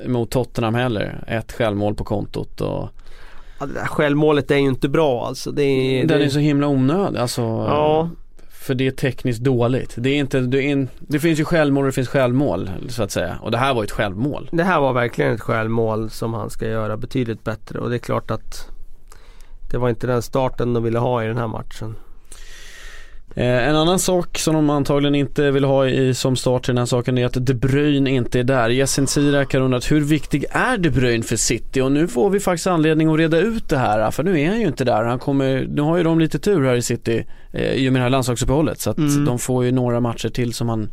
eh, 0.03 0.09
mot 0.09 0.31
Tottenham 0.31 0.75
heller. 0.75 1.25
Ett 1.27 1.53
självmål 1.53 1.95
på 1.95 2.05
kontot 2.05 2.61
och 2.61 2.89
Ja, 3.59 3.67
det 3.67 3.75
där 3.75 3.85
självmålet 3.85 4.51
är 4.51 4.57
ju 4.57 4.69
inte 4.69 4.89
bra 4.89 5.27
alltså. 5.27 5.51
Det 5.51 5.63
är, 5.63 6.07
Den 6.07 6.19
det... 6.19 6.25
är 6.25 6.29
så 6.29 6.39
himla 6.39 6.67
onödig 6.67 7.19
alltså. 7.19 7.43
Ja. 7.43 8.11
För 8.67 8.75
det 8.75 8.87
är 8.87 8.91
tekniskt 8.91 9.41
dåligt. 9.41 9.95
Det, 9.97 10.11
är 10.11 10.19
inte, 10.19 10.41
det, 10.41 10.71
är, 10.71 10.89
det 10.99 11.21
finns 11.21 11.41
ju 11.41 11.45
självmål 11.45 11.85
och 11.85 11.89
det 11.89 11.93
finns 11.93 12.09
självmål 12.09 12.71
så 12.89 13.03
att 13.03 13.11
säga. 13.11 13.39
Och 13.43 13.51
det 13.51 13.59
här 13.59 13.75
var 13.75 13.85
ett 13.85 13.91
självmål. 13.91 14.49
Det 14.53 14.65
här 14.65 14.81
var 14.81 14.93
verkligen 14.93 15.35
ett 15.35 15.41
självmål 15.41 16.11
som 16.11 16.35
han 16.35 16.51
ska 16.51 16.67
göra 16.69 16.97
betydligt 16.97 17.45
bättre. 17.45 17.79
Och 17.79 17.91
det 17.91 17.97
är 17.97 17.99
klart 17.99 18.31
att 18.31 18.69
det 19.71 19.79
var 19.79 19.89
inte 19.89 20.07
den 20.07 20.23
starten 20.23 20.75
de 20.75 20.83
ville 20.83 20.99
ha 20.99 21.25
i 21.25 21.27
den 21.27 21.37
här 21.37 21.47
matchen. 21.47 21.95
Eh, 23.37 23.68
en 23.68 23.77
annan 23.77 23.99
sak 23.99 24.38
som 24.38 24.55
de 24.55 24.70
antagligen 24.70 25.14
inte 25.14 25.51
vill 25.51 25.64
ha 25.64 25.87
i, 25.87 26.14
som 26.14 26.37
start 26.37 26.64
till 26.64 26.75
den 26.75 26.79
här 26.79 26.87
saken 26.87 27.18
är 27.18 27.27
att 27.27 27.46
De 27.46 27.55
Bruyne 27.55 28.11
inte 28.11 28.38
är 28.38 28.44
där. 28.44 28.70
Yasin 28.70 29.07
Sirak 29.07 29.55
har 29.55 29.61
undrat 29.61 29.90
hur 29.90 30.01
viktig 30.01 30.44
är 30.51 30.79
De 30.79 30.90
Bruyne 30.90 31.22
för 31.22 31.37
City? 31.37 31.81
Och 31.81 31.92
nu 31.92 32.09
får 32.09 32.31
vi 32.31 32.40
faktiskt 32.40 32.66
anledning 32.66 33.09
att 33.09 33.18
reda 33.18 33.38
ut 33.38 33.68
det 33.68 33.79
här 33.79 34.11
för 34.11 34.22
nu 34.22 34.40
är 34.40 34.49
han 34.49 34.61
ju 34.61 34.66
inte 34.66 34.85
där. 34.85 35.05
Han 35.05 35.18
kommer, 35.18 35.66
nu 35.70 35.83
har 35.83 35.96
ju 35.96 36.03
de 36.03 36.18
lite 36.20 36.38
tur 36.38 36.64
här 36.64 36.75
i 36.75 36.83
City 36.83 37.27
eh, 37.53 37.72
i 37.72 37.88
och 37.88 37.92
med 37.92 38.01
det 38.01 38.05
här 38.05 38.11
landslagsuppehållet 38.11 38.81
så 38.81 38.90
att 38.90 38.99
mm. 38.99 39.25
de 39.25 39.38
får 39.38 39.64
ju 39.64 39.72
några 39.72 40.01
matcher 40.01 40.29
till 40.29 40.55
som 40.55 40.68
han 40.68 40.90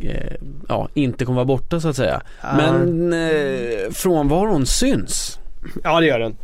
eh, 0.00 0.32
ja, 0.68 0.88
inte 0.94 1.24
kommer 1.24 1.36
vara 1.36 1.44
borta 1.44 1.80
så 1.80 1.88
att 1.88 1.96
säga. 1.96 2.22
Men 2.56 3.12
eh, 3.12 3.90
frånvaron 3.92 4.66
syns. 4.66 5.38
Ja 5.84 6.00
det 6.00 6.06
gör 6.06 6.18
den. 6.18 6.36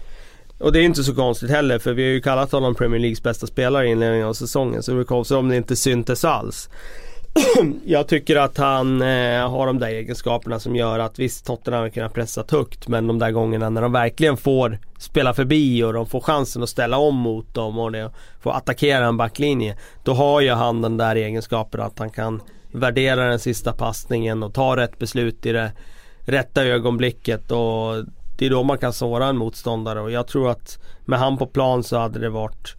Och 0.58 0.72
det 0.72 0.78
är 0.78 0.82
inte 0.82 1.04
så 1.04 1.14
konstigt 1.14 1.50
heller 1.50 1.78
för 1.78 1.92
vi 1.92 2.02
har 2.02 2.10
ju 2.10 2.20
kallat 2.20 2.52
honom 2.52 2.74
Premier 2.74 3.00
Leagues 3.00 3.22
bästa 3.22 3.46
spelare 3.46 3.88
i 3.88 3.90
inledningen 3.90 4.26
av 4.26 4.34
säsongen. 4.34 4.82
Så 4.82 4.90
det 4.90 4.94
vore 4.94 5.04
konstigt 5.04 5.36
om 5.36 5.48
det 5.48 5.56
inte 5.56 5.76
syntes 5.76 6.24
alls. 6.24 6.68
jag 7.84 8.08
tycker 8.08 8.36
att 8.36 8.58
han 8.58 9.02
eh, 9.02 9.50
har 9.50 9.66
de 9.66 9.78
där 9.78 9.88
egenskaperna 9.88 10.60
som 10.60 10.76
gör 10.76 10.98
att 10.98 11.18
visst 11.18 11.46
Tottenham 11.46 11.82
har 11.82 11.88
kunnat 11.88 12.14
pressa 12.14 12.44
högt 12.50 12.88
men 12.88 13.06
de 13.06 13.18
där 13.18 13.30
gångerna 13.30 13.70
när 13.70 13.82
de 13.82 13.92
verkligen 13.92 14.36
får 14.36 14.78
spela 14.98 15.34
förbi 15.34 15.82
och 15.82 15.92
de 15.92 16.06
får 16.06 16.20
chansen 16.20 16.62
att 16.62 16.68
ställa 16.68 16.98
om 16.98 17.14
mot 17.14 17.54
dem 17.54 17.78
och 17.78 17.92
det, 17.92 18.10
får 18.40 18.52
attackera 18.52 19.06
en 19.06 19.16
backlinje. 19.16 19.76
Då 20.02 20.12
har 20.12 20.40
ju 20.40 20.50
han 20.50 20.82
den 20.82 20.96
där 20.96 21.16
egenskapen 21.16 21.80
att 21.80 21.98
han 21.98 22.10
kan 22.10 22.42
värdera 22.72 23.28
den 23.28 23.38
sista 23.38 23.72
passningen 23.72 24.42
och 24.42 24.54
ta 24.54 24.76
rätt 24.76 24.98
beslut 24.98 25.46
i 25.46 25.52
det 25.52 25.72
rätta 26.20 26.64
ögonblicket 26.64 27.50
och 27.50 28.04
det 28.38 28.46
är 28.46 28.50
då 28.50 28.62
man 28.62 28.78
kan 28.78 28.92
såra 28.92 29.26
en 29.26 29.36
motståndare 29.36 30.00
och 30.00 30.10
jag 30.10 30.26
tror 30.26 30.50
att 30.50 30.78
med 31.04 31.18
han 31.18 31.38
på 31.38 31.46
plan 31.46 31.84
så 31.84 31.98
hade 31.98 32.18
det 32.18 32.30
varit 32.30 32.74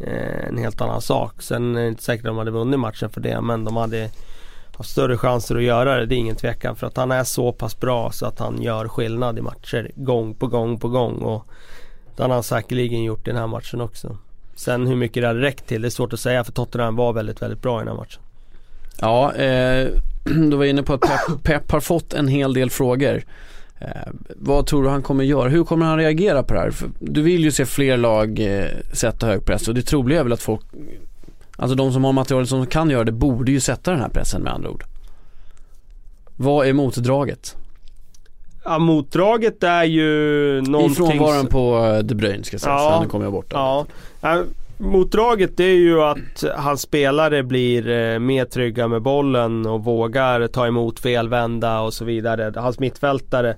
eh, 0.00 0.48
en 0.48 0.58
helt 0.58 0.80
annan 0.80 1.00
sak. 1.00 1.42
Sen 1.42 1.76
är 1.76 1.82
det 1.82 1.88
inte 1.88 2.02
säkert 2.02 2.24
att 2.24 2.30
de 2.30 2.38
hade 2.38 2.50
vunnit 2.50 2.80
matchen 2.80 3.10
för 3.10 3.20
det 3.20 3.40
men 3.40 3.64
de 3.64 3.76
hade 3.76 4.10
haft 4.76 4.90
större 4.90 5.16
chanser 5.16 5.56
att 5.56 5.62
göra 5.62 5.96
det. 5.96 6.06
Det 6.06 6.14
är 6.14 6.18
ingen 6.18 6.36
tvekan 6.36 6.76
för 6.76 6.86
att 6.86 6.96
han 6.96 7.10
är 7.10 7.24
så 7.24 7.52
pass 7.52 7.80
bra 7.80 8.10
så 8.12 8.26
att 8.26 8.38
han 8.38 8.62
gör 8.62 8.88
skillnad 8.88 9.38
i 9.38 9.42
matcher 9.42 9.90
gång 9.94 10.34
på 10.34 10.46
gång 10.46 10.78
på 10.78 10.88
gång. 10.88 11.14
Och 11.14 11.46
det 12.16 12.22
har 12.22 12.30
han 12.30 12.42
säkerligen 12.42 13.02
gjort 13.02 13.28
i 13.28 13.30
den 13.30 13.40
här 13.40 13.46
matchen 13.46 13.80
också. 13.80 14.18
Sen 14.54 14.86
hur 14.86 14.96
mycket 14.96 15.22
det 15.22 15.26
hade 15.26 15.40
räckt 15.40 15.66
till 15.66 15.82
det 15.82 15.88
är 15.88 15.90
svårt 15.90 16.12
att 16.12 16.20
säga 16.20 16.44
för 16.44 16.52
Tottenham 16.52 16.96
var 16.96 17.12
väldigt, 17.12 17.42
väldigt 17.42 17.62
bra 17.62 17.76
i 17.76 17.84
den 17.84 17.88
här 17.88 17.96
matchen. 17.96 18.22
Ja, 19.00 19.34
eh, 19.34 19.88
du 20.24 20.56
var 20.56 20.64
inne 20.64 20.82
på 20.82 20.92
att 20.94 21.00
Pep, 21.00 21.42
Pep 21.42 21.70
har 21.70 21.80
fått 21.80 22.12
en 22.12 22.28
hel 22.28 22.54
del 22.54 22.70
frågor. 22.70 23.24
Eh, 23.84 24.12
vad 24.36 24.66
tror 24.66 24.82
du 24.82 24.88
han 24.88 25.02
kommer 25.02 25.24
göra? 25.24 25.48
Hur 25.48 25.64
kommer 25.64 25.86
han 25.86 25.98
reagera 25.98 26.42
på 26.42 26.54
det 26.54 26.60
här? 26.60 26.70
För 26.70 26.88
du 26.98 27.22
vill 27.22 27.44
ju 27.44 27.50
se 27.52 27.66
fler 27.66 27.96
lag 27.96 28.40
eh, 28.40 28.68
sätta 28.92 29.26
hög 29.26 29.44
press 29.44 29.68
och 29.68 29.74
det 29.74 29.82
troliga 29.82 30.20
är 30.20 30.22
väl 30.22 30.32
att 30.32 30.42
folk 30.42 30.62
Alltså 31.56 31.76
de 31.76 31.92
som 31.92 32.04
har 32.04 32.12
materialet 32.12 32.48
som 32.48 32.66
kan 32.66 32.90
göra 32.90 33.04
det 33.04 33.12
borde 33.12 33.52
ju 33.52 33.60
sätta 33.60 33.90
den 33.90 34.00
här 34.00 34.08
pressen 34.08 34.42
med 34.42 34.52
andra 34.52 34.70
ord. 34.70 34.84
Vad 36.36 36.66
är 36.66 36.72
motdraget? 36.72 37.56
Ja 38.64 38.78
motdraget 38.78 39.62
är 39.62 39.84
ju 39.84 40.60
någonting 40.60 40.92
I 40.92 40.94
frånvaron 40.94 41.46
på 41.46 41.84
eh, 41.84 41.98
De 41.98 42.14
Bruyne 42.14 42.44
ska 42.44 42.58
sägas, 42.58 42.80
ja, 42.80 42.96
han 42.98 43.08
kommer 43.08 43.24
jag 43.24 43.32
bort 43.32 43.46
ja 43.50 43.86
motdraget 44.84 45.50
Motdraget 45.54 45.60
är 45.60 45.64
ju 45.64 46.02
att 46.02 46.44
hans 46.56 46.80
spelare 46.80 47.42
blir 47.42 47.88
eh, 47.88 48.18
mer 48.18 48.44
trygga 48.44 48.88
med 48.88 49.02
bollen 49.02 49.66
och 49.66 49.84
vågar 49.84 50.46
ta 50.46 50.66
emot 50.66 51.00
felvända 51.00 51.80
och 51.80 51.94
så 51.94 52.04
vidare. 52.04 52.52
Hans 52.56 52.78
mittfältare. 52.78 53.56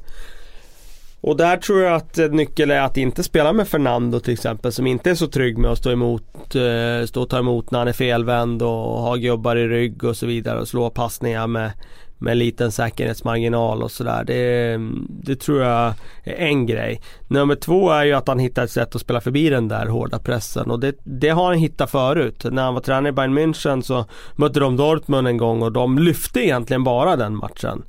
Och 1.20 1.36
där 1.36 1.56
tror 1.56 1.82
jag 1.82 1.94
att 1.94 2.16
nyckeln 2.16 2.70
är 2.70 2.80
att 2.80 2.96
inte 2.96 3.22
spela 3.22 3.52
med 3.52 3.68
Fernando 3.68 4.20
till 4.20 4.32
exempel 4.32 4.72
som 4.72 4.86
inte 4.86 5.10
är 5.10 5.14
så 5.14 5.26
trygg 5.26 5.58
med 5.58 5.70
att 5.70 5.78
stå 5.78 5.90
emot, 5.90 6.54
eh, 6.54 7.06
stå 7.06 7.22
och 7.22 7.28
ta 7.28 7.38
emot 7.38 7.70
när 7.70 7.78
han 7.78 7.88
är 7.88 7.92
felvänd 7.92 8.62
och 8.62 9.00
ha 9.00 9.16
gubbar 9.16 9.56
i 9.56 9.68
rygg 9.68 10.04
och 10.04 10.16
så 10.16 10.26
vidare 10.26 10.60
och 10.60 10.68
slå 10.68 10.90
passningar 10.90 11.46
med 11.46 11.72
med 12.18 12.32
en 12.32 12.38
liten 12.38 12.72
säkerhetsmarginal 12.72 13.82
och 13.82 13.90
sådär. 13.90 14.24
Det, 14.24 14.78
det 15.08 15.36
tror 15.36 15.62
jag 15.62 15.94
är 16.24 16.34
en 16.34 16.66
grej. 16.66 17.00
Nummer 17.28 17.54
två 17.54 17.90
är 17.90 18.04
ju 18.04 18.12
att 18.12 18.28
han 18.28 18.38
hittar 18.38 18.64
ett 18.64 18.70
sätt 18.70 18.94
att 18.94 19.00
spela 19.00 19.20
förbi 19.20 19.50
den 19.50 19.68
där 19.68 19.86
hårda 19.86 20.18
pressen 20.18 20.70
och 20.70 20.80
det, 20.80 20.96
det 21.04 21.28
har 21.28 21.44
han 21.44 21.58
hittat 21.58 21.90
förut. 21.90 22.46
När 22.50 22.62
han 22.62 22.74
var 22.74 22.80
tränare 22.80 23.08
i 23.08 23.12
Bayern 23.12 23.38
München 23.38 23.80
så 23.82 24.04
mötte 24.34 24.60
de 24.60 24.76
Dortmund 24.76 25.28
en 25.28 25.36
gång 25.36 25.62
och 25.62 25.72
de 25.72 25.98
lyfte 25.98 26.40
egentligen 26.40 26.84
bara 26.84 27.16
den 27.16 27.36
matchen. 27.36 27.82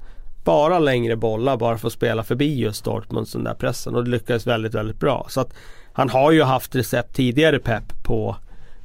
Bara 0.44 0.80
längre 0.80 1.16
bollar 1.16 1.58
bara 1.58 1.78
för 1.78 1.88
att 1.88 1.94
spela 1.94 2.24
förbi 2.24 2.60
just 2.60 2.86
Dortmunds 2.86 3.32
den 3.32 3.44
där 3.44 3.54
pressen 3.54 3.96
och 3.96 4.04
det 4.04 4.10
lyckades 4.10 4.48
väldigt, 4.48 4.74
väldigt 4.74 5.00
bra. 5.00 5.26
Så 5.30 5.42
att 5.42 5.54
han 5.94 6.10
har 6.10 6.32
ju 6.32 6.44
haft 6.44 6.76
recept 6.76 7.16
tidigare 7.16 7.60
pepp 7.60 8.04
på 8.04 8.36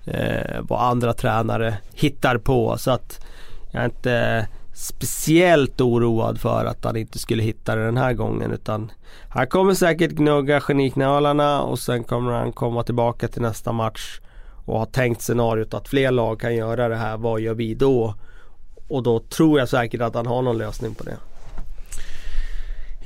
eh, 0.05 0.61
vad 0.61 0.83
andra 0.83 1.13
tränare 1.13 1.75
hittar 1.95 2.39
på 2.39 2.79
så 2.79 2.91
att 2.91 3.27
jag 3.73 3.83
är 3.83 3.87
inte 3.87 4.47
speciellt 4.83 5.81
oroad 5.81 6.41
för 6.41 6.65
att 6.65 6.85
han 6.85 6.97
inte 6.97 7.19
skulle 7.19 7.43
hitta 7.43 7.77
det 7.77 7.85
den 7.85 7.97
här 7.97 8.13
gången 8.13 8.53
utan 8.53 8.93
han 9.29 9.47
kommer 9.47 9.75
säkert 9.75 10.11
gnugga 10.11 10.61
geniknölarna 10.61 11.63
och 11.63 11.79
sen 11.79 12.05
kommer 12.05 12.33
han 12.33 12.53
komma 12.53 12.83
tillbaka 12.83 13.29
till 13.29 13.43
nästa 13.43 13.73
match 13.73 14.21
och 14.65 14.79
ha 14.79 14.87
tänkt 14.87 15.23
scenariot 15.23 15.75
att 15.75 15.89
fler 15.89 16.11
lag 16.11 16.41
kan 16.41 16.55
göra 16.55 16.89
det 16.89 16.97
här. 16.97 17.17
Vad 17.17 17.41
gör 17.41 17.55
vi 17.55 17.75
då? 17.75 18.15
Och 18.89 19.03
då 19.03 19.21
tror 19.21 19.59
jag 19.59 19.69
säkert 19.69 20.01
att 20.01 20.15
han 20.15 20.27
har 20.27 20.43
någon 20.43 20.59
lösning 20.59 20.95
på 20.95 21.05
det. 21.05 21.17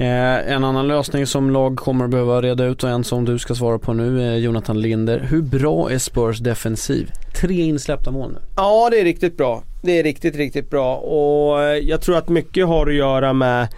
Eh, 0.05 0.53
en 0.55 0.65
annan 0.65 0.89
lösning 0.89 1.27
som 1.27 1.51
lag 1.51 1.77
kommer 1.77 2.05
att 2.05 2.11
behöva 2.11 2.41
reda 2.43 2.65
ut 2.65 2.85
och 2.85 2.91
en 2.91 3.05
som 3.05 3.25
du 3.25 3.39
ska 3.39 3.55
svara 3.55 3.79
på 3.79 3.93
nu 3.93 4.23
är 4.23 4.37
Jonathan 4.37 4.81
Linder. 4.81 5.19
Hur 5.19 5.43
bra 5.43 5.91
är 5.91 5.99
Spurs 5.99 6.39
defensiv? 6.39 7.11
Tre 7.41 7.63
insläppta 7.63 8.11
mål 8.11 8.33
nu. 8.33 8.39
Ja 8.57 8.89
det 8.91 9.01
är 9.01 9.05
riktigt 9.05 9.37
bra. 9.37 9.63
Det 9.87 9.99
är 9.99 10.03
riktigt, 10.03 10.37
riktigt 10.37 10.71
bra 10.71 10.97
och 10.97 11.63
eh, 11.63 11.77
jag 11.77 12.01
tror 12.01 12.17
att 12.17 12.29
mycket 12.29 12.67
har 12.67 12.87
att 12.87 12.95
göra 12.95 13.33
med 13.33 13.69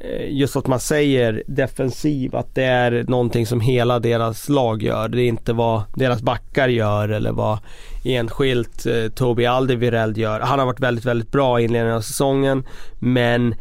eh, 0.00 0.30
just 0.30 0.56
att 0.56 0.66
man 0.66 0.80
säger 0.80 1.42
defensiv, 1.46 2.36
att 2.36 2.54
det 2.54 2.64
är 2.64 3.04
någonting 3.08 3.46
som 3.46 3.60
hela 3.60 3.98
deras 3.98 4.48
lag 4.48 4.82
gör. 4.82 5.08
Det 5.08 5.22
är 5.22 5.28
inte 5.28 5.52
vad 5.52 5.82
deras 5.94 6.22
backar 6.22 6.68
gör 6.68 7.08
eller 7.08 7.32
vad 7.32 7.58
enskilt 8.04 8.86
eh, 8.86 9.08
Tobi 9.08 9.46
Aldevireld 9.46 10.18
gör. 10.18 10.40
Han 10.40 10.58
har 10.58 10.66
varit 10.66 10.80
väldigt, 10.80 11.04
väldigt 11.04 11.32
bra 11.32 11.60
i 11.60 11.64
inledningen 11.64 11.96
av 11.96 12.00
säsongen 12.00 12.64
men 12.98 13.54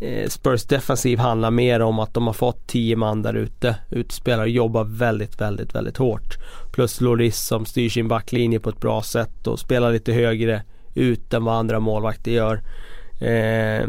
eh, 0.00 0.28
Spurs 0.28 0.64
defensiv 0.64 1.18
handlar 1.18 1.50
mer 1.50 1.80
om 1.80 1.98
att 1.98 2.14
de 2.14 2.26
har 2.26 2.34
fått 2.34 2.66
10 2.66 2.96
man 2.96 3.22
där 3.22 3.34
ute. 3.34 3.76
Utspelare 3.90 4.50
jobbar 4.50 4.84
väldigt, 4.84 5.40
väldigt, 5.40 5.74
väldigt 5.74 5.96
hårt. 5.96 6.36
Plus 6.72 7.00
Loris 7.00 7.38
som 7.38 7.66
styr 7.66 7.88
sin 7.88 8.08
backlinje 8.08 8.60
på 8.60 8.70
ett 8.70 8.80
bra 8.80 9.02
sätt 9.02 9.46
och 9.46 9.58
spelar 9.58 9.92
lite 9.92 10.12
högre 10.12 10.62
ut 10.98 11.34
än 11.34 11.44
vad 11.44 11.54
andra 11.54 11.80
målvakter 11.80 12.30
gör. 12.30 12.60
Eh, 13.20 13.88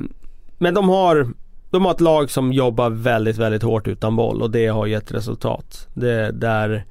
men 0.58 0.74
de 0.74 0.90
har, 0.90 1.28
de 1.70 1.86
har 1.86 1.92
ett 1.92 2.02
lag 2.02 2.32
som 2.32 2.54
jobbar 2.54 2.90
väldigt, 2.90 3.38
väldigt 3.38 3.64
hårt 3.64 3.88
utan 3.88 4.16
boll 4.16 4.42
och 4.42 4.52
det 4.52 4.68
har 4.68 4.88
gett 4.88 5.12
resultat. 5.12 5.88
Det, 5.94 6.32
där, 6.32 6.86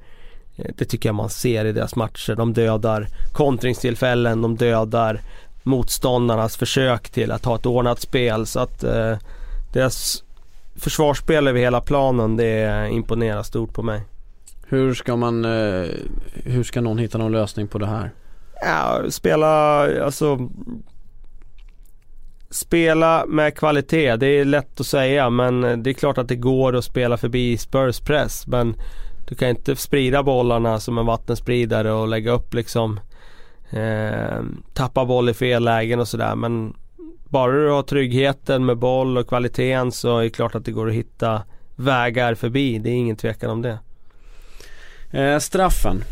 eh, 0.55 0.71
det 0.77 0.85
tycker 0.85 1.09
jag 1.09 1.15
man 1.15 1.29
ser 1.29 1.65
i 1.65 1.71
deras 1.71 1.95
matcher. 1.95 2.35
De 2.35 2.53
dödar 2.53 3.07
kontringstillfällen, 3.33 4.41
de 4.41 4.55
dödar 4.55 5.21
motståndarnas 5.63 6.57
försök 6.57 7.09
till 7.09 7.31
att 7.31 7.45
ha 7.45 7.55
ett 7.55 7.65
ordnat 7.65 7.99
spel. 7.99 8.45
Så 8.45 8.59
att 8.59 8.83
eh, 8.83 9.17
deras 9.73 10.23
försvarsspel 10.75 11.47
över 11.47 11.59
hela 11.59 11.81
planen 11.81 12.37
det 12.37 12.89
imponerar 12.91 13.43
stort 13.43 13.73
på 13.73 13.83
mig. 13.83 14.01
Hur 14.67 14.93
ska 14.93 15.15
man, 15.15 15.45
eh, 15.45 15.89
hur 16.33 16.63
ska 16.63 16.81
någon 16.81 16.97
hitta 16.97 17.17
någon 17.17 17.31
lösning 17.31 17.67
på 17.67 17.77
det 17.77 17.87
här? 17.87 18.11
Ja, 18.61 19.03
spela, 19.09 19.81
alltså 20.03 20.49
Spela 22.51 23.25
med 23.25 23.55
kvalitet, 23.55 24.15
det 24.15 24.27
är 24.27 24.45
lätt 24.45 24.79
att 24.79 24.85
säga 24.85 25.29
men 25.29 25.83
det 25.83 25.89
är 25.89 25.93
klart 25.93 26.17
att 26.17 26.27
det 26.27 26.35
går 26.35 26.75
att 26.75 26.83
spela 26.83 27.17
förbi 27.17 27.57
Spurs 27.57 27.99
press 27.99 28.47
men 28.47 28.75
du 29.27 29.35
kan 29.35 29.49
inte 29.49 29.75
sprida 29.75 30.23
bollarna 30.23 30.79
som 30.79 30.97
en 30.97 31.05
vattenspridare 31.05 31.91
och 31.91 32.07
lägga 32.07 32.31
upp 32.31 32.53
liksom 32.53 32.99
eh, 33.69 34.43
Tappa 34.73 35.05
boll 35.05 35.29
i 35.29 35.33
fel 35.33 35.63
lägen 35.63 35.99
och 35.99 36.07
sådär 36.07 36.35
men 36.35 36.73
Bara 37.29 37.51
du 37.51 37.69
har 37.69 37.83
tryggheten 37.83 38.65
med 38.65 38.77
boll 38.77 39.17
och 39.17 39.27
kvaliteten 39.27 39.91
så 39.91 40.17
är 40.17 40.23
det 40.23 40.29
klart 40.29 40.55
att 40.55 40.65
det 40.65 40.71
går 40.71 40.87
att 40.89 40.95
hitta 40.95 41.41
vägar 41.75 42.35
förbi. 42.35 42.79
Det 42.79 42.89
är 42.89 42.93
ingen 42.93 43.15
tvekan 43.15 43.49
om 43.49 43.61
det. 43.61 43.79
Eh, 45.11 45.39
straffen. 45.39 46.03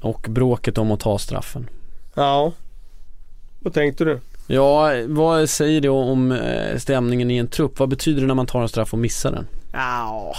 Och 0.00 0.26
bråket 0.28 0.78
om 0.78 0.90
att 0.90 1.00
ta 1.00 1.18
straffen. 1.18 1.68
Ja. 2.14 2.52
Vad 3.60 3.74
tänkte 3.74 4.04
du? 4.04 4.20
Ja, 4.46 4.90
vad 5.06 5.50
säger 5.50 5.80
det 5.80 5.88
om 5.88 6.32
eh, 6.32 6.76
stämningen 6.78 7.30
i 7.30 7.36
en 7.36 7.48
trupp? 7.48 7.78
Vad 7.78 7.88
betyder 7.88 8.20
det 8.20 8.26
när 8.26 8.34
man 8.34 8.46
tar 8.46 8.62
en 8.62 8.68
straff 8.68 8.92
och 8.92 8.98
missar 8.98 9.32
den? 9.32 9.46
Ja. 9.72 10.34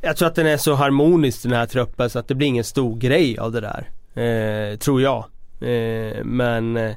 Jag 0.00 0.16
tror 0.16 0.28
att 0.28 0.34
den 0.34 0.46
är 0.46 0.56
så 0.56 0.74
harmonisk 0.74 1.42
den 1.42 1.52
här 1.52 1.66
truppen 1.66 2.10
så 2.10 2.18
att 2.18 2.28
det 2.28 2.34
blir 2.34 2.48
ingen 2.48 2.64
stor 2.64 2.96
grej 2.96 3.38
av 3.38 3.52
det 3.52 3.60
där. 3.60 3.90
Eh, 4.14 4.78
tror 4.78 5.02
jag. 5.02 5.24
Eh, 5.60 6.24
men 6.24 6.76
eh, 6.76 6.94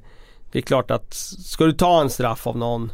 det 0.52 0.60
är 0.60 0.64
klart 0.64 0.92
att 0.92 1.14
ska 1.14 1.66
du 1.66 1.74
ta 1.74 2.02
en 2.02 2.10
straff 2.10 2.48
av 2.48 2.58
någon 2.58 2.92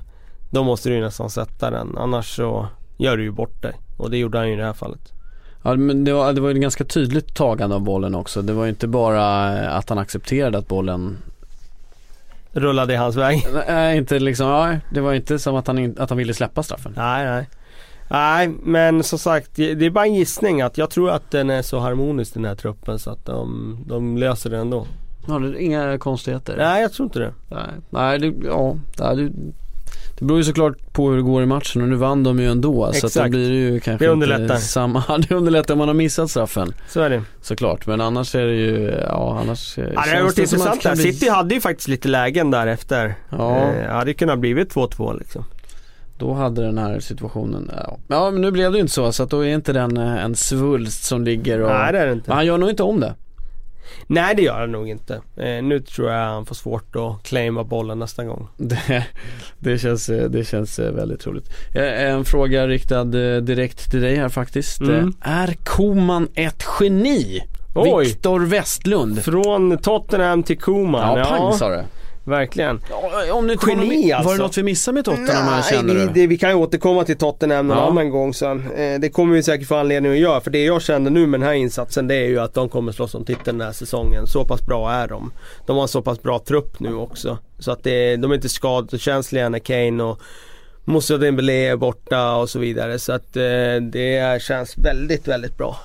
då 0.50 0.64
måste 0.64 0.90
du 0.90 1.02
nästan 1.02 1.30
sätta 1.30 1.72
den. 1.72 1.98
Annars 1.98 2.36
så 2.36 2.68
gör 2.98 3.18
du 3.18 3.24
ju 3.24 3.32
bort 3.32 3.62
dig. 3.62 3.74
Och 3.98 4.10
det 4.10 4.18
gjorde 4.18 4.38
han 4.38 4.48
ju 4.48 4.54
i 4.54 4.58
det 4.58 4.66
här 4.66 4.74
fallet. 4.74 5.14
Ja 5.68 5.76
men 5.76 6.04
det 6.04 6.14
var, 6.14 6.34
det 6.34 6.42
var 6.42 6.50
ju 6.50 6.60
ganska 6.60 6.84
tydligt 6.84 7.36
tagande 7.36 7.76
av 7.76 7.82
bollen 7.82 8.16
också. 8.16 8.42
Det 8.42 8.54
var 8.54 8.64
ju 8.64 8.70
inte 8.70 8.88
bara 8.88 9.48
att 9.70 9.90
han 9.90 9.98
accepterade 9.98 10.58
att 10.58 10.68
bollen 10.68 11.18
Rullade 12.52 12.94
i 12.94 12.96
hans 12.96 13.16
väg. 13.16 13.48
Nej 13.68 13.98
inte 13.98 14.20
liksom, 14.20 14.48
ja, 14.48 14.76
det 14.90 15.02
var 15.02 15.14
inte 15.14 15.40
som 15.40 15.56
att 15.56 15.68
han, 15.68 15.96
att 15.98 16.10
han 16.10 16.18
ville 16.18 16.34
släppa 16.34 16.64
straffen. 16.64 16.94
Nej 16.96 17.26
nej. 17.26 17.50
Nej 18.10 18.48
men 18.48 19.04
som 19.04 19.20
sagt 19.20 19.56
det 19.56 19.86
är 19.86 19.90
bara 19.90 20.06
en 20.06 20.16
gissning 20.16 20.62
att 20.62 20.78
jag 20.78 20.90
tror 20.90 21.10
att 21.10 21.32
den 21.32 21.50
är 21.50 21.62
så 21.62 21.80
harmonisk 21.80 22.34
den 22.34 22.46
här 22.46 22.56
truppen 22.56 23.00
så 23.00 23.10
att 23.12 23.26
de, 23.26 23.78
de 23.88 24.18
löser 24.18 24.50
det 24.50 24.58
ändå. 24.58 24.88
Ja, 25.28 25.40
det 25.40 25.48
är 25.48 25.60
inga 25.60 25.98
konstigheter? 25.98 26.58
Nej 26.58 26.82
jag 26.82 26.94
tror 26.94 27.06
inte 27.06 27.20
det. 27.20 27.34
Nej, 27.50 27.70
nej 27.90 28.20
det, 28.20 28.34
ja, 28.46 28.76
det, 28.98 29.32
det 30.20 30.26
beror 30.26 30.38
ju 30.40 30.44
såklart 30.44 30.94
på 30.94 31.10
hur 31.10 31.18
det 31.18 31.24
går 31.24 31.44
i 31.44 31.46
matchen 31.46 31.82
och 31.82 31.88
nu 31.90 31.96
vann 31.96 32.24
de 32.24 32.40
ju 32.40 32.52
ändå 32.52 32.88
Exakt. 32.88 33.14
så 33.14 33.20
att 33.20 33.26
då 33.26 33.30
blir 33.32 33.50
det 33.50 33.56
ju 33.56 33.80
kanske 33.80 34.06
Det 34.06 34.12
underlättar. 34.12 34.44
inte 34.44 34.58
samma, 34.58 35.04
det 35.30 35.36
underlättar 35.36 35.74
om 35.74 35.78
man 35.78 35.88
har 35.88 35.96
missat 35.96 36.30
straffen 36.30 36.74
Så 36.90 37.02
är 37.02 37.10
det. 37.10 37.22
såklart 37.42 37.88
men 37.88 38.02
annars 38.02 38.36
är 38.36 38.46
det 38.46 38.56
ju, 38.56 38.94
ja 39.08 39.40
annars 39.42 39.78
Ja, 39.78 39.84
det 39.84 40.00
har 40.18 40.24
varit 40.24 40.38
intressant 40.38 40.84
där. 40.84 40.96
bli- 40.96 41.14
City 41.14 41.30
hade 41.30 41.56
ju 41.56 41.62
faktiskt 41.62 41.88
lite 41.88 42.08
lägen 42.08 42.52
där 42.52 42.68
efter. 42.68 43.16
Ja. 43.30 43.58
Eh, 43.58 43.90
hade 43.92 44.14
kunnat 44.14 44.40
blivit 44.40 44.74
2-2 44.74 45.18
liksom. 45.20 45.44
Då 46.18 46.34
hade 46.34 46.62
den 46.62 46.78
här 46.78 47.00
situationen, 47.00 47.72
ja. 47.76 47.98
ja 48.08 48.32
men 48.32 48.42
nu 48.42 48.52
blev 48.52 48.72
det 48.72 48.78
ju 48.78 48.82
inte 48.82 48.94
så 48.94 49.12
så 49.12 49.24
att 49.24 49.30
då 49.30 49.46
är 49.46 49.54
inte 49.54 49.74
den 49.74 49.98
eh, 49.98 50.24
en 50.24 50.36
svulst 50.36 51.04
som 51.04 51.24
ligger 51.24 51.62
och 51.62 51.70
Nej 51.72 51.94
det 51.94 52.00
är 52.00 52.06
det 52.08 52.14
inte. 52.14 52.30
Men 52.30 52.36
han 52.38 52.46
gör 52.46 52.58
nog 52.58 52.70
inte 52.70 52.84
om 52.84 53.00
det. 53.00 53.14
Nej 54.08 54.36
det 54.36 54.42
gör 54.42 54.60
han 54.60 54.72
nog 54.72 54.90
inte. 54.90 55.14
Eh, 55.38 55.64
nu 55.64 55.80
tror 55.80 56.12
jag 56.12 56.20
han 56.26 56.46
får 56.46 56.56
svårt 56.56 56.96
att 56.96 57.24
claima 57.24 57.64
bollen 57.64 58.00
nästa 58.00 58.24
gång. 58.24 58.48
Det, 58.58 59.06
det, 59.60 59.78
känns, 59.78 60.10
eh, 60.10 60.30
det 60.30 60.46
känns 60.46 60.80
eh, 60.80 60.92
väldigt 60.92 61.28
roligt. 61.28 61.50
Eh, 61.76 61.84
En 62.12 62.26
fråga 62.26 62.68
riktad 62.68 63.04
direkt 63.42 63.92
till 63.92 64.02
dig 64.02 64.16
här 64.16 64.30
faktiskt. 64.30 64.82
Mm. 64.82 65.14
Är 65.22 65.56
Koman 65.64 66.28
ett 66.36 66.64
geni? 66.80 67.42
Oj. 67.76 68.06
Viktor 68.06 68.40
Westlund. 68.40 69.24
Från 69.24 69.78
Tottenham 69.78 70.44
till 70.44 70.58
Koman. 70.60 71.18
Ja, 71.20 71.26
pang 71.26 71.54
sa 71.54 71.70
det. 71.70 71.86
Verkligen. 72.28 72.82
Ja, 72.90 73.34
Om 73.34 73.48
du 73.48 73.56
Geni, 73.68 73.78
var, 73.78 73.86
något, 73.86 74.10
var 74.10 74.16
alltså. 74.16 74.32
det 74.38 74.44
något 74.44 74.58
vi 74.58 74.64
missade 74.64 74.96
med 74.96 75.06
Tottenham 75.06 75.46
Nej, 75.46 75.64
känner 75.70 75.94
vi, 75.94 76.00
du? 76.00 76.08
det, 76.14 76.28
vi 76.28 76.38
kan 76.38 76.50
ju 76.50 76.56
återkomma 76.56 77.04
till 77.04 77.18
Tottenham 77.18 77.68
någon 77.68 77.78
Ja. 77.78 77.88
annan 77.88 78.10
gång 78.10 78.34
sen. 78.34 78.72
Eh, 78.72 79.00
det 79.00 79.10
kommer 79.10 79.34
vi 79.36 79.44
säkert 79.44 79.68
få 79.68 79.76
anledning 79.76 80.12
att 80.12 80.18
göra. 80.18 80.42
För 80.42 80.52
det 80.52 80.64
jag 80.64 80.82
känner 80.82 81.12
nu 81.12 81.28
med 81.28 81.40
den 81.40 81.48
här 81.48 81.56
insatsen 81.56 82.08
det 82.08 82.16
är 82.16 82.28
ju 82.28 82.40
att 82.40 82.54
de 82.54 82.70
kommer 82.70 82.92
slåss 82.92 83.16
om 83.16 83.26
titeln 83.26 83.58
den 83.58 83.66
här 83.68 83.74
säsongen. 83.74 84.28
Så 84.28 84.46
pass 84.46 84.62
bra 84.66 84.92
är 84.92 85.08
de. 85.08 85.32
De 85.66 85.76
har 85.76 85.84
en 85.84 85.88
så 85.88 86.02
pass 86.02 86.22
bra 86.22 86.40
trupp 86.40 86.80
nu 86.80 86.94
också. 86.96 87.38
Så 87.60 87.72
att 87.72 87.84
det, 87.84 88.16
de 88.16 88.32
är 88.32 88.36
inte 88.36 88.50
skadekänsliga 88.50 89.50
när 89.50 89.60
Kane 89.60 90.04
och 90.04 90.20
Moussa 90.86 91.18
Dembélé 91.18 91.68
är 91.68 91.76
borta 91.76 92.36
och 92.36 92.50
så 92.50 92.60
vidare. 92.60 93.00
Så 93.00 93.12
att 93.14 93.36
eh, 93.36 93.44
det 93.92 94.42
känns 94.42 94.78
väldigt, 94.78 95.28
väldigt 95.28 95.58
bra. 95.58 95.78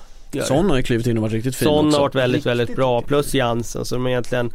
Son 0.43 0.69
har 0.69 0.77
ju 0.77 0.83
klivit 0.83 1.07
in 1.07 1.17
och 1.17 1.21
varit 1.21 1.33
riktigt 1.33 1.55
fin 1.55 1.65
Son 1.67 1.85
också. 1.87 1.97
har 1.97 2.01
varit 2.03 2.15
väldigt, 2.15 2.45
väldigt 2.45 2.75
bra. 2.75 3.01
Plus 3.01 3.33
Jansen. 3.33 3.85
Så 3.85 3.95
de 3.95 4.07
egentligen, 4.07 4.51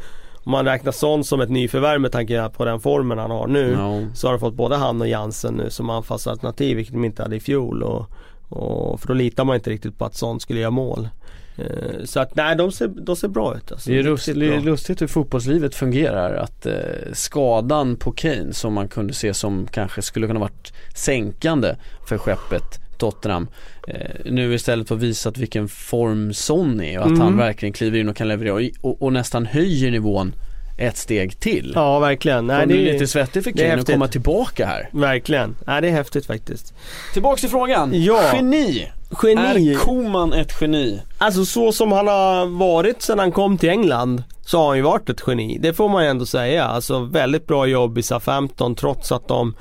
om 0.49 0.53
man 0.53 0.65
räknar 0.65 0.93
Son 0.93 1.25
som 1.25 1.41
ett 1.41 1.51
nyförvärv 1.51 2.01
med 2.01 2.13
tanke 2.13 2.49
på 2.57 2.65
den 2.65 2.81
formen 2.81 3.19
han 3.19 3.31
har 3.31 3.47
nu. 3.47 3.73
Ja. 3.73 4.01
Så 4.15 4.27
har 4.27 4.33
de 4.33 4.41
fått 4.41 4.55
både 4.55 4.77
han 4.77 5.01
och 5.01 5.09
Jansen 5.09 5.55
nu 5.55 5.71
som 5.71 5.91
anfallsalternativ 5.91 6.77
vilket 6.77 6.95
de 6.95 7.05
inte 7.05 7.23
hade 7.23 7.37
i 7.37 7.41
fjol. 7.41 7.83
Och, 7.83 8.11
och, 8.49 9.01
för 9.01 9.09
då 9.09 9.15
litar 9.15 9.45
man 9.45 9.57
inte 9.57 9.71
riktigt 9.71 9.99
på 9.99 10.05
att 10.05 10.15
Son 10.15 10.41
skulle 10.41 10.61
göra 10.61 10.71
mål. 10.71 11.09
Eh, 11.57 12.05
så 12.05 12.21
att 12.21 12.35
nej, 12.35 12.57
de 12.57 12.73
ser, 12.73 12.89
de 12.89 13.17
ser 13.17 13.29
bra 13.29 13.57
ut. 13.57 13.73
Alltså. 13.73 13.91
Det 13.91 13.99
är, 13.99 14.03
rust, 14.03 14.29
Riktigt 14.29 14.41
det 14.41 14.55
är 14.57 14.61
lustigt 14.61 15.03
hur 15.03 15.07
fotbollslivet 15.07 15.75
fungerar. 15.75 16.35
Att 16.35 16.67
eh, 16.67 16.73
skadan 17.13 17.97
på 17.97 18.13
Kane 18.13 18.53
som 18.53 18.73
man 18.75 18.89
kunde 18.89 19.13
se 19.13 19.35
som 19.35 19.67
kanske 19.67 20.03
skulle 20.03 20.27
kunna 20.27 20.41
varit 20.41 20.73
sänkande 20.95 21.75
för 22.09 22.19
skeppet 22.19 22.88
Tottenham. 22.99 23.49
Eh, 23.89 23.95
nu 24.25 24.55
istället 24.55 24.89
får 24.89 24.97
visat 24.97 25.39
vilken 25.39 25.69
form 25.69 26.33
Son 26.35 26.81
är 26.83 26.99
och 26.99 27.05
att 27.05 27.09
Mm. 27.11 27.21
han 27.21 27.37
verkligen 27.37 27.73
kliver 27.73 27.99
in 27.99 28.09
och 28.09 28.17
kan 28.17 28.29
leverera 28.29 28.55
och, 28.55 28.61
och, 28.91 29.03
och 29.03 29.13
nästan 29.13 29.47
höjer 29.47 29.91
nivån 29.91 30.33
ett 30.79 30.97
steg 30.97 31.41
till. 31.41 31.73
Ja 31.75 31.99
verkligen. 31.99 32.47
Nej, 32.47 32.67
det 32.67 32.75
är 32.89 32.93
lite 32.93 33.07
svettigt 33.07 33.45
för 33.45 33.51
Kane 33.51 33.75
att 33.81 33.87
komma 33.93 34.09
tillbaka 34.09 34.67
här. 34.67 34.89
Verkligen. 34.93 35.57
Nej 35.67 35.81
det 35.83 35.89
är 35.89 35.93
häftigt 35.93 36.27
faktiskt. 36.27 36.75
Tillbaks 37.13 37.41
till 37.41 37.51
frågan. 37.51 38.03
Ja. 38.05 38.23
Geni. 38.35 38.89
Geni. 39.23 39.73
Är 39.73 39.79
Koman 39.79 40.33
ett 40.33 40.53
geni? 40.61 41.01
Alltså 41.19 41.45
så 41.45 41.73
som 41.73 41.93
han 41.93 42.07
har 42.07 42.47
varit 42.47 43.03
sedan 43.03 43.19
han 43.19 43.33
kom 43.33 43.59
till 43.59 43.69
England 43.69 44.23
så 44.47 44.59
har 44.59 44.67
han 44.69 44.77
ju 44.77 44.83
varit 44.83 45.09
ett 45.11 45.23
geni. 45.27 45.59
Det 45.63 45.73
får 45.73 45.89
man 45.89 46.05
ju 46.05 46.11
ändå 46.11 46.27
säga. 46.27 46.65
Alltså 46.65 46.99
väldigt 47.01 47.47
bra 47.47 47.67
jobb 47.67 47.99
i 47.99 48.03
SA-15 48.03 48.75
trots 48.75 49.13
att 49.13 49.29
de 49.29 49.55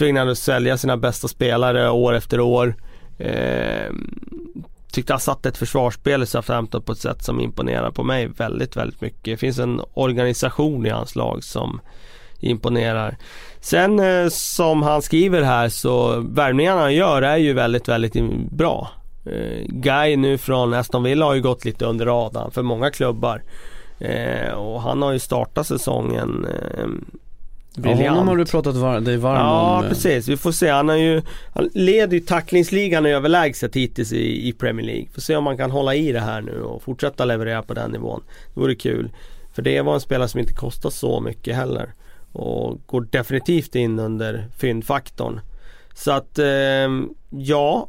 tvingade 0.00 0.30
att 0.30 0.38
sälja 0.38 0.78
sina 0.78 0.96
bästa 0.96 1.28
spelare 1.28 1.90
år 1.90 2.14
efter 2.14 2.40
år. 2.40 2.74
Eh, 3.18 3.92
tyckte 4.92 5.12
han 5.12 5.20
satte 5.20 5.48
ett 5.48 5.56
försvarsspel 5.56 6.22
i 6.22 6.26
Southampton 6.26 6.82
på 6.82 6.92
ett 6.92 6.98
sätt 6.98 7.24
som 7.24 7.40
imponerar 7.40 7.90
på 7.90 8.02
mig 8.02 8.26
väldigt, 8.26 8.76
väldigt 8.76 9.00
mycket. 9.00 9.24
Det 9.24 9.36
finns 9.36 9.58
en 9.58 9.80
organisation 9.94 10.86
i 10.86 10.90
hans 10.90 11.16
lag 11.16 11.44
som 11.44 11.80
imponerar. 12.38 13.16
Sen 13.60 14.00
eh, 14.00 14.28
som 14.28 14.82
han 14.82 15.02
skriver 15.02 15.42
här 15.42 15.68
så 15.68 16.20
värvningarna 16.20 16.80
han 16.80 16.94
gör 16.94 17.22
är 17.22 17.36
ju 17.36 17.52
väldigt, 17.52 17.88
väldigt 17.88 18.14
bra. 18.50 18.90
Eh, 19.26 19.66
Guy 19.66 20.16
nu 20.16 20.38
från 20.38 20.74
Aston 20.74 21.02
Villa 21.02 21.24
har 21.24 21.34
ju 21.34 21.42
gått 21.42 21.64
lite 21.64 21.84
under 21.84 22.06
radarn 22.06 22.50
för 22.50 22.62
många 22.62 22.90
klubbar. 22.90 23.42
Eh, 23.98 24.52
och 24.52 24.82
han 24.82 25.02
har 25.02 25.12
ju 25.12 25.18
startat 25.18 25.66
säsongen 25.66 26.46
eh, 26.46 26.86
briljant. 27.80 28.04
Ja, 28.04 28.10
honom 28.10 28.28
har 28.28 28.36
du 28.36 28.44
pratat 28.44 28.76
var 28.76 29.00
dig 29.00 29.16
varm 29.16 29.36
ja, 29.36 29.76
om. 29.76 29.84
Ja 29.84 29.88
precis, 29.88 30.28
vi 30.28 30.36
får 30.36 30.52
se. 30.52 30.68
Han, 30.68 30.88
har 30.88 30.96
ju, 30.96 31.22
han 31.54 31.70
leder 31.74 32.14
ju 32.14 32.20
tacklingsligan 32.20 33.06
överlägset 33.06 33.76
hittills 33.76 34.12
i, 34.12 34.48
i 34.48 34.52
Premier 34.52 34.86
League. 34.86 35.06
Får 35.14 35.20
se 35.20 35.36
om 35.36 35.44
man 35.44 35.56
kan 35.56 35.70
hålla 35.70 35.94
i 35.94 36.12
det 36.12 36.20
här 36.20 36.40
nu 36.40 36.62
och 36.62 36.82
fortsätta 36.82 37.24
leverera 37.24 37.62
på 37.62 37.74
den 37.74 37.90
nivån. 37.90 38.22
Det 38.54 38.60
vore 38.60 38.74
kul. 38.74 39.10
För 39.52 39.62
det 39.62 39.80
var 39.80 39.94
en 39.94 40.00
spelare 40.00 40.28
som 40.28 40.40
inte 40.40 40.54
kostar 40.54 40.90
så 40.90 41.20
mycket 41.20 41.56
heller. 41.56 41.94
Och 42.32 42.78
går 42.86 43.06
definitivt 43.10 43.74
in 43.74 43.98
under 43.98 44.48
fyndfaktorn. 44.58 45.40
Så 45.94 46.12
att 46.12 46.38
eh, 46.38 46.88
ja, 47.30 47.88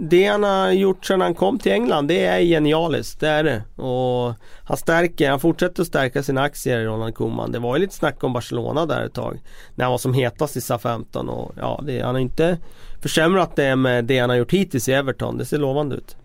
det 0.00 0.24
han 0.24 0.42
har 0.42 0.70
gjort 0.70 1.04
sedan 1.04 1.20
han 1.20 1.34
kom 1.34 1.58
till 1.58 1.72
England 1.72 2.08
det 2.08 2.26
är 2.26 2.40
genialiskt, 2.40 3.20
det 3.20 3.28
är 3.28 3.44
det. 3.44 3.82
Och 3.82 4.34
han 4.64 4.76
stärker, 4.76 5.30
han 5.30 5.40
fortsätter 5.40 5.82
att 5.82 5.88
stärka 5.88 6.22
sina 6.22 6.42
aktier 6.42 6.78
i 6.78 6.84
Ronald 6.84 7.14
Koeman. 7.14 7.52
Det 7.52 7.58
var 7.58 7.76
ju 7.76 7.80
lite 7.80 7.94
snack 7.94 8.24
om 8.24 8.32
Barcelona 8.32 8.86
där 8.86 9.04
ett 9.04 9.14
tag. 9.14 9.40
När 9.74 9.84
han 9.84 9.90
var 9.90 9.98
som 9.98 10.14
hetast 10.14 10.56
i 10.56 10.60
SA-15 10.60 11.28
och 11.28 11.52
ja, 11.56 11.82
det, 11.86 12.00
han 12.00 12.14
har 12.14 12.22
inte 12.22 12.58
försämrat 13.02 13.56
det 13.56 13.76
med 13.76 14.04
det 14.04 14.18
han 14.18 14.30
har 14.30 14.36
gjort 14.36 14.52
hittills 14.52 14.88
i 14.88 14.92
Everton. 14.92 15.38
Det 15.38 15.44
ser 15.44 15.58
lovande 15.58 15.96
ut. 15.96 16.16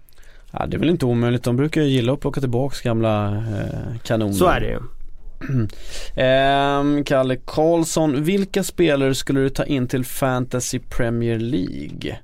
Ja, 0.51 0.65
det 0.65 0.78
är 0.78 0.80
väl 0.80 0.89
inte 0.89 1.05
omöjligt. 1.05 1.43
De 1.43 1.55
brukar 1.55 1.82
ju 1.82 1.88
gilla 1.88 2.13
att 2.13 2.19
plocka 2.19 2.41
tillbaka 2.41 2.76
gamla 2.84 3.28
eh, 3.38 3.97
kanoner. 4.03 4.34
Så 4.34 4.45
är 4.45 4.59
det 4.59 4.67
ju. 4.67 4.80
eh, 6.24 7.03
Kalle 7.03 7.36
Karlsson, 7.45 8.24
vilka 8.24 8.63
spelare 8.63 9.15
skulle 9.15 9.39
du 9.39 9.49
ta 9.49 9.63
in 9.63 9.88
till 9.88 10.05
Fantasy 10.05 10.80
Premier 10.80 11.39
League? 11.39 12.17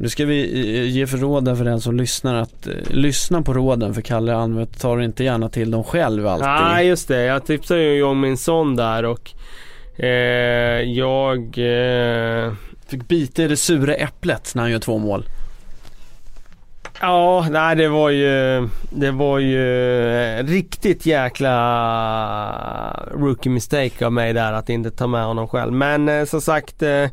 Nu 0.00 0.08
ska 0.08 0.24
vi 0.24 0.42
eh, 0.78 0.84
ge 0.84 1.06
för 1.06 1.18
råden 1.18 1.56
för 1.56 1.64
den 1.64 1.80
som 1.80 1.96
lyssnar 1.96 2.34
att 2.34 2.66
eh, 2.66 2.72
lyssna 2.90 3.42
på 3.42 3.54
råden 3.54 3.94
för 3.94 4.02
Kalle 4.02 4.66
tar 4.80 5.00
inte 5.00 5.24
gärna 5.24 5.48
till 5.48 5.70
dem 5.70 5.84
själv 5.84 6.26
alltid. 6.26 6.48
Nej 6.48 6.86
just 6.86 7.08
det, 7.08 7.22
jag 7.22 7.46
tipsade 7.46 7.82
ju 7.82 8.02
om 8.02 8.20
min 8.20 8.36
son 8.36 8.76
där 8.76 9.04
och 9.04 9.30
eh, 9.96 10.08
jag 10.82 11.38
eh... 11.58 12.52
Fick 12.88 13.08
bita 13.08 13.42
i 13.42 13.48
det 13.48 13.56
sura 13.56 13.94
äpplet 13.94 14.52
när 14.54 14.62
han 14.62 14.72
gör 14.72 14.78
två 14.78 14.98
mål. 14.98 15.24
Ja, 17.00 17.46
nej 17.50 17.76
det 17.76 17.88
var 17.88 18.10
ju, 18.10 18.68
det 18.90 19.10
var 19.10 19.38
ju 19.38 20.12
eh, 20.12 20.44
riktigt 20.44 21.06
jäkla 21.06 21.56
rookie 23.14 23.52
mistake 23.52 24.06
av 24.06 24.12
mig 24.12 24.32
där 24.32 24.52
att 24.52 24.68
inte 24.68 24.90
ta 24.90 25.06
med 25.06 25.24
honom 25.24 25.48
själv. 25.48 25.72
Men 25.72 26.08
eh, 26.08 26.24
som 26.24 26.40
sagt 26.40 26.82
eh, 26.82 27.06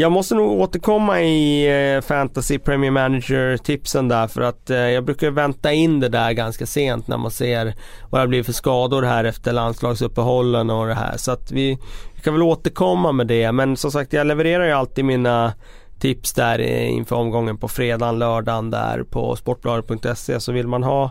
jag 0.00 0.12
måste 0.12 0.34
nog 0.34 0.60
återkomma 0.60 1.20
i 1.20 1.66
eh, 1.96 2.00
Fantasy 2.00 2.58
Premier 2.58 2.90
Manager 2.90 3.56
tipsen 3.56 4.08
där 4.08 4.26
för 4.26 4.40
att 4.40 4.70
eh, 4.70 4.78
jag 4.78 5.04
brukar 5.04 5.30
vänta 5.30 5.72
in 5.72 6.00
det 6.00 6.08
där 6.08 6.32
ganska 6.32 6.66
sent 6.66 7.08
när 7.08 7.16
man 7.16 7.30
ser 7.30 7.74
vad 8.10 8.20
det 8.20 8.28
blir 8.28 8.42
för 8.42 8.52
skador 8.52 9.02
här 9.02 9.24
efter 9.24 9.52
landslagsuppehållen 9.52 10.70
och 10.70 10.86
det 10.86 10.94
här. 10.94 11.16
Så 11.16 11.32
att 11.32 11.50
vi, 11.50 11.78
vi 12.14 12.20
kan 12.20 12.34
väl 12.34 12.42
återkomma 12.42 13.12
med 13.12 13.26
det 13.26 13.52
men 13.52 13.76
som 13.76 13.90
sagt 13.90 14.12
jag 14.12 14.26
levererar 14.26 14.66
ju 14.66 14.72
alltid 14.72 15.04
mina 15.04 15.52
tips 15.98 16.32
där 16.32 16.58
eh, 16.58 16.90
inför 16.90 17.16
omgången 17.16 17.58
på 17.58 17.68
fredagen, 17.68 18.18
lördagen 18.18 18.70
där 18.70 19.02
på 19.02 19.36
sportbladet.se 19.36 20.40
så 20.40 20.52
vill 20.52 20.68
man 20.68 20.82
ha 20.82 21.10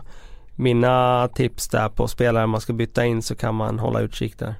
mina 0.54 1.28
tips 1.28 1.68
där 1.68 1.88
på 1.88 2.08
spelare 2.08 2.46
man 2.46 2.60
ska 2.60 2.72
byta 2.72 3.04
in 3.04 3.22
så 3.22 3.34
kan 3.34 3.54
man 3.54 3.78
hålla 3.78 4.00
utkik 4.00 4.38
där. 4.38 4.54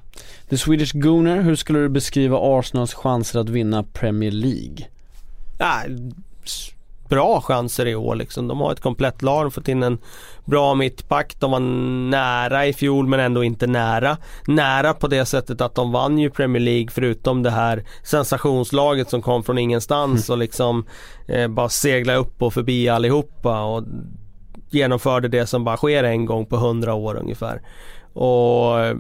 The 0.49 0.59
Swedish 0.59 0.93
Gooner, 0.95 1.43
hur 1.43 1.57
skulle 1.57 1.79
du 1.79 1.89
beskriva 1.89 2.39
Arsenals 2.59 2.95
chanser 2.95 3.41
att 3.41 3.49
vinna 3.49 3.83
Premier 3.83 4.31
League? 4.31 4.87
Ja, 5.59 5.83
bra 7.11 7.41
chanser 7.41 7.87
i 7.87 7.95
år 7.95 8.15
liksom. 8.15 8.49
De 8.49 8.61
har 8.61 8.73
ett 8.73 8.81
komplett 8.81 9.23
lag, 9.23 9.45
de 9.45 9.51
fått 9.51 9.69
in 9.69 9.83
en 9.83 9.99
bra 10.45 10.75
mittback. 10.75 11.37
De 11.39 11.51
var 11.51 11.61
nära 12.11 12.67
i 12.67 12.73
fjol 12.73 13.07
men 13.07 13.21
ändå 13.21 13.45
inte 13.45 13.67
nära. 13.67 14.17
Nära 14.47 14.95
på 14.95 15.09
det 15.09 15.25
sättet 15.25 15.61
att 15.61 15.75
de 15.75 15.93
vann 15.93 16.19
ju 16.19 16.31
Premier 16.31 16.63
League 16.63 16.89
förutom 16.91 17.43
det 17.43 17.51
här 17.51 17.85
sensationslaget 18.03 19.11
som 19.11 19.23
kom 19.23 19.43
från 19.43 19.59
ingenstans 19.59 20.29
mm. 20.29 20.35
och 20.35 20.39
liksom 20.39 20.87
eh, 21.29 21.49
bara 21.49 21.69
segla 21.69 22.15
upp 22.15 22.43
och 22.43 22.55
förbi 22.55 22.89
allihopa. 22.89 23.63
Och 23.63 23.85
genomförde 24.71 25.29
det 25.29 25.47
som 25.47 25.65
bara 25.65 25.77
sker 25.77 26.05
en 26.05 26.27
gång 26.27 26.47
på 26.47 26.57
hundra 26.57 26.95
år 26.95 27.17
ungefär. 27.17 27.63
Och 28.13 28.97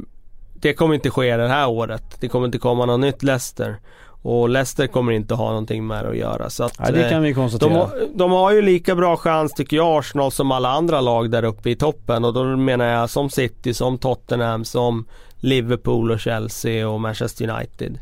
det 0.54 0.72
kommer 0.72 0.94
inte 0.94 1.10
ske 1.10 1.36
det 1.36 1.48
här 1.48 1.68
året. 1.68 2.16
Det 2.20 2.28
kommer 2.28 2.46
inte 2.46 2.58
komma 2.58 2.86
något 2.86 3.00
nytt 3.00 3.22
Leicester. 3.22 3.76
Och 4.22 4.48
Leicester 4.48 4.86
kommer 4.86 5.12
inte 5.12 5.34
ha 5.34 5.48
någonting 5.48 5.86
med 5.86 6.04
det 6.04 6.10
att 6.10 6.16
göra. 6.16 6.50
Så 6.50 6.64
att, 6.64 6.74
ja, 6.78 6.90
det 6.90 7.10
kan 7.10 7.22
vi 7.22 7.34
konstatera. 7.34 7.68
De, 7.70 8.06
de, 8.14 8.30
har 8.30 8.52
ju 8.52 8.62
lika 8.62 8.94
bra 8.94 9.16
chans 9.16 9.52
tycker 9.52 9.76
jag 9.76 9.98
Arsenal 9.98 10.32
som 10.32 10.52
alla 10.52 10.68
andra 10.68 11.00
lag 11.00 11.30
där 11.30 11.44
uppe 11.44 11.70
i 11.70 11.76
toppen. 11.76 12.24
Och 12.24 12.34
då 12.34 12.44
menar 12.44 12.84
jag 12.84 13.10
som 13.10 13.30
City, 13.30 13.74
som 13.74 13.98
Tottenham, 13.98 14.64
som 14.64 15.06
Liverpool 15.36 16.10
och 16.10 16.20
Chelsea 16.20 16.88
och 16.88 17.00
Manchester 17.00 17.50
United. 17.50 17.98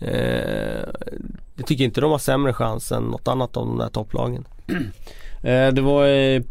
Eh, 0.00 0.88
jag 1.56 1.66
tycker 1.66 1.84
inte 1.84 2.00
de 2.00 2.10
har 2.10 2.18
sämre 2.18 2.52
chans 2.52 2.92
än 2.92 3.02
något 3.02 3.28
annat 3.28 3.56
av 3.56 3.66
de 3.66 3.78
där 3.78 3.88
topplagen. 3.88 4.44
Eh, 5.42 5.68
det 5.68 5.80
var 5.80 6.06
i, 6.06 6.42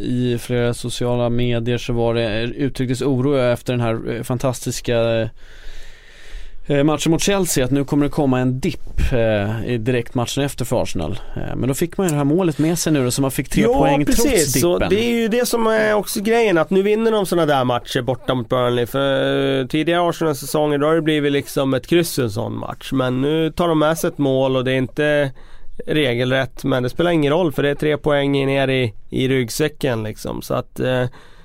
i, 0.00 0.38
flera 0.38 0.74
sociala 0.74 1.28
medier 1.28 1.78
så 1.78 1.92
var 1.92 2.14
det 2.14 2.42
uttrycktes 2.42 3.02
oro 3.02 3.36
efter 3.36 3.72
den 3.72 3.80
här 3.80 4.14
eh, 4.16 4.22
fantastiska 4.22 5.28
eh, 6.66 6.84
matchen 6.84 7.12
mot 7.12 7.22
Chelsea 7.22 7.64
att 7.64 7.70
nu 7.70 7.84
kommer 7.84 8.04
det 8.04 8.10
komma 8.10 8.40
en 8.40 8.60
dipp 8.60 8.80
i 9.66 9.78
direktmatchen 9.78 10.44
efter 10.44 10.64
för 10.64 10.82
Arsenal. 10.82 11.20
Men 11.56 11.68
då 11.68 11.74
fick 11.74 11.96
man 11.96 12.06
ju 12.06 12.10
det 12.10 12.16
här 12.16 12.24
målet 12.24 12.58
med 12.58 12.78
sig 12.78 12.92
nu 12.92 13.04
då 13.04 13.10
så 13.10 13.22
man 13.22 13.30
fick 13.30 13.48
tre 13.48 13.62
ja, 13.62 13.78
poäng 13.78 14.06
precis. 14.06 14.22
trots 14.22 14.52
dippen. 14.52 14.60
Så 14.60 14.78
det 14.78 15.04
är 15.04 15.14
ju 15.14 15.28
det 15.28 15.46
som 15.46 15.66
är 15.66 15.94
också 15.94 16.20
grejen 16.20 16.58
att 16.58 16.70
nu 16.70 16.82
vinner 16.82 17.12
de 17.12 17.26
sådana 17.26 17.46
där 17.46 17.64
matcher 17.64 18.02
borta 18.02 18.34
mot 18.34 18.48
Burnley. 18.48 18.86
För 18.86 19.66
tidigare 19.66 20.08
Arsenal-säsonger 20.08 20.78
då 20.78 20.86
har 20.86 20.94
det 20.94 21.02
blivit 21.02 21.32
liksom 21.32 21.74
ett 21.74 21.86
kryss 21.86 22.18
en 22.18 22.30
sån 22.30 22.58
match. 22.58 22.92
Men 22.92 23.20
nu 23.20 23.52
tar 23.52 23.68
de 23.68 23.78
med 23.78 23.98
sig 23.98 24.08
ett 24.08 24.18
mål 24.18 24.56
och 24.56 24.64
det 24.64 24.72
är 24.72 24.76
inte 24.78 25.32
regelrätt 25.86 26.64
men 26.64 26.82
det 26.82 26.90
spelar 26.90 27.10
ingen 27.10 27.32
roll 27.32 27.52
för 27.52 27.62
det 27.62 27.70
är 27.70 27.74
tre 27.74 27.96
poäng 27.96 28.32
ner 28.32 28.68
i, 28.68 28.94
i 29.10 29.28
ryggsäcken 29.28 30.02
liksom. 30.02 30.42
Så 30.42 30.54
att 30.54 30.80
eh, 30.80 31.04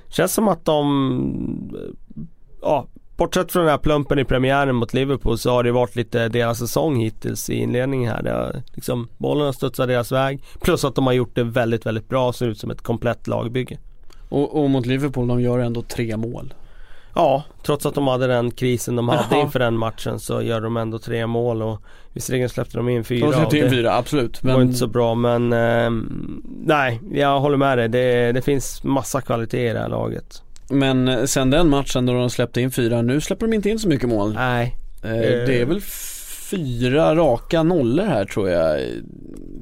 känns 0.10 0.34
som 0.34 0.48
att 0.48 0.66
de, 0.66 1.72
eh, 1.76 2.24
ja, 2.62 2.88
bortsett 3.18 3.52
från 3.52 3.64
den 3.64 3.72
här 3.72 3.78
plumpen 3.78 4.20
i 4.20 4.26
premiären 4.26 4.76
mot 4.76 4.94
Liverpool 4.94 5.38
så 5.38 5.52
har 5.52 5.64
det 5.64 5.72
varit 5.72 5.96
lite 5.96 6.30
deras 6.30 6.60
säsong 6.60 6.96
hittills 6.96 7.50
i 7.50 7.56
inledningen 7.56 8.12
här. 8.12 8.24
Det 8.24 8.32
har, 8.32 8.62
liksom, 8.74 9.10
bollen 9.18 9.46
har 9.46 9.54
studsat 9.54 9.88
deras 9.88 10.12
väg. 10.12 10.44
Plus 10.62 10.86
att 10.86 10.96
de 10.96 11.06
har 11.06 11.14
gjort 11.14 11.36
det 11.36 11.44
väldigt, 11.44 11.86
väldigt 11.86 12.10
bra. 12.10 12.34
Ser 12.34 12.48
ut 12.48 12.60
som 12.60 12.72
ett 12.72 12.82
komplett 12.82 13.28
lagbygge. 13.28 13.78
Och, 14.30 14.64
och 14.64 14.70
mot 14.70 14.86
Liverpool, 14.86 15.28
de 15.28 15.42
gör 15.42 15.60
ändå 15.60 15.82
tre 15.82 16.18
mål. 16.18 16.54
Ja, 17.18 17.44
trots 17.64 17.86
att 17.86 17.96
de 17.96 18.08
hade 18.08 18.28
den 18.28 18.52
krisen 18.52 18.96
de 18.96 19.10
hade 19.10 19.26
Jaha. 19.32 19.42
inför 19.42 19.60
den 19.60 19.78
matchen 19.78 20.20
så 20.20 20.42
gör 20.42 20.62
de 20.62 20.78
ändå 20.78 21.00
tre 21.00 21.28
mål 21.28 21.62
och 21.62 21.82
visserligen 22.14 22.50
släppte 22.50 22.78
de 22.78 22.90
in 22.90 23.04
fyra. 23.04 23.26
De 23.26 23.34
släppte 23.34 23.58
in 23.58 23.70
fyra, 23.70 23.94
absolut. 23.94 24.44
Men... 24.44 24.56
var 24.56 24.62
inte 24.62 24.78
så 24.78 24.88
bra 24.88 25.16
men 25.16 25.54
eh, 25.54 25.90
nej, 26.66 27.02
jag 27.12 27.40
håller 27.40 27.58
med 27.58 27.78
dig. 27.78 27.90
Det, 27.90 28.32
det 28.32 28.42
finns 28.42 28.84
massa 28.84 29.22
kvalitet 29.22 29.70
i 29.70 29.74
det 29.74 29.80
här 29.80 29.90
laget. 29.90 30.42
Men 30.70 31.08
eh, 31.08 31.24
sen 31.24 31.50
den 31.50 31.70
matchen 31.70 32.06
då 32.06 32.14
de 32.14 32.30
släppte 32.30 32.62
in 32.62 32.72
fyra, 32.72 33.02
nu 33.02 33.22
släpper 33.22 33.48
de 33.48 33.54
inte 33.54 33.70
in 33.70 33.80
så 33.80 33.88
mycket 33.88 34.10
mål. 34.10 34.34
Nej. 34.34 34.78
Eh, 35.04 35.10
det 35.12 35.62
är 35.62 35.66
väl 35.66 35.82
fyra 36.52 37.16
raka 37.16 37.64
nollor 37.64 38.06
här 38.06 38.26
tror 38.26 38.50
jag 38.50 38.82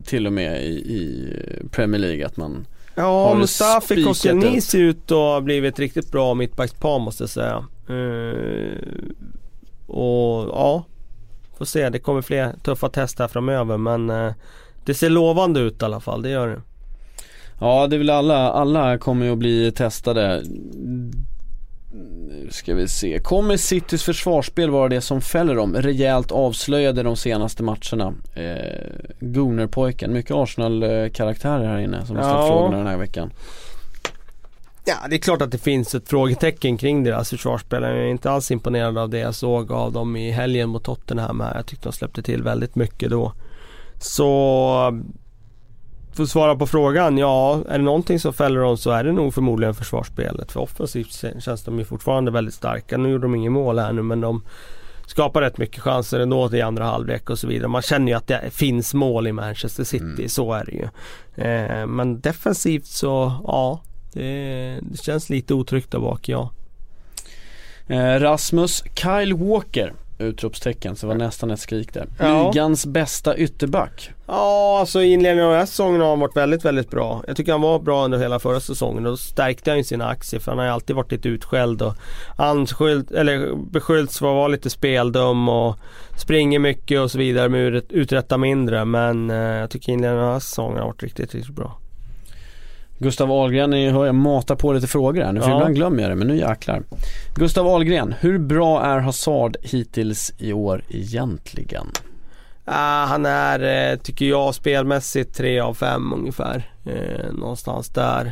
till 0.05 0.27
och 0.27 0.33
med 0.33 0.63
i, 0.63 0.73
i 0.73 1.29
Premier 1.71 2.01
League 2.01 2.25
att 2.25 2.37
man 2.37 2.67
Ja, 2.95 3.33
Mustafi 3.33 4.03
Koscielny 4.03 4.61
ser 4.61 4.79
ut 4.79 5.11
att 5.11 5.17
ha 5.17 5.41
blivit 5.41 5.79
riktigt 5.79 6.11
bra 6.11 6.33
mittbackspar 6.33 6.99
måste 6.99 7.23
jag 7.23 7.29
säga. 7.29 7.65
Uh, 7.89 8.77
och 9.87 10.49
ja, 10.49 10.85
får 11.57 11.65
se. 11.65 11.89
Det 11.89 11.99
kommer 11.99 12.21
fler 12.21 12.55
tuffa 12.63 12.89
test 12.89 13.19
här 13.19 13.27
framöver 13.27 13.77
men 13.77 14.09
uh, 14.09 14.33
det 14.85 14.93
ser 14.93 15.09
lovande 15.09 15.59
ut 15.59 15.81
i 15.81 15.85
alla 15.85 15.99
fall, 15.99 16.21
det 16.21 16.29
gör 16.29 16.47
det. 16.47 16.61
Ja, 17.59 17.87
det 17.87 17.95
är 17.95 17.97
väl 17.97 18.09
alla, 18.09 18.51
alla 18.51 18.97
kommer 18.97 19.25
ju 19.25 19.31
att 19.31 19.37
bli 19.37 19.71
testade 19.71 20.43
nu 22.27 22.49
ska 22.51 22.75
vi 22.75 22.87
se. 22.87 23.19
Kommer 23.19 23.57
Citys 23.57 24.03
försvarsspel 24.03 24.69
vara 24.69 24.89
det 24.89 25.01
som 25.01 25.21
fäller 25.21 25.55
dem? 25.55 25.75
Rejält 25.75 26.31
avslöjade 26.31 27.03
de 27.03 27.15
senaste 27.15 27.63
matcherna. 27.63 28.13
Eh, 28.35 28.81
Gooner-pojken, 29.19 30.13
mycket 30.13 30.31
Arsenal-karaktärer 30.31 31.67
här 31.67 31.79
inne 31.79 32.05
som 32.05 32.15
har 32.15 32.23
ställt 32.23 32.37
ja. 32.37 32.47
frågorna 32.47 32.77
den 32.77 32.87
här 32.87 32.97
veckan. 32.97 33.31
Ja, 34.85 34.95
det 35.09 35.15
är 35.15 35.19
klart 35.19 35.41
att 35.41 35.51
det 35.51 35.57
finns 35.57 35.95
ett 35.95 36.09
frågetecken 36.09 36.77
kring 36.77 37.03
deras 37.03 37.29
försvarsspel. 37.29 37.83
Jag 37.83 37.91
är 37.91 38.05
inte 38.05 38.31
alls 38.31 38.51
imponerad 38.51 38.97
av 38.97 39.09
det 39.09 39.19
jag 39.19 39.35
såg 39.35 39.71
av 39.71 39.91
dem 39.91 40.15
i 40.15 40.31
helgen 40.31 40.69
mot 40.69 40.83
Tottenham 40.83 41.39
här. 41.39 41.55
Jag 41.55 41.65
tyckte 41.65 41.89
de 41.89 41.93
släppte 41.93 42.23
till 42.23 42.43
väldigt 42.43 42.75
mycket 42.75 43.09
då. 43.09 43.33
Så 43.99 45.01
för 46.15 46.23
att 46.23 46.29
svara 46.29 46.55
på 46.55 46.67
frågan, 46.67 47.17
ja 47.17 47.61
är 47.69 47.77
det 47.77 47.83
någonting 47.83 48.19
som 48.19 48.33
fäller 48.33 48.59
dem 48.59 48.77
så 48.77 48.91
är 48.91 49.03
det 49.03 49.11
nog 49.11 49.33
förmodligen 49.33 49.73
försvarsspelet. 49.75 50.51
För 50.51 50.59
offensivt 50.59 51.23
känns 51.39 51.63
de 51.63 51.79
ju 51.79 51.85
fortfarande 51.85 52.31
väldigt 52.31 52.53
starka. 52.53 52.97
Nu 52.97 53.09
gjorde 53.09 53.23
de 53.23 53.35
inget 53.35 53.51
mål 53.51 53.79
här 53.79 53.93
nu 53.93 54.01
men 54.01 54.21
de 54.21 54.43
skapar 55.07 55.41
rätt 55.41 55.57
mycket 55.57 55.81
chanser 55.81 56.19
ändå 56.19 56.55
i 56.55 56.61
andra 56.61 56.83
halvlek 56.85 57.29
och 57.29 57.39
så 57.39 57.47
vidare. 57.47 57.67
Man 57.67 57.81
känner 57.81 58.07
ju 58.11 58.17
att 58.17 58.27
det 58.27 58.41
finns 58.51 58.93
mål 58.93 59.27
i 59.27 59.31
Manchester 59.31 59.83
City, 59.83 60.03
Mm. 60.05 60.29
så 60.29 60.53
är 60.53 60.65
det 60.65 60.71
ju. 60.71 60.87
Eh, 61.45 61.87
men 61.87 62.19
defensivt 62.19 62.85
så, 62.85 63.33
ja. 63.47 63.81
Det, 64.13 64.79
det 64.81 64.97
känns 65.03 65.29
lite 65.29 65.53
otryggt 65.53 65.91
där 65.91 65.99
bak, 65.99 66.29
ja. 66.29 66.51
Eh, 67.87 68.19
Rasmus 68.19 68.83
Kyle 68.95 69.33
Walker 69.33 69.93
Utropstecken, 70.17 70.95
så 70.95 71.05
det 71.05 71.13
var 71.13 71.15
nästan 71.15 71.51
ett 71.51 71.59
skrik 71.59 71.93
där. 71.93 72.07
Ja. 72.19 72.47
Ligans 72.47 72.85
bästa 72.85 73.37
ytterback. 73.37 74.11
Ja, 74.27 74.79
alltså 74.79 75.01
i 75.01 75.13
inledningen 75.13 75.45
av 75.45 75.51
den 75.51 75.59
här 75.59 75.65
säsongen 75.65 76.01
har 76.01 76.09
han 76.09 76.19
varit 76.19 76.37
väldigt, 76.37 76.65
väldigt 76.65 76.89
bra. 76.89 77.23
Jag 77.27 77.37
tycker 77.37 77.51
han 77.51 77.61
var 77.61 77.79
bra 77.79 78.05
under 78.05 78.17
hela 78.17 78.39
förra 78.39 78.59
säsongen. 78.59 79.03
Då 79.03 79.17
stärkte 79.17 79.71
han 79.71 79.77
ju 79.77 79.83
sina 79.83 80.07
aktier 80.07 80.39
för 80.39 80.51
han 80.51 80.59
har 80.59 80.65
ju 80.65 80.71
alltid 80.71 80.95
varit 80.95 81.11
lite 81.11 81.29
utskälld 81.29 81.81
och 81.81 81.93
anskylld, 82.37 83.11
eller 83.11 83.55
beskyllts 83.71 84.19
för 84.19 84.27
att 84.27 84.35
vara 84.35 84.47
lite 84.47 84.69
speldum 84.69 85.49
och 85.49 85.75
springer 86.17 86.59
mycket 86.59 86.99
och 86.99 87.11
så 87.11 87.17
vidare 87.17 87.49
men 87.49 87.59
ut- 87.59 87.91
uträttar 87.91 88.37
mindre. 88.37 88.85
Men 88.85 89.29
eh, 89.29 89.35
jag 89.37 89.69
tycker 89.69 89.91
inledningen 89.91 90.19
av 90.19 90.25
den 90.25 90.33
här 90.33 90.39
säsongen 90.39 90.77
har 90.79 90.85
varit 90.85 91.03
riktigt, 91.03 91.35
riktigt 91.35 91.55
bra. 91.55 91.79
Gustav 92.97 93.31
Ahlgren, 93.31 93.69
ni 93.69 93.89
hör 93.89 94.05
jag 94.05 94.15
mata 94.15 94.55
på 94.55 94.73
lite 94.73 94.87
frågor 94.87 95.23
här 95.23 95.31
nu 95.33 95.41
för 95.41 95.49
Ja. 95.49 95.55
ibland 95.55 95.75
glömmer 95.75 96.01
jag 96.01 96.11
det 96.11 96.15
men 96.15 96.27
nu 96.27 96.37
jäklar. 96.37 96.83
Gustav 97.35 97.67
Ahlgren, 97.67 98.13
hur 98.19 98.39
bra 98.39 98.81
är 98.83 98.99
Hazard 98.99 99.57
hittills 99.61 100.33
i 100.37 100.53
år 100.53 100.83
egentligen? 100.89 101.87
Ah, 102.65 103.05
han 103.05 103.25
är, 103.25 103.91
eh, 103.91 103.97
tycker 103.99 104.25
jag, 104.25 104.55
spelmässigt 104.55 105.35
3 105.35 105.59
av 105.59 105.73
5 105.73 106.13
ungefär. 106.13 106.71
Eh, 106.85 107.33
någonstans 107.33 107.89
där. 107.89 108.31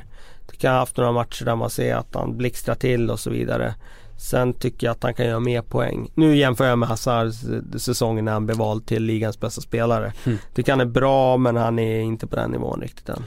Tycker 0.51 0.67
jag 0.67 0.73
har 0.73 0.79
haft 0.79 0.97
några 0.97 1.11
matcher 1.11 1.45
där 1.45 1.55
man 1.55 1.69
ser 1.69 1.95
att 1.95 2.15
han 2.15 2.37
blixtrar 2.37 2.75
till 2.75 3.09
och 3.09 3.19
så 3.19 3.29
vidare. 3.29 3.73
Sen 4.17 4.53
tycker 4.53 4.87
jag 4.87 4.91
att 4.91 5.03
han 5.03 5.13
kan 5.13 5.25
göra 5.25 5.39
mer 5.39 5.61
poäng. 5.61 6.11
Nu 6.15 6.35
jämför 6.37 6.65
jag 6.65 6.79
med 6.79 6.89
Hazard 6.89 7.27
s- 7.27 7.83
säsongen 7.83 8.25
när 8.25 8.31
han 8.31 8.45
blev 8.45 8.57
vald 8.57 8.85
till 8.85 9.03
ligans 9.03 9.39
bästa 9.39 9.61
spelare. 9.61 10.13
Mm. 10.25 10.37
Tycker 10.55 10.71
han 10.71 10.81
är 10.81 10.85
bra 10.85 11.37
men 11.37 11.55
han 11.55 11.79
är 11.79 11.99
inte 11.99 12.27
på 12.27 12.35
den 12.35 12.51
nivån 12.51 12.81
riktigt 12.81 13.09
än. 13.09 13.23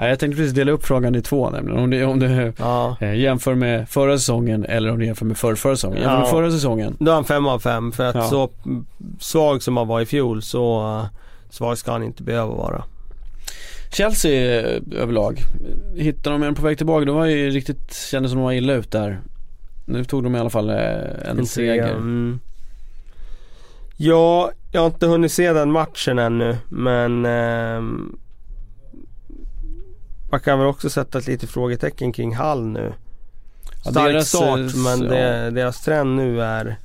Ja, 0.00 0.08
jag 0.08 0.18
tänkte 0.18 0.36
precis 0.36 0.52
dela 0.54 0.72
upp 0.72 0.86
frågan 0.86 1.14
i 1.14 1.22
två 1.22 1.50
nämligen. 1.50 1.80
Om 1.80 1.90
du, 1.90 2.04
om 2.04 2.18
du 2.18 2.52
Ja. 2.58 2.96
eh, 3.00 3.14
jämför 3.14 3.54
med 3.54 3.88
förra 3.88 4.18
säsongen 4.18 4.64
eller 4.64 4.90
om 4.90 4.98
du 4.98 5.06
jämför 5.06 5.24
med 5.24 5.38
förra, 5.38 5.56
förra 5.56 5.76
säsongen. 5.76 5.98
Jämför 6.02 6.16
med 6.18 6.26
Ja. 6.26 6.30
förra 6.30 6.50
säsongen. 6.50 6.96
Då 7.00 7.10
är 7.10 7.14
han 7.14 7.24
5 7.24 7.46
av 7.46 7.58
5 7.58 7.92
för 7.92 8.04
att 8.04 8.14
Ja. 8.14 8.22
så 8.22 8.50
svag 9.20 9.62
som 9.62 9.76
han 9.76 9.88
var 9.88 10.00
i 10.00 10.06
fjol 10.06 10.42
så 10.42 10.80
uh, 10.98 11.04
svag 11.50 11.78
ska 11.78 11.92
han 11.92 12.02
inte 12.02 12.22
behöva 12.22 12.54
vara. 12.54 12.84
Chelsea 13.92 14.60
eh, 14.60 14.80
överlag, 14.96 15.38
hittade 15.96 16.34
de 16.38 16.42
en 16.42 16.54
på 16.54 16.62
väg 16.62 16.76
tillbaka, 16.76 17.04
det 17.04 17.12
var 17.12 17.26
ju 17.26 17.50
riktigt, 17.50 17.94
kändes 18.10 18.30
som 18.32 18.38
de 18.40 18.44
var 18.44 18.52
illa 18.52 18.72
ut 18.72 18.90
där. 18.90 19.20
Nu 19.86 20.04
tog 20.04 20.22
de 20.24 20.36
i 20.36 20.38
alla 20.38 20.50
fall 20.50 20.70
eh, 20.70 21.30
en 21.30 21.46
seger. 21.46 21.90
Mm. 21.90 22.40
Ja, 23.96 24.50
jag 24.72 24.80
har 24.80 24.86
inte 24.86 25.06
hunnit 25.06 25.32
se 25.32 25.52
den 25.52 25.72
matchen 25.72 26.18
ännu 26.18 26.56
men 26.68 27.26
ehm, 27.26 28.16
man 30.30 30.40
kan 30.40 30.58
väl 30.58 30.68
också 30.68 30.90
sätta 30.90 31.18
ett 31.18 31.26
litet 31.26 31.50
frågetecken 31.50 32.12
kring 32.12 32.36
Hall 32.36 32.66
nu. 32.66 32.92
Ja, 33.84 33.90
Stark 33.90 34.12
deras, 34.12 34.28
start 34.28 34.58
eh, 34.58 34.76
men 34.76 35.02
ja. 35.02 35.10
det, 35.10 35.50
deras 35.50 35.80
trend 35.80 36.16
nu 36.16 36.42
är 36.42 36.76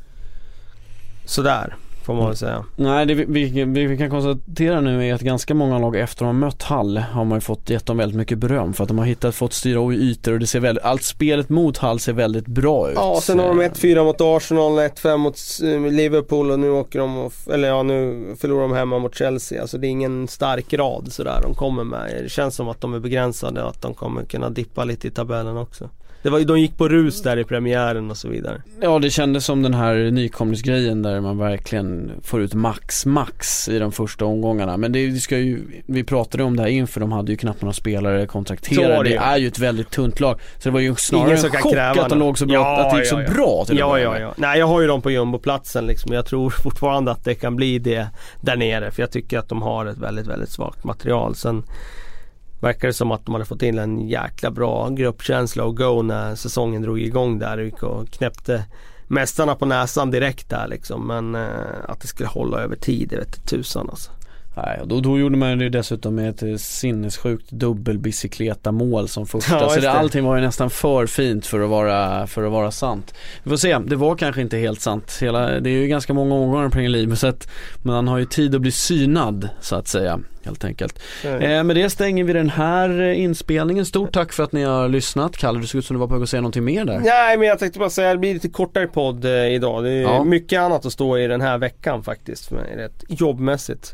sådär 1.25 1.75
får 2.05 2.13
man 2.13 2.27
väl 2.27 2.35
säga. 2.35 2.65
Nej, 2.75 3.05
det 3.05 3.13
vi, 3.13 3.25
vi, 3.65 3.85
vi, 3.85 3.97
kan 3.97 4.09
konstatera 4.09 4.81
nu 4.81 5.07
är 5.07 5.13
att 5.13 5.21
ganska 5.21 5.53
många 5.53 5.79
lag 5.79 5.95
efter 5.95 6.25
de 6.25 6.25
har 6.25 6.47
mött 6.47 6.63
Hall 6.63 6.97
har 6.97 7.25
man 7.25 7.37
ju 7.37 7.41
fått 7.41 7.69
gett 7.69 7.85
dem 7.85 7.97
väldigt 7.97 8.17
mycket 8.17 8.37
beröm 8.37 8.73
för 8.73 8.83
att 8.83 8.87
de 8.87 8.97
har 8.97 9.05
hittat, 9.05 9.35
fått 9.35 9.53
styra 9.53 9.93
i 9.93 9.95
ytor 9.95 10.33
och 10.33 10.39
det 10.39 10.47
ser 10.47 10.59
väldigt, 10.59 10.83
allt 10.83 11.03
spelet 11.03 11.49
mot 11.49 11.77
Hall 11.77 11.99
ser 11.99 12.13
väldigt 12.13 12.47
bra 12.47 12.89
ut. 12.89 12.95
Ja, 12.95 13.19
sen 13.21 13.39
har 13.39 13.47
de 13.47 13.61
1-4 13.61 14.03
mot 14.03 14.21
Arsenal, 14.21 14.71
1-5 14.71 15.17
mot 15.17 15.37
eh, 15.63 15.91
Liverpool 15.91 16.51
och 16.51 16.59
nu 16.59 16.69
åker 16.69 16.99
de, 16.99 17.17
och, 17.17 17.33
eller 17.53 17.67
ja 17.67 17.83
nu 17.83 18.25
förlorar 18.39 18.61
de 18.61 18.73
hemma 18.73 18.99
mot 18.99 19.15
Chelsea. 19.15 19.61
Alltså 19.61 19.77
det 19.77 19.87
är 19.87 19.89
ingen 19.89 20.27
stark 20.27 20.73
rad 20.73 21.07
sådär 21.11 21.39
de 21.41 21.53
kommer 21.53 21.83
med. 21.83 22.23
Det 22.23 22.29
känns 22.29 22.55
som 22.55 22.69
att 22.69 22.81
de 22.81 22.93
är 22.93 22.99
begränsade 22.99 23.63
och 23.63 23.69
att 23.69 23.81
de 23.81 23.93
kommer 23.93 24.25
kunna 24.25 24.49
dippa 24.49 24.83
lite 24.83 25.07
i 25.07 25.11
tabellen 25.11 25.57
också. 25.57 25.89
Det 26.25 26.31
var, 26.31 26.39
de 26.39 26.59
gick 26.59 26.77
på 26.77 26.87
rus 26.87 27.21
där 27.21 27.37
i 27.37 27.43
premiären 27.43 28.11
och 28.11 28.17
så 28.17 28.29
vidare. 28.29 28.61
Ja 28.81 28.99
det 28.99 29.09
kändes 29.09 29.45
som 29.45 29.63
den 29.63 29.73
här 29.73 29.95
nykomlingsgrejen 30.11 31.01
där 31.01 31.21
man 31.21 31.37
verkligen 31.37 32.11
får 32.23 32.41
ut 32.41 32.53
max, 32.53 33.05
max 33.05 33.69
i 33.69 33.79
de 33.79 33.91
första 33.91 34.25
omgångarna. 34.25 34.77
Men 34.77 34.91
det, 34.91 35.07
det 35.07 35.19
ska 35.19 35.37
ju, 35.37 35.61
vi 35.85 36.03
pratade 36.03 36.43
om 36.43 36.55
det 36.55 36.61
här 36.63 36.69
inför, 36.69 36.99
de 36.99 37.11
hade 37.11 37.31
ju 37.31 37.37
knappt 37.37 37.61
några 37.61 37.73
spelare 37.73 38.21
Så 38.21 38.31
kontrakterade. 38.31 39.03
det 39.03 39.09
Det 39.09 39.15
är 39.15 39.37
ju 39.37 39.47
ett 39.47 39.59
väldigt 39.59 39.89
tunt 39.91 40.19
lag. 40.19 40.39
Så 40.57 40.69
det 40.69 40.73
var 40.73 40.79
ju 40.79 40.95
snarare 40.95 41.27
Ingen 41.27 41.45
en 41.45 41.51
chock 41.51 41.73
kräva 41.73 42.01
att 42.03 42.09
de 42.09 42.19
låg 42.19 42.37
så 42.37 42.45
bra, 42.45 42.55
Ja, 42.55 42.85
att 42.85 42.91
det 42.91 42.97
gick 42.97 43.07
så 43.07 43.15
ja, 43.15 43.23
ja. 43.27 43.33
bra 43.33 43.65
till 43.65 43.77
Ja, 43.77 43.99
ja, 43.99 44.19
ja. 44.19 44.33
Nej 44.37 44.59
jag 44.59 44.67
har 44.67 44.81
ju 44.81 44.87
dem 44.87 45.01
på 45.01 45.11
jumboplatsen 45.11 45.87
liksom. 45.87 46.13
Jag 46.13 46.25
tror 46.25 46.49
fortfarande 46.63 47.11
att 47.11 47.23
det 47.23 47.35
kan 47.35 47.55
bli 47.55 47.79
det 47.79 48.07
där 48.41 48.55
nere. 48.55 48.91
För 48.91 49.01
jag 49.01 49.11
tycker 49.11 49.39
att 49.39 49.49
de 49.49 49.61
har 49.61 49.85
ett 49.85 49.97
väldigt, 49.97 50.27
väldigt 50.27 50.49
svagt 50.49 50.83
material. 50.83 51.35
Sen 51.35 51.63
verkar 52.65 52.87
det 52.87 52.93
som 52.93 53.11
att 53.11 53.25
de 53.25 53.33
hade 53.33 53.45
fått 53.45 53.61
in 53.61 53.79
en 53.79 54.07
jäkla 54.07 54.51
bra 54.51 54.89
gruppkänsla 54.89 55.63
och 55.63 55.77
go 55.77 56.01
när 56.01 56.35
säsongen 56.35 56.81
drog 56.81 56.99
igång 56.99 57.39
där. 57.39 57.57
Gick 57.57 57.83
och 57.83 58.09
knäppte 58.09 58.65
mästarna 59.07 59.55
på 59.55 59.65
näsan 59.65 60.11
direkt 60.11 60.49
där 60.49 60.67
liksom. 60.67 61.07
Men 61.07 61.35
eh, 61.35 61.49
att 61.87 62.01
det 62.01 62.07
skulle 62.07 62.29
hålla 62.29 62.59
över 62.59 62.75
tid, 62.75 63.09
det 63.09 63.17
vete 63.17 63.39
tusan 63.39 63.89
alltså. 63.89 64.11
Nej, 64.57 64.79
och 64.81 64.87
då, 64.87 64.99
då 64.99 65.19
gjorde 65.19 65.37
man 65.37 65.57
det 65.57 65.69
dessutom 65.69 66.15
med 66.15 66.29
ett 66.29 66.43
eh, 66.43 66.55
sinnessjukt 66.55 67.51
dubbelbicykleta-mål 67.51 69.07
som 69.07 69.25
första. 69.27 69.53
Ja, 69.59 69.69
så 69.69 69.79
det, 69.79 69.91
allting 69.91 70.23
var 70.23 70.35
ju 70.35 70.41
nästan 70.41 70.69
för 70.69 71.05
fint 71.05 71.45
för 71.45 71.59
att, 71.59 71.69
vara, 71.69 72.27
för 72.27 72.43
att 72.43 72.51
vara 72.51 72.71
sant. 72.71 73.13
Vi 73.43 73.49
får 73.49 73.57
se, 73.57 73.77
det 73.79 73.95
var 73.95 74.15
kanske 74.15 74.41
inte 74.41 74.57
helt 74.57 74.81
sant. 74.81 75.17
Hela, 75.21 75.59
det 75.59 75.69
är 75.69 75.73
ju 75.81 75.87
ganska 75.87 76.13
många 76.13 76.35
omgångar 76.35 76.67
i 76.67 76.69
Premier 76.69 77.15
så 77.15 77.27
att 77.27 77.47
man 77.83 78.07
har 78.07 78.17
ju 78.17 78.25
tid 78.25 78.55
att 78.55 78.61
bli 78.61 78.71
synad 78.71 79.49
så 79.61 79.75
att 79.75 79.87
säga. 79.87 80.19
Helt 80.43 80.65
enkelt. 80.65 80.99
Eh, 81.23 81.63
med 81.63 81.75
det 81.75 81.89
stänger 81.89 82.23
vi 82.23 82.33
den 82.33 82.49
här 82.49 83.01
eh, 83.01 83.19
inspelningen. 83.23 83.85
Stort 83.85 84.11
tack 84.13 84.33
för 84.33 84.43
att 84.43 84.51
ni 84.51 84.63
har 84.63 84.89
lyssnat. 84.89 85.37
Kalle, 85.37 85.59
du 85.59 85.67
såg 85.67 85.79
ut 85.79 85.85
som 85.85 85.93
du 85.95 85.99
var 85.99 86.07
på 86.07 86.13
väg 86.13 86.23
att 86.23 86.29
säga 86.29 86.41
någonting 86.41 86.63
mer 86.63 86.85
där. 86.85 86.99
Nej 86.99 87.37
men 87.37 87.47
jag 87.47 87.59
tänkte 87.59 87.79
bara 87.79 87.89
säga, 87.89 88.11
det 88.11 88.17
blir 88.17 88.33
lite 88.33 88.49
kortare 88.49 88.87
podd 88.87 89.25
eh, 89.25 89.31
idag. 89.47 89.83
Det 89.83 89.91
är 89.91 90.01
Ja. 90.01 90.23
mycket 90.23 90.59
annat 90.59 90.85
att 90.85 90.93
stå 90.93 91.17
i 91.17 91.27
den 91.27 91.41
här 91.41 91.57
veckan 91.57 92.03
faktiskt. 92.03 92.45
För 92.47 92.55
mig, 92.55 92.75
rätt 92.75 93.03
jobbmässigt. 93.09 93.93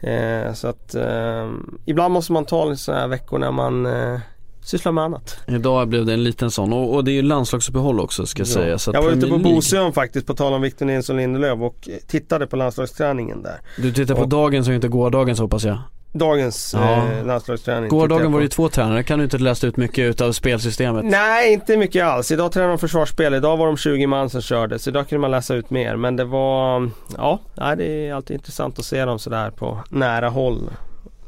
Eh, 0.00 0.52
så 0.52 0.68
att 0.68 0.94
eh, 0.94 1.50
ibland 1.84 2.14
måste 2.14 2.32
man 2.32 2.44
ta 2.44 2.76
sådana 2.76 3.00
här 3.00 3.08
veckor 3.08 3.38
när 3.38 3.50
man 3.52 3.86
eh, 3.86 4.20
sysslar 4.64 4.92
med 4.92 5.04
annat. 5.04 5.38
Idag 5.46 5.88
blev 5.88 6.06
det 6.06 6.12
en 6.12 6.24
liten 6.24 6.50
sån 6.50 6.72
och, 6.72 6.94
och 6.94 7.04
det 7.04 7.10
är 7.10 7.14
ju 7.14 7.22
landslagsuppehåll 7.22 8.00
också 8.00 8.26
ska 8.26 8.40
jag 8.40 8.48
säga. 8.48 8.78
Så 8.78 8.90
att 8.90 8.94
jag 8.94 9.02
var 9.02 9.10
ute 9.10 9.26
på 9.26 9.38
Bosön 9.38 9.92
faktiskt 9.92 10.26
på 10.26 10.34
tal 10.34 10.52
om 10.52 10.62
Victor 10.62 10.86
Nilsson 10.86 11.16
Lindelöf 11.16 11.60
och 11.60 11.88
tittade 12.06 12.46
på 12.46 12.56
landslagsträningen 12.56 13.42
där. 13.42 13.60
Du 13.76 13.92
tittar 13.92 14.14
på 14.14 14.20
Och- 14.22 14.28
dagens 14.28 14.68
och 14.68 14.74
inte 14.74 14.88
gårdagens 14.88 15.38
hoppas 15.40 15.64
jag. 15.64 15.78
Dagens 16.12 16.74
Ja. 16.74 17.06
eh, 17.12 17.26
landslagsträning. 17.26 17.88
Gårdagen 17.90 18.32
var 18.32 18.40
det 18.40 18.44
ju 18.44 18.48
två 18.48 18.68
tränare, 18.68 19.02
kan 19.02 19.18
du 19.18 19.24
inte 19.24 19.38
läsa 19.38 19.66
ut 19.66 19.76
mycket 19.76 19.98
utav 20.10 20.32
spelsystemet? 20.32 21.04
Nej, 21.04 21.52
inte 21.52 21.76
mycket 21.76 22.04
alls. 22.04 22.30
Idag 22.32 22.52
tränar 22.52 22.68
de 22.68 22.78
försvarsspel. 22.78 23.34
Idag 23.34 23.56
var 23.56 23.66
de 23.66 23.76
20 23.76 24.06
man 24.06 24.30
som 24.30 24.40
körde. 24.42 24.78
Så 24.78 24.90
idag 24.90 25.08
kunde 25.08 25.20
man 25.20 25.30
läsa 25.30 25.54
ut 25.54 25.70
mer. 25.70 25.96
Men 25.96 26.16
det 26.16 26.24
var, 26.24 26.90
ja, 27.16 27.38
det 27.76 28.08
är 28.08 28.14
alltid 28.14 28.34
intressant 28.34 28.78
att 28.78 28.84
se 28.84 29.04
dem 29.04 29.18
sådär 29.18 29.50
på 29.50 29.78
nära 29.90 30.28
håll. 30.28 30.70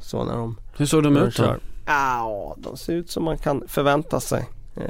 Så 0.01 0.25
när 0.25 0.35
de, 0.37 0.57
Hur 0.77 0.87
såg 0.87 1.03
de 1.03 1.17
ut 1.17 1.37
då? 1.37 1.55
Ja, 1.87 2.55
de 2.59 2.77
ser 2.77 2.93
ut 2.93 3.11
som 3.11 3.25
man 3.25 3.39
kan 3.39 3.63
förvänta 3.69 4.21
sig. 4.21 4.45
Eh, 4.77 4.85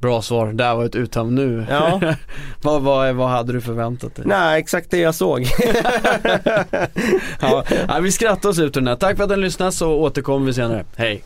Bra 0.00 0.22
svar, 0.22 0.52
där 0.52 0.74
var 0.74 0.84
ett 0.84 0.94
uttam 0.94 1.34
nu. 1.34 1.66
Ja. 1.70 2.00
vad, 2.62 2.82
vad, 2.82 3.14
vad 3.14 3.28
hade 3.28 3.52
du 3.52 3.60
förväntat 3.60 4.14
dig? 4.14 4.24
nej, 4.26 4.60
exakt 4.60 4.90
det 4.90 4.98
jag 4.98 5.14
såg. 5.14 5.46
Ja, 7.40 7.64
ja, 7.88 7.98
vi 8.00 8.12
skrattar 8.12 8.48
oss 8.48 8.58
ut 8.58 8.76
ur 8.76 8.80
den 8.80 8.88
här. 8.88 8.96
Tack 8.96 9.16
för 9.16 9.24
att 9.24 9.30
ni 9.30 9.36
lyssnade 9.36 9.72
så 9.72 9.92
återkommer 9.92 10.46
vi 10.46 10.54
senare. 10.54 10.84
Hej! 10.96 11.22